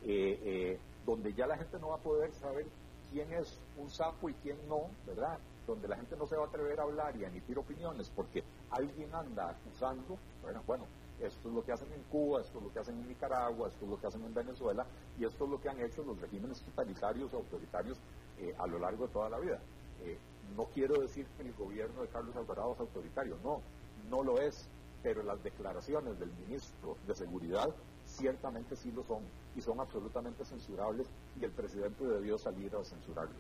eh, 0.03 0.41
eh, 0.43 0.81
donde 1.07 1.33
ya 1.35 1.47
la 1.47 1.57
gente 1.57 1.79
no 1.79 1.89
va 1.89 1.97
a 1.97 2.01
poder 2.01 2.33
saber 2.33 2.67
quién 3.13 3.33
es 3.33 3.59
un 3.77 3.91
sapo 3.91 4.29
y 4.29 4.35
quién 4.35 4.57
no, 4.69 4.91
¿verdad? 5.07 5.39
Donde 5.67 5.89
la 5.89 5.97
gente 5.97 6.17
no 6.17 6.27
se 6.27 6.37
va 6.37 6.45
a 6.45 6.47
atrever 6.47 6.81
a 6.81 6.85
hablar 6.85 7.17
y 7.17 7.25
a 7.25 7.29
emitir 7.29 7.59
opiniones 7.59 8.11
porque 8.15 8.43
alguien 8.71 9.15
anda 9.15 9.51
acusando, 9.51 10.19
bueno, 10.43 10.63
bueno 10.67 10.85
esto 11.21 11.49
es 11.49 11.55
lo 11.55 11.63
que 11.63 11.73
hacen 11.73 11.93
en 11.93 12.03
Cuba, 12.05 12.41
esto 12.41 12.59
es 12.59 12.65
lo 12.65 12.73
que 12.73 12.79
hacen 12.79 12.99
en 12.99 13.09
Nicaragua, 13.09 13.69
esto 13.69 13.85
es 13.85 13.91
lo 13.91 14.01
que 14.01 14.07
hacen 14.07 14.25
en 14.25 14.33
Venezuela 14.33 14.87
y 15.19 15.25
esto 15.25 15.45
es 15.45 15.51
lo 15.51 15.61
que 15.61 15.69
han 15.69 15.79
hecho 15.81 16.03
los 16.03 16.19
regímenes 16.19 16.63
totalitarios 16.63 17.33
autoritarios 17.35 17.99
eh, 18.39 18.55
a 18.59 18.67
lo 18.67 18.79
largo 18.79 19.07
de 19.07 19.13
toda 19.13 19.29
la 19.29 19.39
vida. 19.39 19.61
Eh, 20.03 20.19
no 20.57 20.65
quiero 20.67 21.01
decir 21.01 21.27
que 21.37 21.43
el 21.43 21.55
gobierno 21.55 22.03
de 22.03 22.09
Carlos 22.09 22.35
Alvarado 22.37 22.75
es 22.75 22.81
autoritario, 22.81 23.39
no, 23.43 23.61
no 24.09 24.23
lo 24.23 24.41
es, 24.41 24.69
pero 25.03 25.23
las 25.23 25.43
declaraciones 25.43 26.19
del 26.19 26.33
ministro 26.33 26.97
de 27.07 27.15
Seguridad 27.15 27.69
ciertamente 28.05 28.77
sí 28.77 28.91
lo 28.93 29.05
son 29.05 29.23
y 29.57 29.61
son 29.61 29.81
absolutamente 29.81 30.45
censurables 30.45 31.09
y 31.41 31.45
el 31.45 31.53
presidente 31.53 32.05
debió 32.05 32.37
salir 32.39 32.75
a 32.75 32.85
censurarlo. 32.85 33.39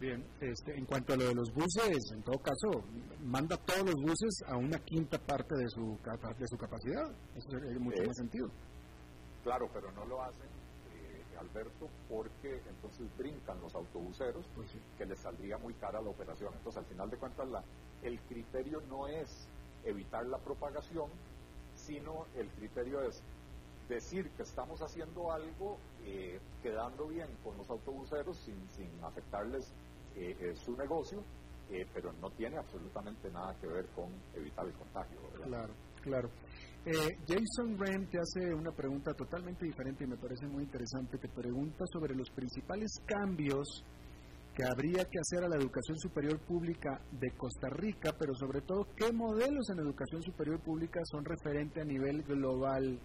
Bien, 0.00 0.24
este, 0.40 0.76
en 0.76 0.84
cuanto 0.84 1.12
a 1.12 1.16
lo 1.16 1.26
de 1.26 1.34
los 1.34 1.52
buses, 1.54 2.10
en 2.12 2.22
todo 2.24 2.36
caso, 2.38 2.82
manda 3.22 3.56
todos 3.58 3.84
los 3.84 3.94
buses 4.02 4.42
a 4.48 4.56
una 4.56 4.76
quinta 4.80 5.16
parte 5.16 5.54
de 5.54 5.68
su, 5.68 5.96
de 6.38 6.46
su 6.48 6.56
capacidad. 6.56 7.08
Eso 7.36 7.48
tiene 7.50 7.78
mucho 7.78 8.02
más 8.04 8.16
sentido. 8.16 8.48
Claro, 9.44 9.68
pero 9.72 9.92
no 9.92 10.04
lo 10.06 10.20
hacen, 10.22 10.48
Alberto, 11.42 11.88
porque 12.08 12.62
entonces 12.68 13.06
brincan 13.16 13.60
los 13.60 13.74
autobuseros, 13.74 14.46
pues 14.54 14.70
que 14.96 15.06
les 15.06 15.18
saldría 15.18 15.58
muy 15.58 15.74
cara 15.74 16.00
la 16.00 16.10
operación. 16.10 16.52
Entonces, 16.54 16.78
al 16.78 16.86
final 16.86 17.10
de 17.10 17.16
cuentas, 17.16 17.48
la, 17.48 17.62
el 18.02 18.18
criterio 18.20 18.80
no 18.88 19.06
es 19.06 19.46
evitar 19.84 20.24
la 20.26 20.38
propagación, 20.38 21.10
sino 21.74 22.26
el 22.36 22.48
criterio 22.50 23.02
es 23.02 23.22
decir 23.88 24.30
que 24.30 24.42
estamos 24.42 24.80
haciendo 24.80 25.32
algo 25.32 25.78
eh, 26.04 26.40
quedando 26.62 27.08
bien 27.08 27.28
con 27.44 27.56
los 27.58 27.68
autobuseros 27.68 28.36
sin, 28.38 28.56
sin 28.70 28.88
afectarles 29.02 29.72
eh, 30.16 30.36
es 30.40 30.58
su 30.60 30.76
negocio, 30.76 31.22
eh, 31.70 31.86
pero 31.92 32.12
no 32.20 32.30
tiene 32.30 32.58
absolutamente 32.58 33.30
nada 33.30 33.54
que 33.60 33.66
ver 33.66 33.86
con 33.88 34.08
evitar 34.34 34.66
el 34.66 34.72
contagio. 34.74 35.18
Claro, 35.44 35.72
claro. 36.02 36.30
Eh, 36.84 37.16
Jason 37.28 37.78
Ren 37.78 38.08
te 38.08 38.18
hace 38.18 38.52
una 38.52 38.72
pregunta 38.72 39.14
totalmente 39.14 39.64
diferente 39.64 40.04
y 40.04 40.08
me 40.08 40.16
parece 40.16 40.46
muy 40.46 40.64
interesante. 40.64 41.16
Te 41.18 41.28
pregunta 41.28 41.84
sobre 41.92 42.14
los 42.14 42.28
principales 42.30 42.90
cambios 43.06 43.84
que 44.54 44.64
habría 44.64 45.04
que 45.04 45.18
hacer 45.18 45.44
a 45.44 45.48
la 45.48 45.56
educación 45.56 45.96
superior 45.98 46.38
pública 46.40 47.00
de 47.12 47.30
Costa 47.30 47.68
Rica, 47.70 48.12
pero 48.18 48.34
sobre 48.34 48.60
todo 48.62 48.86
qué 48.96 49.12
modelos 49.12 49.70
en 49.70 49.78
educación 49.78 50.22
superior 50.22 50.60
pública 50.60 51.00
son 51.04 51.24
referentes 51.24 51.82
a 51.82 51.86
nivel 51.86 52.22
global 52.22 53.00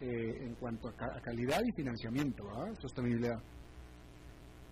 en 0.00 0.54
cuanto 0.54 0.88
a, 0.88 1.20
calidad 1.20 1.60
y 1.66 1.72
financiamiento, 1.72 2.44
sostenibilidad. 2.80 3.42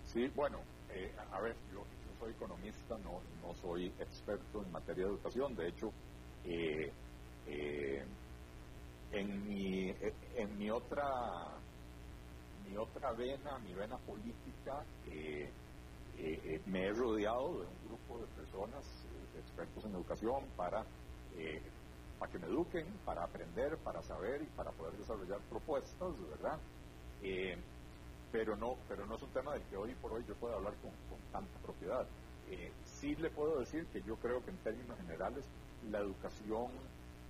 Sí, 0.05 0.29
bueno, 0.37 0.61
eh, 0.91 1.13
a 1.33 1.41
ver, 1.41 1.57
yo, 1.73 1.85
soy 2.21 2.33
economista, 2.33 2.97
no, 2.99 3.21
no 3.43 3.55
soy 3.57 3.87
experto 3.99 4.65
en 4.65 4.73
materia 4.73 5.05
de 5.05 5.11
educación, 5.11 5.55
de 5.55 5.69
hecho, 5.69 5.91
eh, 6.45 6.93
eh, 7.49 8.05
en, 9.13 9.49
mi, 9.49 9.95
en 10.35 10.59
mi 10.59 10.71
otra 10.71 11.05
mi 12.69 12.77
otra 12.77 13.13
vena, 13.13 13.59
mi 13.61 13.75
vena 13.75 13.97
política, 13.99 14.85
me 16.67 16.87
he 16.87 16.93
rodeado 16.93 17.61
de 17.61 17.67
un 17.67 17.89
grupo 17.89 18.19
de 18.19 18.27
personas 18.35 18.85
expertos 19.39 19.85
en 19.85 19.95
educación 19.95 20.45
para, 20.57 20.85
para 22.19 22.33
que 22.33 22.39
me 22.41 22.47
eduquen, 22.49 22.87
para 23.05 23.23
aprender, 23.23 23.77
para 23.79 24.03
saber 24.03 24.43
y 24.43 24.47
para 24.57 24.73
poder 24.73 24.95
desarrollar 24.95 25.39
propuestas, 25.49 26.13
¿verdad? 26.29 26.59
pero 28.33 28.57
no, 28.57 28.77
pero 28.89 29.07
no 29.07 29.17
es 29.17 29.23
un 29.23 29.31
tema 29.31 29.55
del 29.55 29.63
que 29.63 29.77
hoy 29.77 29.95
por 29.95 30.13
hoy 30.13 30.25
yo 30.27 30.35
pueda 30.35 30.57
hablar 30.57 30.75
con, 30.83 30.91
tanta 31.33 31.59
propiedad. 31.61 32.07
Eh, 32.51 32.71
sí 32.85 33.15
le 33.17 33.31
puedo 33.31 33.61
decir 33.61 33.87
que 33.87 34.03
yo 34.03 34.17
creo 34.17 34.45
que 34.45 34.51
en 34.51 34.59
términos 34.59 34.97
generales 34.99 35.45
la 35.91 35.99
educación 36.01 36.71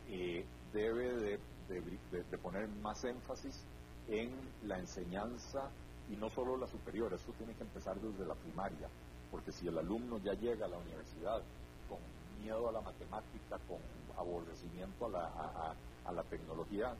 eh, 0.08 0.44
debe 0.72 1.38
de, 1.68 2.38
poner 2.38 2.68
más 2.68 3.02
énfasis 3.04 3.64
en 4.08 4.30
la 4.64 4.78
enseñanza 4.78 5.68
y 6.10 6.16
no 6.16 6.30
solo 6.30 6.56
la 6.56 6.66
superior, 6.66 7.12
eso 7.12 7.32
tiene 7.38 7.54
que 7.54 7.64
empezar 7.64 8.00
desde 8.00 8.24
la 8.24 8.34
primaria, 8.34 8.88
porque 9.30 9.50
si 9.50 9.66
el 9.66 9.76
alumno 9.78 10.18
ya 10.18 10.34
llega 10.34 10.66
a 10.66 10.68
la 10.68 10.78
universidad 10.78 11.42
con 11.88 11.98
miedo 12.40 12.68
a 12.68 12.72
la 12.72 12.80
matemática, 12.80 13.58
con 13.66 13.78
aborrecimiento 14.16 15.06
a 15.06 15.08
la, 15.08 15.74
a 16.04 16.12
la 16.12 16.22
tecnología, 16.24 16.94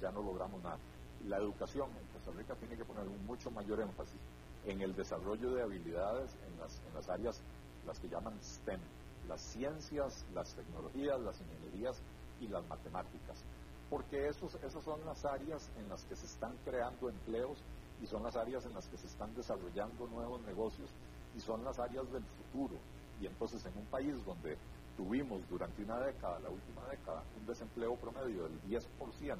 ya 0.00 0.12
no 0.12 0.22
logramos 0.22 0.62
nada. 0.62 0.78
La 1.26 1.38
educación 1.38 1.90
en 1.90 2.06
Costa 2.12 2.30
Rica 2.38 2.54
tiene 2.54 2.76
que 2.76 2.84
poner 2.84 3.06
un 3.08 3.26
mucho 3.26 3.50
mayor 3.50 3.80
énfasis 3.80 4.20
en 4.66 4.80
el 4.80 4.94
desarrollo 4.94 5.52
de 5.52 5.62
habilidades 5.62 6.36
en 6.46 6.60
las, 6.60 6.80
en 6.86 6.94
las 6.94 7.08
áreas, 7.08 7.40
las 7.86 7.98
que 7.98 8.08
llaman 8.08 8.38
STEM, 8.42 8.80
las 9.28 9.40
ciencias, 9.40 10.24
las 10.34 10.54
tecnologías, 10.54 11.20
las 11.20 11.40
ingenierías 11.40 12.00
y 12.40 12.48
las 12.48 12.66
matemáticas. 12.68 13.42
Porque 13.90 14.28
esos, 14.28 14.54
esas 14.56 14.82
son 14.82 15.04
las 15.04 15.24
áreas 15.24 15.70
en 15.78 15.88
las 15.88 16.04
que 16.04 16.16
se 16.16 16.26
están 16.26 16.52
creando 16.64 17.08
empleos 17.08 17.58
y 18.02 18.06
son 18.06 18.22
las 18.22 18.36
áreas 18.36 18.66
en 18.66 18.74
las 18.74 18.86
que 18.88 18.96
se 18.96 19.06
están 19.06 19.34
desarrollando 19.34 20.06
nuevos 20.08 20.40
negocios 20.42 20.90
y 21.36 21.40
son 21.40 21.64
las 21.64 21.78
áreas 21.78 22.10
del 22.12 22.24
futuro. 22.24 22.74
Y 23.20 23.26
entonces 23.26 23.64
en 23.64 23.76
un 23.78 23.86
país 23.86 24.14
donde 24.24 24.58
tuvimos 24.96 25.40
durante 25.48 25.82
una 25.82 26.00
década, 26.00 26.38
la 26.40 26.50
última 26.50 26.82
década, 26.90 27.22
un 27.38 27.46
desempleo 27.46 27.94
promedio 27.96 28.44
del 28.44 28.60
10%, 28.62 29.36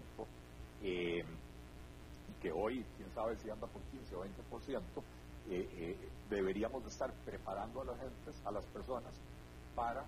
eh, 0.83 1.25
que 2.41 2.53
hoy, 2.53 2.85
quién 2.97 3.11
sabe 3.15 3.37
si 3.37 3.51
anda 3.51 3.67
por 3.67 3.83
15 3.83 4.17
o 4.17 4.25
20%, 4.25 4.81
eh, 5.49 5.69
eh, 5.77 5.97
deberíamos 6.29 6.83
de 6.83 6.91
estar 6.91 7.13
preparando 7.25 7.81
a 7.81 7.85
las 7.85 7.99
gentes, 7.99 8.35
a 8.45 8.51
las 8.51 8.65
personas, 8.67 9.13
para 9.75 10.05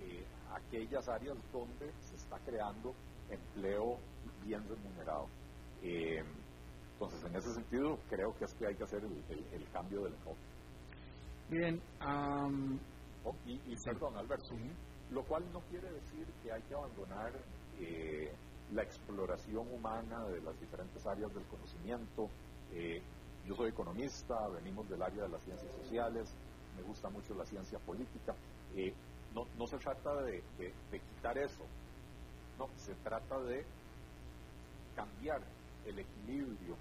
eh, 0.00 0.24
aquellas 0.52 1.08
áreas 1.08 1.36
donde 1.52 1.92
está 2.26 2.38
creando 2.44 2.92
empleo 3.30 3.98
bien 4.44 4.62
remunerado. 4.68 5.28
entonces, 5.82 7.24
en 7.24 7.36
ese 7.36 7.54
sentido, 7.54 7.98
creo 8.08 8.36
que 8.36 8.44
es 8.44 8.54
que 8.54 8.66
hay 8.66 8.74
que 8.74 8.84
hacer 8.84 9.02
el, 9.04 9.70
cambio 9.72 10.02
del 10.02 10.14
enfoque. 10.14 10.40
Bien, 11.48 11.80
oh, 13.24 13.34
y, 13.46 13.76
perdón, 13.84 14.16
Alberto, 14.16 14.54
lo 15.10 15.22
cual 15.24 15.44
no 15.52 15.60
quiere 15.70 15.90
decir 15.90 16.26
que 16.42 16.52
hay 16.52 16.62
que 16.62 16.74
abandonar 16.74 17.32
la 18.72 18.82
exploración 18.82 19.72
humana 19.72 20.24
de 20.26 20.40
las 20.40 20.58
diferentes 20.60 21.04
áreas 21.06 21.32
del 21.34 21.44
conocimiento. 21.44 22.28
Eh, 22.72 23.00
yo 23.46 23.54
soy 23.54 23.70
economista, 23.70 24.34
venimos 24.48 24.88
del 24.88 25.02
área 25.02 25.22
de 25.22 25.28
las 25.28 25.42
ciencias 25.44 25.72
sociales, 25.72 26.34
me 26.76 26.82
gusta 26.82 27.08
mucho 27.08 27.34
la 27.34 27.44
ciencia 27.44 27.78
política. 27.78 28.34
Eh, 28.74 28.92
no, 29.34 29.46
no, 29.56 29.66
se 29.66 29.78
trata 29.78 30.22
de, 30.22 30.42
quitar 30.90 31.38
eso, 31.38 31.64
no, 32.58 32.68
se 32.76 32.94
trata 32.96 33.38
de 33.40 33.64
cambiar 34.94 35.40
el 35.84 35.98
equilibrio 35.98 36.76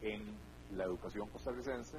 en 0.00 0.34
la 0.76 0.84
educación 0.84 1.28
costarricense 1.28 1.98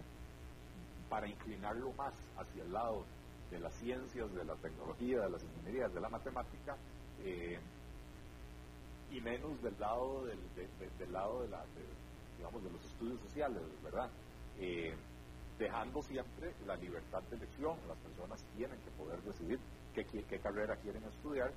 para 1.10 1.28
inclinarlo 1.28 1.92
más 1.94 2.14
hacia 2.38 2.64
el 2.64 2.74
lado 2.74 3.06
de 3.52 3.60
las 3.60 3.74
ciencias, 3.76 4.34
de 4.34 4.44
la 4.44 4.56
tecnología, 4.56 5.22
de 5.22 5.30
las 5.30 5.44
ingenierías, 5.44 5.94
de 5.94 6.02
la 6.02 6.10
matemática, 6.10 6.76
eh, 7.24 7.60
y 9.12 9.22
menos 9.22 9.62
del 9.62 9.80
lado 9.80 10.26
del, 10.26 11.12
lado 11.12 11.44
de, 11.44 11.50
la, 11.50 11.64
digamos, 12.38 12.64
de 12.64 12.72
los 12.72 12.84
estudios 12.84 13.20
sociales, 13.22 13.62
¿verdad? 13.84 14.10
Eh, 14.58 14.96
dejando 15.60 16.02
siempre 16.02 16.54
la 16.66 16.76
libertad 16.76 17.22
de 17.30 17.36
elección, 17.36 17.78
las 17.88 17.98
personas 17.98 18.44
tienen 18.58 18.80
que 18.80 18.90
poder 18.92 19.22
decidir 19.22 19.60
qué, 19.94 20.04
qué 20.06 20.40
carrera 20.40 20.76
quieren 20.78 21.04
estudiar, 21.04 21.52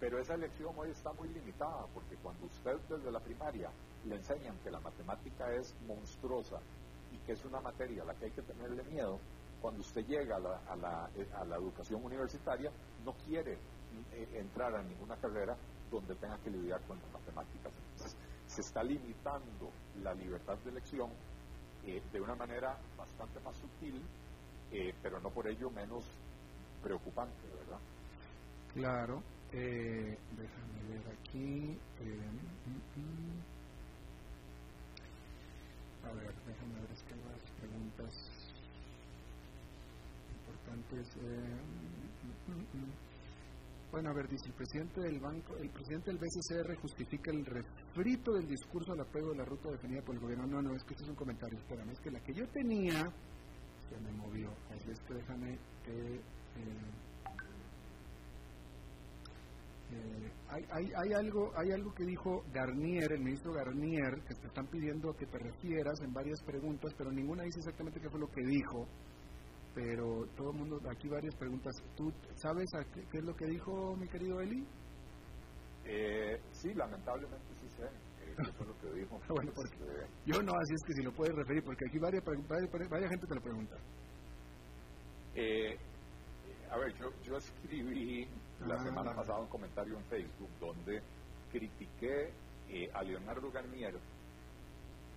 pero 0.00 0.20
esa 0.20 0.34
elección 0.34 0.72
hoy 0.76 0.90
está 0.90 1.12
muy 1.12 1.28
limitada, 1.28 1.86
porque 1.92 2.16
cuando 2.16 2.46
usted 2.46 2.76
desde 2.88 3.10
la 3.10 3.20
primaria 3.20 3.70
le 4.04 4.16
enseñan 4.16 4.56
que 4.62 4.70
la 4.70 4.80
matemática 4.80 5.52
es 5.52 5.74
monstruosa 5.86 6.60
y 7.12 7.18
que 7.18 7.32
es 7.32 7.44
una 7.44 7.60
materia 7.60 8.02
a 8.02 8.06
la 8.06 8.14
que 8.14 8.26
hay 8.26 8.30
que 8.30 8.42
tenerle 8.42 8.82
miedo, 8.84 9.18
cuando 9.60 9.80
usted 9.80 10.06
llega 10.06 10.36
a 10.36 10.40
la, 10.76 11.10
a 11.34 11.44
la, 11.44 11.56
educación 11.56 12.04
universitaria 12.04 12.70
no 13.04 13.12
quiere 13.26 13.54
eh, 14.12 14.28
entrar 14.34 14.74
a 14.74 14.82
ninguna 14.82 15.16
carrera 15.16 15.56
donde 15.90 16.14
tenga 16.14 16.38
que 16.38 16.50
lidiar 16.50 16.80
con 16.82 16.98
las 17.00 17.10
matemáticas. 17.10 17.72
Entonces, 17.92 18.16
se 18.46 18.60
está 18.60 18.82
limitando 18.82 19.70
la 20.02 20.14
libertad 20.14 20.56
de 20.58 20.70
elección 20.70 21.10
eh, 21.84 22.02
de 22.12 22.20
una 22.20 22.36
manera 22.36 22.78
bastante 22.96 23.40
más 23.40 23.56
sutil, 23.56 24.00
eh, 24.70 24.94
pero 25.02 25.18
no 25.20 25.30
por 25.30 25.48
ello 25.48 25.70
menos 25.70 26.04
preocupante, 26.82 27.48
¿verdad? 27.48 27.80
Claro. 28.74 29.22
Eh, 29.52 30.18
déjame 30.36 30.82
ver 30.88 31.08
aquí. 31.08 31.78
Mm, 32.04 33.00
mm. 33.00 33.42
A 36.04 36.12
ver, 36.12 36.34
déjame 36.46 36.80
ver, 36.80 36.90
es 36.92 37.02
que 37.02 37.14
varias 37.14 37.50
preguntas 37.58 38.12
importantes. 40.36 41.16
Mm, 41.16 42.90
bueno, 43.90 44.10
a 44.10 44.12
ver, 44.12 44.28
dice 44.28 44.48
el 44.48 44.54
presidente 44.54 45.00
del 45.00 45.18
banco, 45.18 45.56
el 45.56 45.70
presidente 45.70 46.10
del 46.10 46.18
BCCR 46.18 46.76
justifica 46.76 47.30
el 47.30 47.46
refrito 47.46 48.32
del 48.34 48.46
discurso 48.46 48.92
al 48.92 49.00
apego 49.00 49.30
de 49.30 49.38
la 49.38 49.46
ruta 49.46 49.70
definida 49.70 50.02
por 50.02 50.14
el 50.14 50.20
gobierno. 50.20 50.46
No, 50.46 50.60
no, 50.60 50.74
es 50.74 50.84
que 50.84 50.92
este 50.92 51.04
es 51.04 51.10
un 51.10 51.16
comentario, 51.16 51.58
espérame, 51.58 51.90
es 51.90 52.00
que 52.00 52.10
la 52.10 52.20
que 52.20 52.34
yo 52.34 52.46
tenía 52.48 53.10
se 53.88 53.98
me 54.00 54.12
movió. 54.12 54.50
Así 54.70 54.90
es 54.90 55.00
que 55.00 55.14
déjame 55.14 55.58
que... 55.84 56.20
Eh, 59.90 59.94
eh, 59.94 60.32
hay, 60.48 60.64
hay, 60.70 60.92
hay, 60.96 61.12
algo, 61.14 61.50
hay 61.56 61.70
algo 61.72 61.94
que 61.94 62.04
dijo 62.04 62.44
Garnier, 62.52 63.12
el 63.12 63.20
ministro 63.20 63.52
Garnier, 63.52 64.22
que 64.26 64.34
te 64.34 64.46
están 64.46 64.66
pidiendo 64.66 65.14
que 65.14 65.26
te 65.26 65.38
refieras 65.38 66.00
en 66.02 66.12
varias 66.12 66.42
preguntas, 66.44 66.92
pero 66.96 67.10
ninguna 67.10 67.44
dice 67.44 67.60
exactamente 67.60 68.00
qué 68.00 68.10
fue 68.10 68.20
lo 68.20 68.28
que 68.28 68.42
dijo 68.42 68.86
pero 69.78 70.26
todo 70.36 70.50
el 70.50 70.58
mundo, 70.58 70.80
aquí 70.90 71.08
varias 71.08 71.34
preguntas. 71.36 71.72
¿Tú 71.96 72.12
sabes 72.34 72.66
qué, 72.92 73.18
es 73.18 73.24
lo 73.24 73.34
que 73.36 73.46
dijo 73.46 73.94
mi 73.96 74.08
querido 74.08 74.40
Eli? 74.40 74.66
Eh, 75.84 76.40
sí, 76.50 76.74
lamentablemente 76.74 77.46
sí 77.60 77.68
sé 77.76 77.84
eh, 77.84 78.34
qué 78.36 78.52
fue 78.54 78.66
lo 78.66 78.76
que 78.78 78.90
dijo. 78.98 79.20
bueno, 79.28 79.52
porque 79.54 79.76
este, 79.76 80.06
yo 80.26 80.42
no, 80.42 80.52
así 80.52 80.74
es 80.74 80.82
que 80.84 80.94
si 80.94 81.02
lo 81.02 81.12
puedes 81.12 81.34
referir, 81.34 81.62
porque 81.62 81.86
aquí 81.86 81.98
varias, 81.98 82.24
varias, 82.90 83.10
gente 83.10 83.26
te 83.26 83.34
lo 83.36 83.40
pregunta. 83.40 83.76
Eh, 85.34 85.76
a 86.70 86.76
ver, 86.76 86.94
yo, 86.98 87.12
yo 87.24 87.36
escribí 87.36 88.28
la 88.66 88.74
ah. 88.74 88.84
semana 88.84 89.14
pasada 89.14 89.40
un 89.40 89.48
comentario 89.48 89.96
en 89.96 90.04
Facebook 90.04 90.50
donde 90.60 91.02
critiqué 91.50 92.32
eh, 92.68 92.90
a 92.92 93.02
Leonardo 93.02 93.50
Garnier 93.50 93.94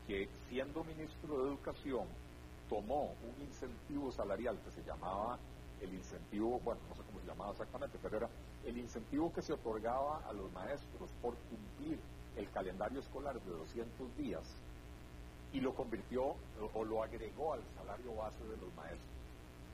que 0.07 0.29
siendo 0.49 0.83
ministro 0.83 1.37
de 1.37 1.49
Educación 1.49 2.07
tomó 2.69 3.13
un 3.23 3.45
incentivo 3.45 4.11
salarial 4.11 4.57
que 4.63 4.71
se 4.71 4.83
llamaba 4.83 5.37
el 5.81 5.93
incentivo, 5.93 6.59
bueno, 6.59 6.79
no 6.89 6.95
sé 6.95 7.01
cómo 7.03 7.19
se 7.19 7.27
llamaba 7.27 7.51
exactamente, 7.51 7.97
pero 8.01 8.17
era 8.17 8.29
el 8.65 8.77
incentivo 8.77 9.33
que 9.33 9.41
se 9.41 9.53
otorgaba 9.53 10.21
a 10.27 10.33
los 10.33 10.51
maestros 10.53 11.09
por 11.21 11.35
cumplir 11.35 11.99
el 12.37 12.49
calendario 12.51 12.99
escolar 12.99 13.39
de 13.41 13.51
200 13.51 14.17
días 14.17 14.43
y 15.53 15.59
lo 15.59 15.73
convirtió 15.73 16.35
o, 16.73 16.85
lo 16.85 17.03
agregó 17.03 17.53
al 17.53 17.61
salario 17.75 18.15
base 18.15 18.43
de 18.43 18.57
los 18.57 18.73
maestros, 18.75 19.11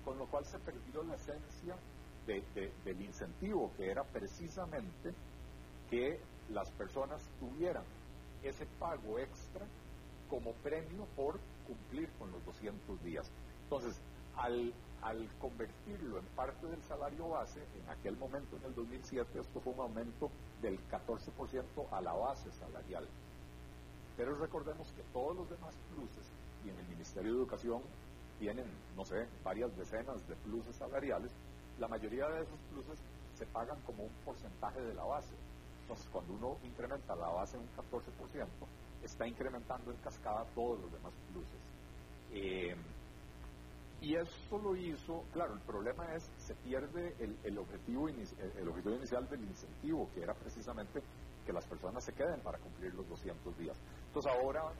con 0.08 0.18
lo 0.18 0.26
cual 0.28 0.46
se 0.46 0.58
perdió 0.60 1.04
la 1.04 1.16
esencia 1.16 1.76
del 2.26 3.02
incentivo, 3.02 3.74
que 3.76 3.92
era 3.92 4.06
precisamente 4.06 5.14
que 5.90 6.18
las 6.50 6.72
personas 6.72 7.22
tuvieran 7.42 7.84
ese 8.42 8.66
pago 8.80 9.20
extra 9.20 9.66
como 10.30 10.54
premio 10.64 11.06
por 11.18 11.38
cumplir 11.68 12.10
con 12.18 12.32
los 12.32 12.46
200 12.46 13.04
días. 13.04 13.30
Entonces, 13.64 14.00
al, 14.38 14.74
al 15.02 15.28
convertirlo 15.42 16.20
en 16.20 16.26
parte 16.38 16.68
del 16.68 16.82
salario 16.84 17.28
base, 17.28 17.60
en 17.60 17.90
aquel 17.90 18.16
momento, 18.16 18.56
en 18.56 18.64
el 18.64 18.76
2007, 18.76 19.40
esto 19.42 19.60
fue 19.60 19.74
un 19.74 19.82
aumento 19.82 20.32
del 20.62 20.80
14% 20.88 21.66
a 21.92 22.00
la 22.00 22.14
base 22.14 22.50
salarial. 22.54 23.06
Pero 24.16 24.36
recordemos 24.36 24.90
que 24.94 25.04
todos 25.12 25.36
los 25.36 25.50
demás 25.50 25.76
pluses, 25.94 26.32
y 26.66 26.70
en 26.70 26.78
el 26.80 26.88
Ministerio 26.88 27.34
de 27.34 27.40
Educación 27.40 27.82
tienen, 28.40 28.66
no 28.96 29.06
sé, 29.06 29.28
varias 29.44 29.76
decenas 29.78 30.28
de 30.28 30.36
pluses 30.38 30.76
salariales, 30.76 31.32
la 31.80 31.88
mayoría 31.88 32.28
de 32.28 32.44
esos 32.44 32.60
pluses 32.72 33.00
se 33.36 33.46
pagan 33.48 33.80
como 33.82 34.04
un 34.04 34.14
porcentaje 34.26 34.82
de 34.82 34.94
la 34.94 35.04
base. 35.04 35.34
Entonces, 35.82 36.08
cuando 36.12 36.34
uno 36.34 36.58
incrementa 36.64 37.16
la 37.16 37.30
base 37.30 37.58
en 37.58 37.64
un 37.64 37.70
14%, 37.70 38.48
está 39.04 39.28
incrementando 39.28 39.92
en 39.92 39.98
cascada 39.98 40.46
todos 40.56 40.82
los 40.82 40.92
demás 40.92 41.14
pluses. 41.32 41.62
Eh, 42.32 42.76
y 44.02 44.16
eso 44.16 44.58
lo 44.60 44.76
hizo, 44.76 45.24
claro, 45.34 45.54
el 45.54 45.62
problema 45.62 46.14
es, 46.14 46.30
se 46.38 46.54
pierde 46.56 47.16
el, 47.20 47.58
objetivo, 47.58 48.08
el 48.08 48.68
objetivo 48.68 48.96
inicial 48.96 49.28
del 49.28 49.44
incentivo, 49.44 50.10
que 50.14 50.22
era 50.22 50.34
precisamente 50.36 51.02
que 51.46 51.54
las 51.54 51.66
personas 51.66 52.04
se 52.04 52.14
queden 52.14 52.42
para 52.42 52.60
cumplir 52.60 52.94
los 52.94 53.08
200 53.10 53.58
días. 53.58 53.78
Entonces 54.08 54.32
ahora 54.32 54.72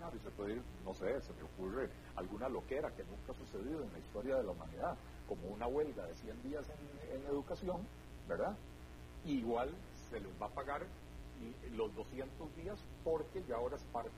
funcionarios 0.00 0.22
se 0.22 0.30
puede 0.30 0.52
ir, 0.54 0.62
no 0.84 0.94
sé, 0.94 1.20
se 1.20 1.32
me 1.34 1.42
ocurre 1.42 1.90
alguna 2.16 2.48
loquera 2.48 2.90
que 2.90 3.04
nunca 3.04 3.32
ha 3.32 3.34
sucedido 3.34 3.82
en 3.82 3.92
la 3.92 3.98
historia 3.98 4.36
de 4.36 4.44
la 4.44 4.52
humanidad, 4.52 4.96
como 5.28 5.48
una 5.48 5.66
huelga 5.66 6.06
de 6.06 6.14
100 6.16 6.42
días 6.42 6.66
en, 7.12 7.24
educación, 7.26 7.86
¿verdad? 8.28 8.56
igual 9.26 9.70
se 10.08 10.18
les 10.18 10.32
va 10.40 10.46
a 10.46 10.50
pagar 10.50 10.86
los 11.72 11.94
200 11.94 12.56
días 12.56 12.78
porque 13.04 13.42
ya 13.44 13.56
ahora 13.56 13.76
es 13.76 13.84
parte 13.92 14.10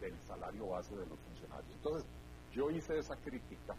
del 0.00 0.14
salario 0.28 0.68
base 0.68 0.94
de 0.94 1.06
los 1.06 1.18
funcionarios. 1.18 1.72
Entonces, 1.74 2.04
yo 2.52 2.70
hice 2.70 2.98
esa 2.98 3.16
crítica. 3.16 3.74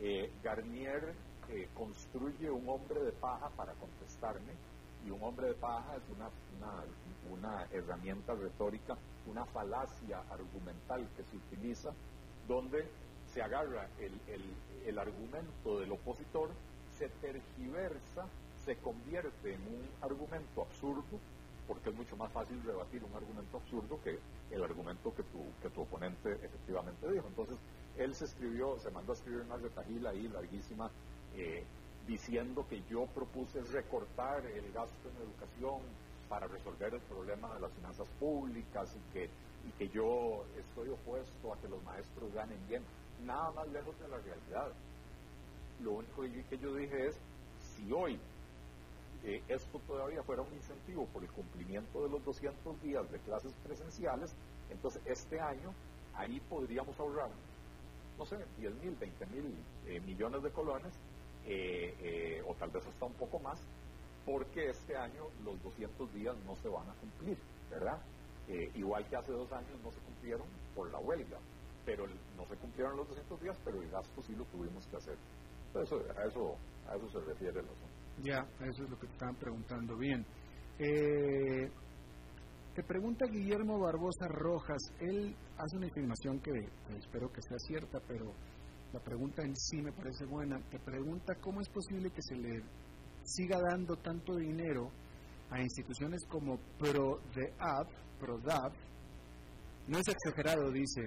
Eh, 0.00 0.30
Garnier 0.42 1.14
eh, 1.48 1.68
construye 1.74 2.50
un 2.50 2.68
hombre 2.68 3.00
de 3.02 3.12
paja 3.12 3.48
para 3.50 3.72
contestarme 3.74 4.52
y 5.06 5.10
un 5.10 5.22
hombre 5.22 5.48
de 5.48 5.54
paja 5.54 5.96
es 5.96 6.02
una, 6.16 6.28
una, 7.30 7.66
herramienta 7.72 8.34
retórica, 8.34 8.96
una 9.26 9.44
falacia 9.46 10.22
argumental 10.30 11.08
que 11.16 11.24
se 11.24 11.36
utiliza, 11.36 11.90
donde 12.46 12.86
se 13.32 13.42
agarra 13.42 13.88
el, 13.98 14.20
el, 14.84 14.98
argumento 14.98 15.78
del 15.78 15.92
opositor, 15.92 16.50
se 16.98 17.08
tergiversa, 17.08 18.26
se 18.64 18.76
convierte 18.76 19.54
en 19.54 19.62
un 19.62 19.88
argumento 20.02 20.62
absurdo, 20.62 21.18
porque 21.66 21.90
es 21.90 21.96
mucho 21.96 22.16
más 22.16 22.32
fácil 22.32 22.60
rebatir 22.64 23.02
un 23.04 23.14
argumento 23.14 23.58
absurdo 23.58 24.00
que 24.02 24.18
el 24.50 24.62
argumento 24.64 25.14
que 25.14 25.22
tu, 25.22 25.44
que 25.62 25.70
tu 25.70 25.82
oponente 25.82 26.32
efectivamente 26.32 27.10
dijo. 27.10 27.28
Entonces, 27.28 27.56
él 27.96 28.14
se 28.14 28.24
escribió, 28.24 28.78
se 28.80 28.90
mandó 28.90 29.12
a 29.12 29.14
escribir 29.14 29.42
una 29.42 29.56
retajila 29.56 30.10
ahí 30.10 30.26
larguísima, 30.28 30.90
eh, 31.36 31.64
diciendo 32.06 32.66
que 32.68 32.82
yo 32.88 33.06
propuse 33.06 33.62
recortar 33.62 34.44
el 34.46 34.72
gasto 34.72 35.08
en 35.08 35.16
educación 35.22 35.80
para 36.28 36.46
resolver 36.46 36.94
el 36.94 37.00
problema 37.02 37.52
de 37.54 37.60
las 37.60 37.72
finanzas 37.72 38.08
públicas 38.18 38.94
y 38.96 39.12
que, 39.12 39.24
y 39.24 39.72
que 39.78 39.88
yo 39.88 40.44
estoy 40.56 40.88
opuesto 40.88 41.52
a 41.52 41.60
que 41.60 41.68
los 41.68 41.82
maestros 41.82 42.32
ganen 42.32 42.58
bien. 42.68 42.82
Nada 43.24 43.50
más 43.52 43.68
lejos 43.68 43.98
de 43.98 44.08
la 44.08 44.18
realidad. 44.18 44.72
Lo 45.80 45.92
único 45.92 46.22
que 46.22 46.58
yo 46.58 46.74
dije 46.74 47.08
es, 47.08 47.16
si 47.58 47.92
hoy 47.92 48.18
eh, 49.24 49.42
esto 49.48 49.78
todavía 49.86 50.22
fuera 50.22 50.42
un 50.42 50.54
incentivo 50.54 51.06
por 51.06 51.22
el 51.22 51.30
cumplimiento 51.30 52.02
de 52.02 52.08
los 52.08 52.24
200 52.24 52.80
días 52.82 53.10
de 53.10 53.18
clases 53.18 53.52
presenciales, 53.64 54.34
entonces 54.70 55.02
este 55.04 55.40
año 55.40 55.74
ahí 56.14 56.40
podríamos 56.48 56.98
ahorrar, 56.98 57.30
no 58.18 58.24
sé, 58.24 58.36
10 58.58 58.74
mil, 58.76 58.94
20 58.96 59.26
mil 59.26 59.54
eh, 59.86 60.00
millones 60.00 60.42
de 60.42 60.50
colones 60.50 60.92
eh, 61.46 61.94
eh, 62.00 62.42
o 62.46 62.54
tal 62.54 62.70
vez 62.70 62.86
hasta 62.86 63.06
un 63.06 63.14
poco 63.14 63.38
más, 63.40 63.58
porque 64.24 64.68
este 64.68 64.96
año 64.96 65.24
los 65.42 65.62
200 65.62 66.12
días 66.12 66.36
no 66.44 66.54
se 66.56 66.68
van 66.68 66.88
a 66.88 66.94
cumplir, 66.94 67.38
¿verdad? 67.70 68.00
Eh, 68.48 68.70
igual 68.74 69.08
que 69.08 69.16
hace 69.16 69.32
dos 69.32 69.50
años 69.52 69.80
no 69.82 69.90
se 69.90 70.00
cumplieron 70.00 70.46
por 70.74 70.90
la 70.92 70.98
huelga, 70.98 71.38
pero 71.84 72.06
no 72.36 72.46
se 72.46 72.56
cumplieron 72.56 72.96
los 72.96 73.08
200 73.08 73.40
días, 73.40 73.58
pero 73.64 73.80
el 73.82 73.90
gasto 73.90 74.22
sí 74.22 74.34
lo 74.34 74.44
tuvimos 74.46 74.86
que 74.88 74.96
hacer. 74.96 75.16
Eso, 75.74 75.96
a, 75.96 76.24
eso, 76.26 76.56
a 76.88 76.96
eso 76.96 77.08
se 77.08 77.20
refiere 77.26 77.60
el 77.60 77.66
asunto. 77.66 77.94
Ya, 78.22 78.38
eso 78.60 78.84
es 78.84 78.90
lo 78.90 78.98
que 78.98 79.06
te 79.06 79.12
estaban 79.12 79.36
preguntando. 79.36 79.96
Bien. 79.96 80.26
te 82.74 82.82
pregunta 82.82 83.26
Guillermo 83.26 83.78
Barbosa 83.78 84.26
Rojas. 84.28 84.82
Él 85.00 85.34
hace 85.56 85.76
una 85.76 85.86
afirmación 85.86 86.40
que 86.40 86.50
espero 86.98 87.28
que 87.32 87.40
sea 87.42 87.58
cierta, 87.58 88.00
pero 88.06 88.34
la 88.92 89.00
pregunta 89.00 89.42
en 89.42 89.54
sí 89.56 89.80
me 89.80 89.92
parece 89.92 90.24
buena. 90.26 90.58
Te 90.70 90.78
pregunta 90.78 91.34
cómo 91.40 91.60
es 91.60 91.68
posible 91.68 92.10
que 92.10 92.22
se 92.22 92.36
le 92.36 92.62
siga 93.24 93.58
dando 93.60 93.96
tanto 93.96 94.36
dinero 94.36 94.90
a 95.50 95.60
instituciones 95.60 96.24
como 96.28 96.58
ProDAV, 96.78 97.86
ProDAV, 98.18 98.72
no 99.88 99.98
es 99.98 100.06
exagerado, 100.08 100.70
dice, 100.70 101.02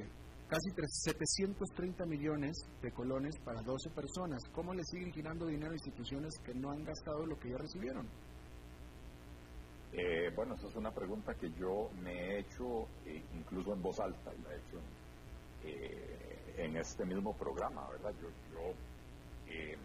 casi 0.49 0.69
730 0.75 2.05
millones 2.05 2.51
de 2.81 2.91
colones 2.91 3.35
para 3.43 3.61
12 3.61 3.89
personas. 3.91 4.43
¿Cómo 4.51 4.73
le 4.73 4.83
siguen 4.83 5.11
girando 5.11 5.45
dinero 5.45 5.71
a 5.71 5.75
instituciones 5.75 6.33
que 6.43 6.53
no 6.53 6.71
han 6.71 6.83
gastado 6.83 7.25
lo 7.25 7.39
que 7.39 7.49
ya 7.49 7.57
recibieron? 7.57 8.07
Eh, 9.93 10.31
bueno, 10.35 10.55
esa 10.55 10.67
es 10.67 10.75
una 10.75 10.91
pregunta 10.91 11.33
que 11.35 11.49
yo 11.51 11.89
me 12.01 12.11
he 12.11 12.39
hecho 12.39 12.87
eh, 13.05 13.23
incluso 13.35 13.73
en 13.73 13.81
voz 13.81 13.99
alta, 13.99 14.33
y 14.33 14.41
la 14.41 14.53
he 14.53 14.57
hecho 14.57 14.79
eh, 15.63 16.32
en 16.57 16.77
este 16.77 17.05
mismo 17.05 17.33
programa, 17.33 17.87
¿verdad? 17.89 18.13
Yo, 18.21 18.27
eh, 19.47 19.77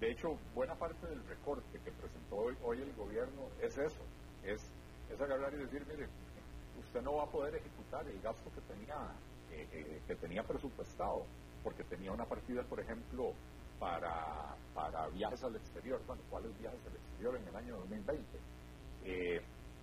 de 0.00 0.10
hecho, 0.10 0.36
buena 0.54 0.74
parte 0.74 1.06
del 1.06 1.24
recorte 1.26 1.78
que 1.84 1.90
presentó 1.92 2.36
hoy, 2.36 2.80
el 2.80 2.92
gobierno 2.94 3.48
es 3.60 3.78
eso, 3.78 4.02
es, 4.44 4.60
es 5.10 5.20
agarrar 5.20 5.54
y 5.54 5.58
decir, 5.58 5.84
mire, 5.88 6.08
usted 6.80 7.02
no 7.02 7.16
va 7.16 7.24
a 7.24 7.30
poder 7.30 7.54
ejecutar 7.54 8.06
el 8.06 8.20
gasto 8.20 8.50
que 8.54 8.60
tenía, 8.72 8.96
eh, 9.52 9.68
eh, 9.72 10.02
que 10.06 10.14
tenía 10.16 10.42
presupuestado, 10.42 11.24
porque 11.62 11.84
tenía 11.84 12.12
una 12.12 12.26
partida, 12.26 12.62
por 12.62 12.80
ejemplo, 12.80 13.32
para, 13.78 14.54
para 14.74 15.08
viajes 15.08 15.42
al 15.42 15.56
exterior. 15.56 16.00
Bueno, 16.06 16.22
¿cuáles 16.28 16.58
viajes 16.58 16.80
al 16.86 16.94
exterior 16.94 17.36
en 17.36 17.48
el 17.48 17.56
año 17.56 17.76
2020? 17.78 18.38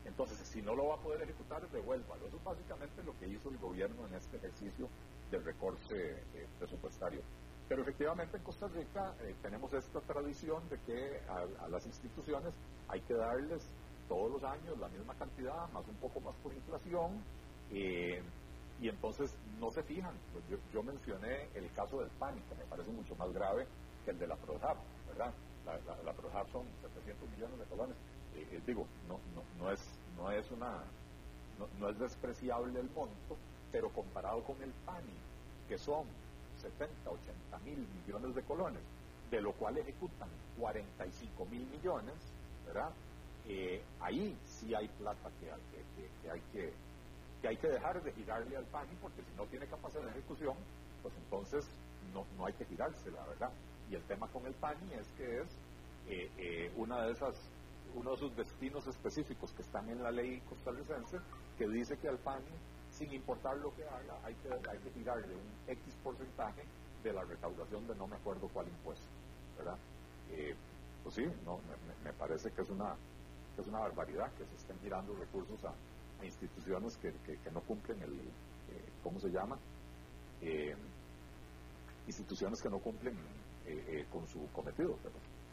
entonces, 0.03 0.35
si 0.47 0.63
no 0.63 0.73
lo 0.73 0.87
va 0.87 0.95
a 0.95 0.97
poder 0.97 1.21
ejecutar, 1.21 1.61
devuélvalo. 1.69 2.27
Eso 2.27 2.37
es 2.37 2.43
básicamente 2.43 3.03
lo 3.03 3.15
que 3.19 3.27
hizo 3.27 3.49
el 3.49 3.57
gobierno 3.59 4.07
en 4.07 4.15
este 4.15 4.37
ejercicio 4.37 4.89
del 5.31 5.43
recorte 5.43 6.23
eh, 6.35 6.47
presupuestario. 6.59 7.21
Pero 7.67 7.83
efectivamente 7.83 8.37
en 8.37 8.43
Costa 8.43 8.67
Rica 8.67 9.15
eh, 9.21 9.33
tenemos 9.41 9.73
esta 9.73 10.01
tradición 10.01 10.67
de 10.69 10.77
que 10.79 11.21
a, 11.29 11.69
las 11.69 11.85
instituciones 11.85 12.53
hay 12.89 12.99
que 13.01 13.13
darles 13.13 13.65
todos 14.09 14.29
los 14.29 14.43
años 14.43 14.77
la 14.77 14.89
misma 14.89 15.15
cantidad, 15.15 15.69
más 15.71 15.87
un 15.87 15.95
poco 15.95 16.19
más 16.19 16.35
por 16.43 16.53
inflación, 16.53 17.23
eh, 17.71 18.21
y 18.81 18.89
entonces 18.89 19.33
no 19.57 19.71
se 19.71 19.83
fijan. 19.83 20.13
Pues 20.33 20.43
yo, 20.49 20.57
yo, 20.73 20.83
mencioné 20.83 21.47
el 21.55 21.71
caso 21.71 21.99
del 22.01 22.09
pánico, 22.19 22.53
me 22.57 22.65
parece 22.65 22.91
mucho 22.91 23.15
más 23.15 23.31
grave 23.31 23.65
que 24.03 24.11
el 24.11 24.19
de 24.19 24.27
la 24.27 24.35
ProDAP, 24.35 24.77
¿verdad? 25.07 25.33
La, 25.65 25.77
la, 25.77 26.45
son 26.47 26.65
700 26.81 27.29
millones 27.29 27.59
de 27.59 27.65
colones. 27.65 27.95
digo, 28.65 28.85
no, 29.07 29.19
no, 29.33 29.43
no, 29.63 29.71
es, 29.71 29.79
no, 30.17 30.29
es 30.31 30.49
una, 30.51 30.83
no 31.79 31.89
es 31.89 31.99
despreciable 31.99 32.79
el 32.79 32.89
monto, 32.89 33.37
pero 33.71 33.89
comparado 33.89 34.43
con 34.43 34.61
el 34.61 34.71
PANI, 34.85 35.13
que 35.67 35.77
son 35.77 36.05
70, 36.61 37.09
80 37.09 37.57
mil 37.59 37.87
millones 38.05 38.35
de 38.35 38.43
colones, 38.43 38.81
de 39.29 39.41
lo 39.41 39.53
cual 39.53 39.77
ejecutan 39.77 40.29
45 40.59 41.45
mil 41.45 41.65
millones, 41.67 42.15
¿verdad? 42.65 42.91
Eh, 43.47 43.81
ahí 43.99 44.37
sí 44.45 44.75
hay 44.75 44.87
plata 44.87 45.29
que 45.39 45.51
hay 45.51 45.61
que, 46.21 46.29
hay 46.29 46.41
que, 46.51 46.73
que 47.41 47.47
hay 47.47 47.57
que 47.57 47.67
dejar 47.67 48.03
de 48.03 48.11
girarle 48.11 48.57
al 48.57 48.65
PANI, 48.65 48.95
porque 49.01 49.21
si 49.23 49.35
no 49.35 49.45
tiene 49.45 49.65
capacidad 49.67 50.03
de 50.03 50.11
ejecución, 50.11 50.55
pues 51.01 51.13
entonces 51.15 51.65
no, 52.13 52.25
no 52.37 52.45
hay 52.45 52.53
que 52.53 52.65
girársela, 52.65 53.25
¿verdad? 53.25 53.51
Y 53.89 53.95
el 53.95 54.03
tema 54.03 54.27
con 54.27 54.45
el 54.45 54.53
PANI 54.53 54.93
es 54.93 55.07
que 55.17 55.41
es 55.41 55.47
eh, 56.07 56.29
eh, 56.37 56.71
una 56.77 57.05
de 57.05 57.13
esas, 57.13 57.35
uno 57.95 58.11
de 58.11 58.15
esos 58.15 58.35
destinos 58.35 58.85
específicos 58.87 59.51
que 59.53 59.61
están 59.61 59.89
en 59.89 60.03
la 60.03 60.11
ley 60.11 60.41
costarricense 60.49 61.17
que 61.57 61.67
dice 61.67 61.97
que 61.97 62.07
al 62.07 62.17
PANI, 62.17 62.51
sin 63.01 63.13
importar 63.13 63.57
lo 63.57 63.73
que 63.75 63.83
haga, 63.83 64.15
hay 64.23 64.35
que, 64.35 64.49
hay 64.69 64.77
que 64.77 64.89
tirarle 64.91 65.33
un 65.33 65.71
X 65.73 65.93
porcentaje 66.03 66.61
de 67.03 67.11
la 67.11 67.23
recaudación 67.23 67.87
de 67.87 67.95
no 67.95 68.05
me 68.05 68.15
acuerdo 68.15 68.47
cuál 68.53 68.67
impuesto, 68.67 69.07
¿verdad? 69.57 69.77
Eh, 70.29 70.55
pues 71.01 71.15
sí, 71.15 71.25
no, 71.43 71.59
me, 72.03 72.13
parece 72.13 72.51
que 72.51 72.61
es 72.61 72.69
una 72.69 72.95
es 73.57 73.67
una 73.67 73.79
barbaridad 73.79 74.31
que 74.33 74.45
se 74.45 74.55
estén 74.55 74.79
girando 74.81 75.15
recursos 75.15 75.65
a, 75.65 75.73
instituciones 76.23 76.95
que, 76.97 77.11
que, 77.23 77.51
no 77.51 77.61
cumplen 77.61 77.99
el, 78.03 78.13
eh, 78.13 78.89
¿cómo 79.03 79.19
se 79.19 79.29
llama? 79.29 79.57
Eh, 80.39 80.75
instituciones 82.05 82.61
que 82.61 82.69
no 82.69 82.77
cumplen 82.77 83.17
con 84.11 84.27
su 84.27 84.47
cometido. 84.51 84.95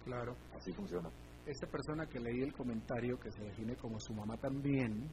claro. 0.04 0.34
Así 0.54 0.72
funciona. 0.72 1.08
Esta 1.48 1.66
persona 1.66 2.06
que 2.06 2.20
leí 2.20 2.42
el 2.42 2.52
comentario, 2.52 3.18
que 3.18 3.32
se 3.32 3.42
define 3.42 3.74
como 3.76 3.98
su 3.98 4.12
mamá 4.12 4.36
también, 4.36 5.08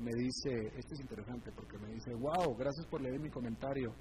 me 0.00 0.12
dice, 0.14 0.72
esto 0.76 0.94
es 0.94 1.00
interesante 1.00 1.52
porque 1.52 1.78
me 1.78 1.92
dice, 1.94 2.12
wow, 2.14 2.56
gracias 2.56 2.86
por 2.86 3.00
leer 3.00 3.20
mi 3.20 3.30
comentario. 3.30 3.94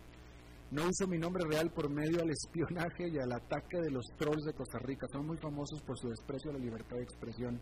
No 0.72 0.88
uso 0.88 1.08
mi 1.08 1.18
nombre 1.18 1.44
real 1.48 1.72
por 1.72 1.90
medio 1.90 2.22
al 2.22 2.30
espionaje 2.30 3.08
y 3.08 3.18
al 3.18 3.32
ataque 3.32 3.82
de 3.82 3.92
los 3.92 4.06
trolls 4.18 4.46
de 4.46 4.54
Costa 4.54 4.80
Rica. 4.80 5.08
Son 5.12 5.26
muy 5.26 5.38
famosos 5.38 5.82
por 5.82 5.98
su 5.98 6.10
desprecio 6.10 6.52
a 6.52 6.54
la 6.54 6.60
libertad 6.60 6.96
de 6.96 7.04
expresión. 7.04 7.60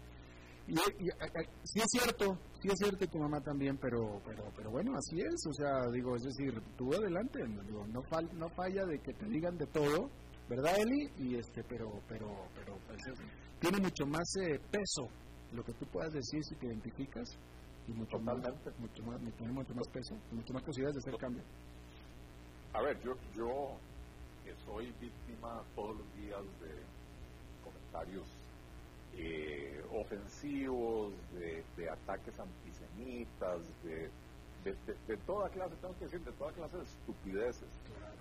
Y, 0.68 0.76
sí 0.76 1.80
es 1.80 1.88
cierto, 1.90 2.38
sí 2.62 2.68
es 2.68 2.76
cierto 2.78 3.06
y 3.06 3.08
tu 3.08 3.20
mamá 3.20 3.40
también, 3.40 3.78
pero, 3.78 4.22
pero, 4.26 4.52
pero 4.56 4.72
bueno, 4.72 4.92
así 4.98 5.22
es. 5.22 5.48
O 5.48 5.54
sea, 5.54 5.90
digo, 5.92 6.16
es 6.18 6.24
decir, 6.24 6.62
tú 6.78 6.94
adelante, 6.94 7.40
digo, 7.66 7.88
no, 7.88 8.02
no 8.34 8.50
falla 8.50 8.86
de 8.86 9.00
que 9.00 9.14
te 9.14 9.26
digan 9.28 9.58
de 9.58 9.68
todo, 9.68 10.10
¿verdad, 10.50 10.78
Eli? 10.78 11.10
Y 11.18 11.36
este, 11.36 11.64
pero, 11.64 11.90
pero, 12.10 12.28
pero, 12.56 12.78
pues, 12.88 13.02
tiene 13.60 13.80
mucho 13.80 14.06
más 14.06 14.36
eh, 14.38 14.60
peso 14.72 15.08
lo 15.54 15.64
que 15.64 15.74
tú 15.74 15.86
puedas 15.88 16.14
decir 16.14 16.44
si 16.44 16.56
te 16.56 16.68
identificas 16.68 17.38
y 17.88 17.92
mucho 17.94 18.20
más, 18.20 18.38
mucho 18.80 19.04
más, 19.04 19.22
mucho 19.22 19.74
más 19.74 19.88
peso, 19.88 20.16
mucho 20.32 20.54
más 20.54 20.64
posibilidades 20.64 21.04
de 21.04 21.10
hacer 21.10 21.20
cambio. 21.20 21.44
A 22.74 22.82
ver, 22.82 23.02
yo, 23.02 23.16
yo 23.34 23.78
soy 24.66 24.92
víctima 25.00 25.64
todos 25.76 25.98
los 25.98 26.16
días 26.16 26.44
de 26.62 26.72
comentarios 27.64 28.28
eh, 29.16 29.84
ofensivos, 29.92 31.14
de, 31.34 31.90
ataques 31.90 32.38
antisemitas, 32.40 33.62
de, 33.84 34.10
de, 34.64 35.18
toda 35.26 35.50
clase, 35.50 35.76
tengo 35.82 35.98
que 35.98 36.06
decir, 36.06 36.22
de 36.22 36.32
toda 36.34 36.52
clase 36.52 36.78
de 36.78 36.84
estupideces, 36.84 37.68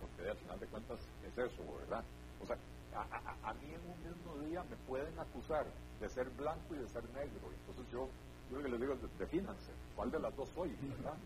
porque 0.01 0.31
al 0.31 0.37
final 0.39 0.61
de 0.61 0.67
cuentas 0.67 1.01
es 1.27 1.39
eso, 1.39 1.79
¿verdad? 1.81 2.05
O 2.41 2.47
sea, 2.47 2.57
a, 2.97 3.55
mí 3.55 3.75
en 3.75 3.81
un 3.91 4.09
mismo 4.09 4.47
día 4.47 4.63
me 4.65 4.77
pueden 4.89 5.19
acusar 5.19 5.67
de 6.01 6.09
ser 6.09 6.29
blanco 6.31 6.75
y 6.75 6.79
de 6.79 6.89
ser 6.89 7.05
negro, 7.11 7.51
entonces 7.61 7.93
yo, 7.93 8.09
yo 8.51 8.57
lo 8.59 8.63
que 8.63 8.69
les 8.71 8.81
digo 8.81 8.93
es, 8.95 9.19
defínanse, 9.19 9.73
¿cuál 9.95 10.11
de 10.11 10.21
las 10.21 10.35
dos 10.37 10.49
soy, 10.55 10.71
verdad? 10.97 11.17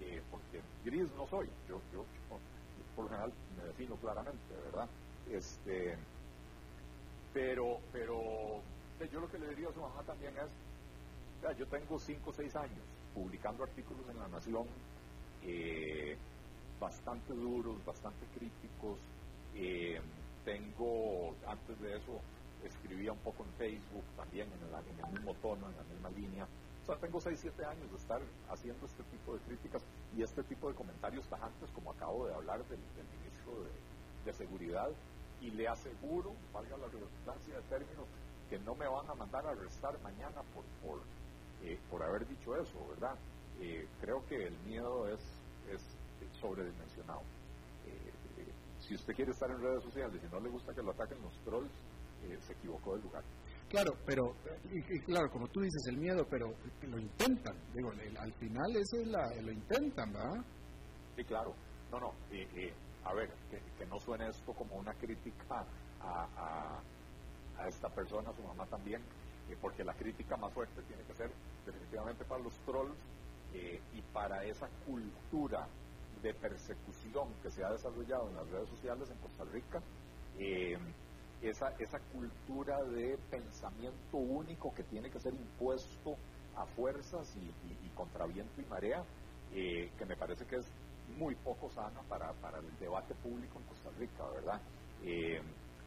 Eh, 0.00 0.22
porque 0.30 0.60
gris 0.84 1.08
no 1.16 1.26
soy, 1.26 1.48
yo, 1.68 1.80
yo 1.92 2.04
por 2.96 3.04
lo 3.04 3.10
general 3.10 3.32
me 3.56 3.64
defino 3.64 3.96
claramente, 3.96 4.54
¿verdad? 4.64 4.88
Este, 5.30 5.96
pero, 7.32 7.78
pero 7.92 8.60
yo 9.10 9.20
lo 9.20 9.30
que 9.30 9.38
le 9.38 9.48
diría 9.48 9.68
a 9.68 9.72
su 9.72 9.80
mamá 9.80 10.02
también 10.02 10.34
es, 10.38 11.58
yo 11.58 11.66
tengo 11.66 11.98
5 11.98 12.30
o 12.30 12.32
6 12.32 12.56
años 12.56 12.84
publicando 13.12 13.64
artículos 13.64 14.08
en 14.08 14.18
La 14.18 14.28
Nación 14.28 14.66
eh, 15.42 16.16
bastante 16.80 17.32
duros, 17.32 17.84
bastante 17.84 18.26
críticos. 18.36 18.98
Eh, 19.54 20.00
tengo, 20.44 21.34
antes 21.46 21.80
de 21.80 21.96
eso, 21.96 22.20
escribía 22.64 23.12
un 23.12 23.18
poco 23.18 23.44
en 23.44 23.50
Facebook, 23.54 24.04
también 24.16 24.48
en 24.48 24.60
el, 24.68 24.74
en 24.74 25.04
el 25.04 25.12
mismo 25.12 25.34
tono, 25.42 25.68
en 25.68 25.76
la 25.76 25.82
misma 25.84 26.10
línea. 26.10 26.46
O 26.82 26.86
sea, 26.86 26.96
tengo 26.96 27.20
6, 27.20 27.38
7 27.40 27.64
años 27.64 27.90
de 27.90 27.96
estar 27.96 28.20
haciendo 28.50 28.84
este 28.86 29.02
tipo 29.04 29.34
de 29.34 29.40
críticas 29.40 29.82
y 30.16 30.22
este 30.22 30.42
tipo 30.42 30.68
de 30.68 30.74
comentarios 30.74 31.26
tajantes, 31.28 31.70
como 31.70 31.90
acabo 31.92 32.26
de 32.26 32.34
hablar 32.34 32.62
del, 32.68 32.78
ministro 32.78 33.64
de, 33.64 34.32
Seguridad, 34.32 34.88
y 35.42 35.50
le 35.50 35.68
aseguro, 35.68 36.32
valga 36.52 36.78
la 36.78 36.86
redundancia 36.86 37.56
de 37.56 37.62
términos, 37.68 38.06
que 38.48 38.58
no 38.58 38.74
me 38.74 38.88
van 38.88 39.08
a 39.08 39.14
mandar 39.14 39.46
a 39.46 39.50
arrestar 39.50 40.00
mañana 40.02 40.42
por, 40.54 40.64
por, 40.82 41.00
eh, 41.62 41.78
por 41.90 42.02
haber 42.02 42.26
dicho 42.26 42.56
eso, 42.56 42.88
¿verdad? 42.88 43.16
Eh, 43.60 43.86
creo 44.00 44.26
que 44.26 44.46
el 44.46 44.58
miedo 44.60 45.06
es, 45.08 45.20
es 45.70 45.82
sobredimensionado. 46.40 47.20
Eh, 48.84 48.88
si 48.88 48.94
usted 48.94 49.14
quiere 49.14 49.30
estar 49.30 49.50
en 49.50 49.60
redes 49.60 49.82
sociales 49.82 50.20
y 50.22 50.32
no 50.32 50.40
le 50.40 50.50
gusta 50.50 50.74
que 50.74 50.82
lo 50.82 50.90
ataquen 50.92 51.20
los 51.22 51.36
trolls, 51.44 51.70
se 52.40 52.52
equivocó 52.54 52.94
del 52.94 53.02
lugar. 53.02 53.22
Claro, 53.68 53.92
pero, 54.06 54.34
y, 54.72 55.00
claro, 55.00 55.30
como 55.30 55.46
tú 55.48 55.60
dices, 55.60 55.82
el 55.88 55.98
miedo, 55.98 56.26
pero 56.30 56.54
lo 56.82 56.98
intentan, 56.98 57.54
digo, 57.74 57.90
al 57.90 58.32
final 58.34 58.70
eso 58.76 59.02
es 59.02 59.08
la, 59.08 59.42
lo 59.42 59.52
intentan, 59.52 60.12
¿verdad? 60.12 60.44
Sí, 61.16 61.24
claro. 61.24 61.54
No, 61.90 62.00
no, 62.00 62.14
a 63.04 63.14
ver, 63.14 63.30
que, 63.50 63.86
no 63.86 64.00
suene 64.00 64.28
esto 64.28 64.52
como 64.54 64.76
una 64.76 64.94
crítica 64.94 65.66
a, 66.00 66.80
a, 67.58 67.68
esta 67.68 67.88
persona, 67.88 68.30
a 68.30 68.34
su 68.34 68.42
mamá 68.42 68.66
también, 68.66 69.02
eh, 69.50 69.56
porque 69.60 69.84
la 69.84 69.94
crítica 69.94 70.36
más 70.36 70.52
fuerte 70.52 70.82
tiene 70.82 71.02
que 71.04 71.14
ser 71.14 71.30
definitivamente 71.66 72.24
para 72.24 72.42
los 72.42 72.54
trolls 72.60 72.96
eh, 73.52 73.80
y 73.92 74.02
para 74.12 74.44
esa 74.44 74.68
cultura 74.86 75.68
de 76.24 76.32
persecución 76.32 77.28
que 77.42 77.50
se 77.50 77.62
ha 77.62 77.70
desarrollado 77.70 78.30
en 78.30 78.36
las 78.36 78.48
redes 78.48 78.70
sociales 78.70 79.10
en 79.10 79.18
Costa 79.18 79.44
Rica. 79.44 79.82
Eh, 80.38 80.78
esa, 81.42 81.68
esa 81.78 81.98
cultura 82.10 82.82
de 82.84 83.18
pensamiento 83.30 84.16
único 84.16 84.72
que 84.72 84.82
tiene 84.84 85.10
que 85.10 85.20
ser 85.20 85.34
impuesto 85.34 86.16
a 86.56 86.64
fuerzas 86.64 87.36
y, 87.36 87.88
contra 87.90 88.26
viento 88.26 88.58
y 88.62 88.64
marea, 88.64 89.04
eh, 89.52 89.90
que 89.98 90.06
me 90.06 90.16
parece 90.16 90.46
que 90.46 90.56
es 90.56 90.66
muy 91.18 91.34
poco 91.34 91.68
sana 91.68 92.00
para, 92.08 92.32
para 92.40 92.58
el 92.58 92.78
debate 92.78 93.14
público 93.16 93.58
en 93.58 93.64
Costa 93.66 93.90
Rica, 93.98 94.24
¿verdad? 94.30 94.60
Eh, 95.04 95.42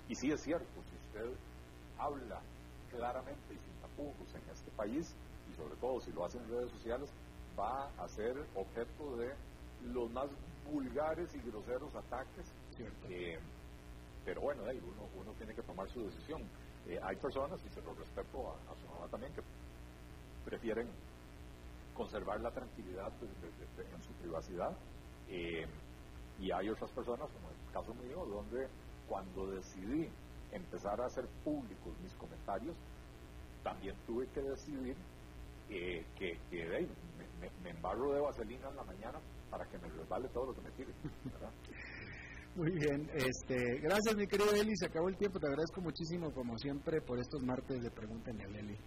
y 0.07 0.15
sí 0.15 0.31
es 0.31 0.41
cierto, 0.41 0.67
si 0.83 0.95
usted 1.07 1.35
habla 1.97 2.39
claramente 2.91 3.55
y 3.55 3.57
sin 3.57 3.73
tapujos 3.81 4.35
en 4.35 4.51
este 4.51 4.69
país, 4.71 5.15
y 5.51 5.55
sobre 5.55 5.75
todo 5.77 5.99
si 5.99 6.11
lo 6.11 6.25
hace 6.25 6.37
en 6.37 6.47
redes 6.47 6.71
sociales, 6.71 7.09
va 7.59 7.89
a 7.97 8.07
ser 8.07 8.37
objeto 8.55 9.17
de 9.17 9.33
los 9.85 10.11
más 10.11 10.27
vulgares 10.71 11.33
y 11.35 11.49
groseros 11.49 11.93
ataques. 11.95 12.45
Eh, 13.09 13.39
pero 14.25 14.41
bueno, 14.41 14.63
uno, 14.63 15.07
uno 15.21 15.31
tiene 15.37 15.53
que 15.53 15.61
tomar 15.61 15.89
su 15.89 16.03
decisión. 16.03 16.41
Eh, 16.87 16.99
hay 17.01 17.15
personas, 17.15 17.59
y 17.65 17.69
se 17.69 17.81
lo 17.81 17.93
respeto 17.93 18.51
a, 18.51 18.75
su 18.75 18.87
mamá 18.87 19.07
también, 19.09 19.33
que 19.33 19.41
prefieren 20.45 20.87
conservar 21.95 22.39
la 22.41 22.51
tranquilidad 22.51 23.11
en 23.21 24.03
su 24.03 24.11
privacidad. 24.21 24.75
Eh, 25.29 25.65
y 26.39 26.51
hay 26.51 26.69
otras 26.69 26.91
personas, 26.91 27.29
como 27.31 27.49
el 27.49 27.73
caso 27.73 27.93
mío, 27.95 28.25
donde 28.25 28.67
cuando 29.07 29.47
decidí 29.47 30.09
empezar 30.51 31.01
a 31.01 31.05
hacer 31.05 31.25
públicos 31.43 31.93
mis 32.03 32.13
comentarios, 32.13 32.75
también 33.63 33.95
tuve 34.05 34.27
que 34.27 34.41
decidir 34.41 34.95
eh, 35.69 36.05
que, 36.17 36.37
me, 37.41 37.49
me, 37.63 37.69
embarro 37.71 38.13
de 38.13 38.21
vaselina 38.21 38.69
en 38.69 38.75
la 38.75 38.83
mañana 38.83 39.19
para 39.49 39.65
que 39.65 39.77
me 39.77 39.89
resbale 39.89 40.27
todo 40.29 40.47
lo 40.47 40.55
que 40.55 40.61
me 40.61 40.71
tire. 40.71 40.93
Muy 42.55 42.71
bien, 42.71 43.07
este, 43.13 43.79
gracias 43.81 44.15
mi 44.15 44.25
querido 44.25 44.51
Eli, 44.51 44.75
se 44.77 44.87
acabó 44.87 45.09
el 45.09 45.17
tiempo, 45.17 45.39
te 45.39 45.45
agradezco 45.45 45.79
muchísimo 45.79 46.31
como 46.33 46.57
siempre 46.57 47.01
por 47.01 47.19
estos 47.19 47.43
martes 47.43 47.83
de 47.83 47.91
Pregúntenle 47.91 48.45
a 48.45 48.47
Eli. 48.47 48.77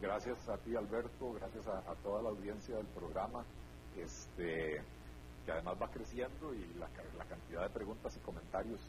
Gracias 0.00 0.48
a 0.48 0.56
ti 0.56 0.74
Alberto, 0.74 1.32
gracias 1.34 1.66
a, 1.66 1.94
toda 2.02 2.22
la 2.22 2.30
audiencia 2.30 2.76
del 2.76 2.86
programa, 2.86 3.44
este, 3.94 4.82
que 5.44 5.52
además 5.52 5.76
va 5.82 5.90
creciendo 5.90 6.54
y 6.54 6.64
la, 6.78 6.88
cantidad 7.28 7.62
de 7.62 7.70
preguntas 7.74 8.16
y 8.16 8.20
comentarios 8.20 8.80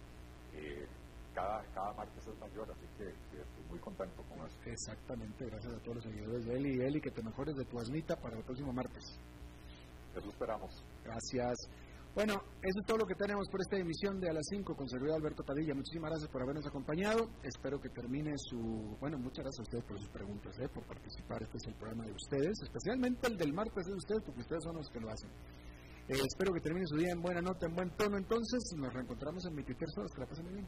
eh, 0.54 0.88
cada, 1.34 1.62
cada 1.74 1.94
martes 1.94 2.26
es 2.26 2.40
mayor, 2.40 2.72
así 2.72 2.88
que, 2.98 3.10
estoy 3.10 3.64
muy 3.70 3.80
contento 3.80 4.24
con 4.24 4.46
eso. 4.46 4.58
Exactamente, 4.66 5.46
gracias 5.46 5.74
a 5.74 5.80
todos 5.80 5.96
los 5.96 6.04
seguidores 6.06 6.46
de 6.46 6.56
Eli 6.56 6.78
y 6.78 6.82
Eli, 6.82 7.02
que 7.02 7.12
te 7.12 7.22
mejores 7.22 7.56
de 7.56 7.66
tu 7.66 7.80
asnita 7.80 8.16
para 8.16 8.38
el 8.38 8.44
próximo 8.44 8.72
martes. 8.72 9.20
Eso 10.16 10.30
esperamos. 10.30 10.84
Gracias. 11.04 11.58
Bueno, 12.14 12.36
eso 12.62 12.80
es 12.80 12.86
todo 12.86 12.98
lo 12.98 13.06
que 13.08 13.16
tenemos 13.16 13.50
por 13.50 13.60
esta 13.62 13.76
emisión 13.76 14.20
de 14.20 14.30
A 14.30 14.34
las 14.34 14.46
5 14.48 14.76
con 14.76 14.88
servidor 14.88 15.16
Alberto 15.16 15.44
Padilla. 15.44 15.74
Muchísimas 15.74 16.12
gracias 16.12 16.30
por 16.30 16.44
habernos 16.44 16.68
acompañado. 16.68 17.28
Espero 17.42 17.80
que 17.82 17.90
termine 17.90 18.38
su... 18.38 18.96
Bueno, 19.00 19.18
muchas 19.18 19.44
gracias 19.44 19.60
a 19.60 19.64
ustedes 19.64 19.84
por 19.86 19.98
sus 19.98 20.10
preguntas, 20.10 20.56
¿eh? 20.60 20.70
por 20.70 20.86
participar. 20.86 21.42
Este 21.42 21.58
es 21.58 21.66
el 21.66 21.74
programa 21.74 22.06
de 22.06 22.12
ustedes, 22.12 22.54
especialmente 22.62 23.28
el 23.28 23.36
del 23.36 23.52
martes 23.52 23.88
de 23.88 23.96
ustedes, 23.96 24.22
porque 24.24 24.42
ustedes 24.42 24.64
son 24.64 24.76
los 24.76 24.88
que 24.90 25.00
lo 25.00 25.10
hacen. 25.10 25.32
Eh, 26.08 26.20
espero 26.22 26.54
que 26.54 26.60
termine 26.60 26.86
su 26.86 26.98
día 26.98 27.14
en 27.14 27.22
buena 27.22 27.42
nota, 27.42 27.66
en 27.66 27.74
buen 27.74 27.90
tono. 27.98 28.18
Entonces, 28.18 28.62
nos 28.78 28.94
reencontramos 28.94 29.44
en 29.46 29.56
23 29.56 29.98
horas. 29.98 30.12
Que 30.14 30.22
la 30.22 30.28
pasen 30.28 30.54
bien. 30.54 30.68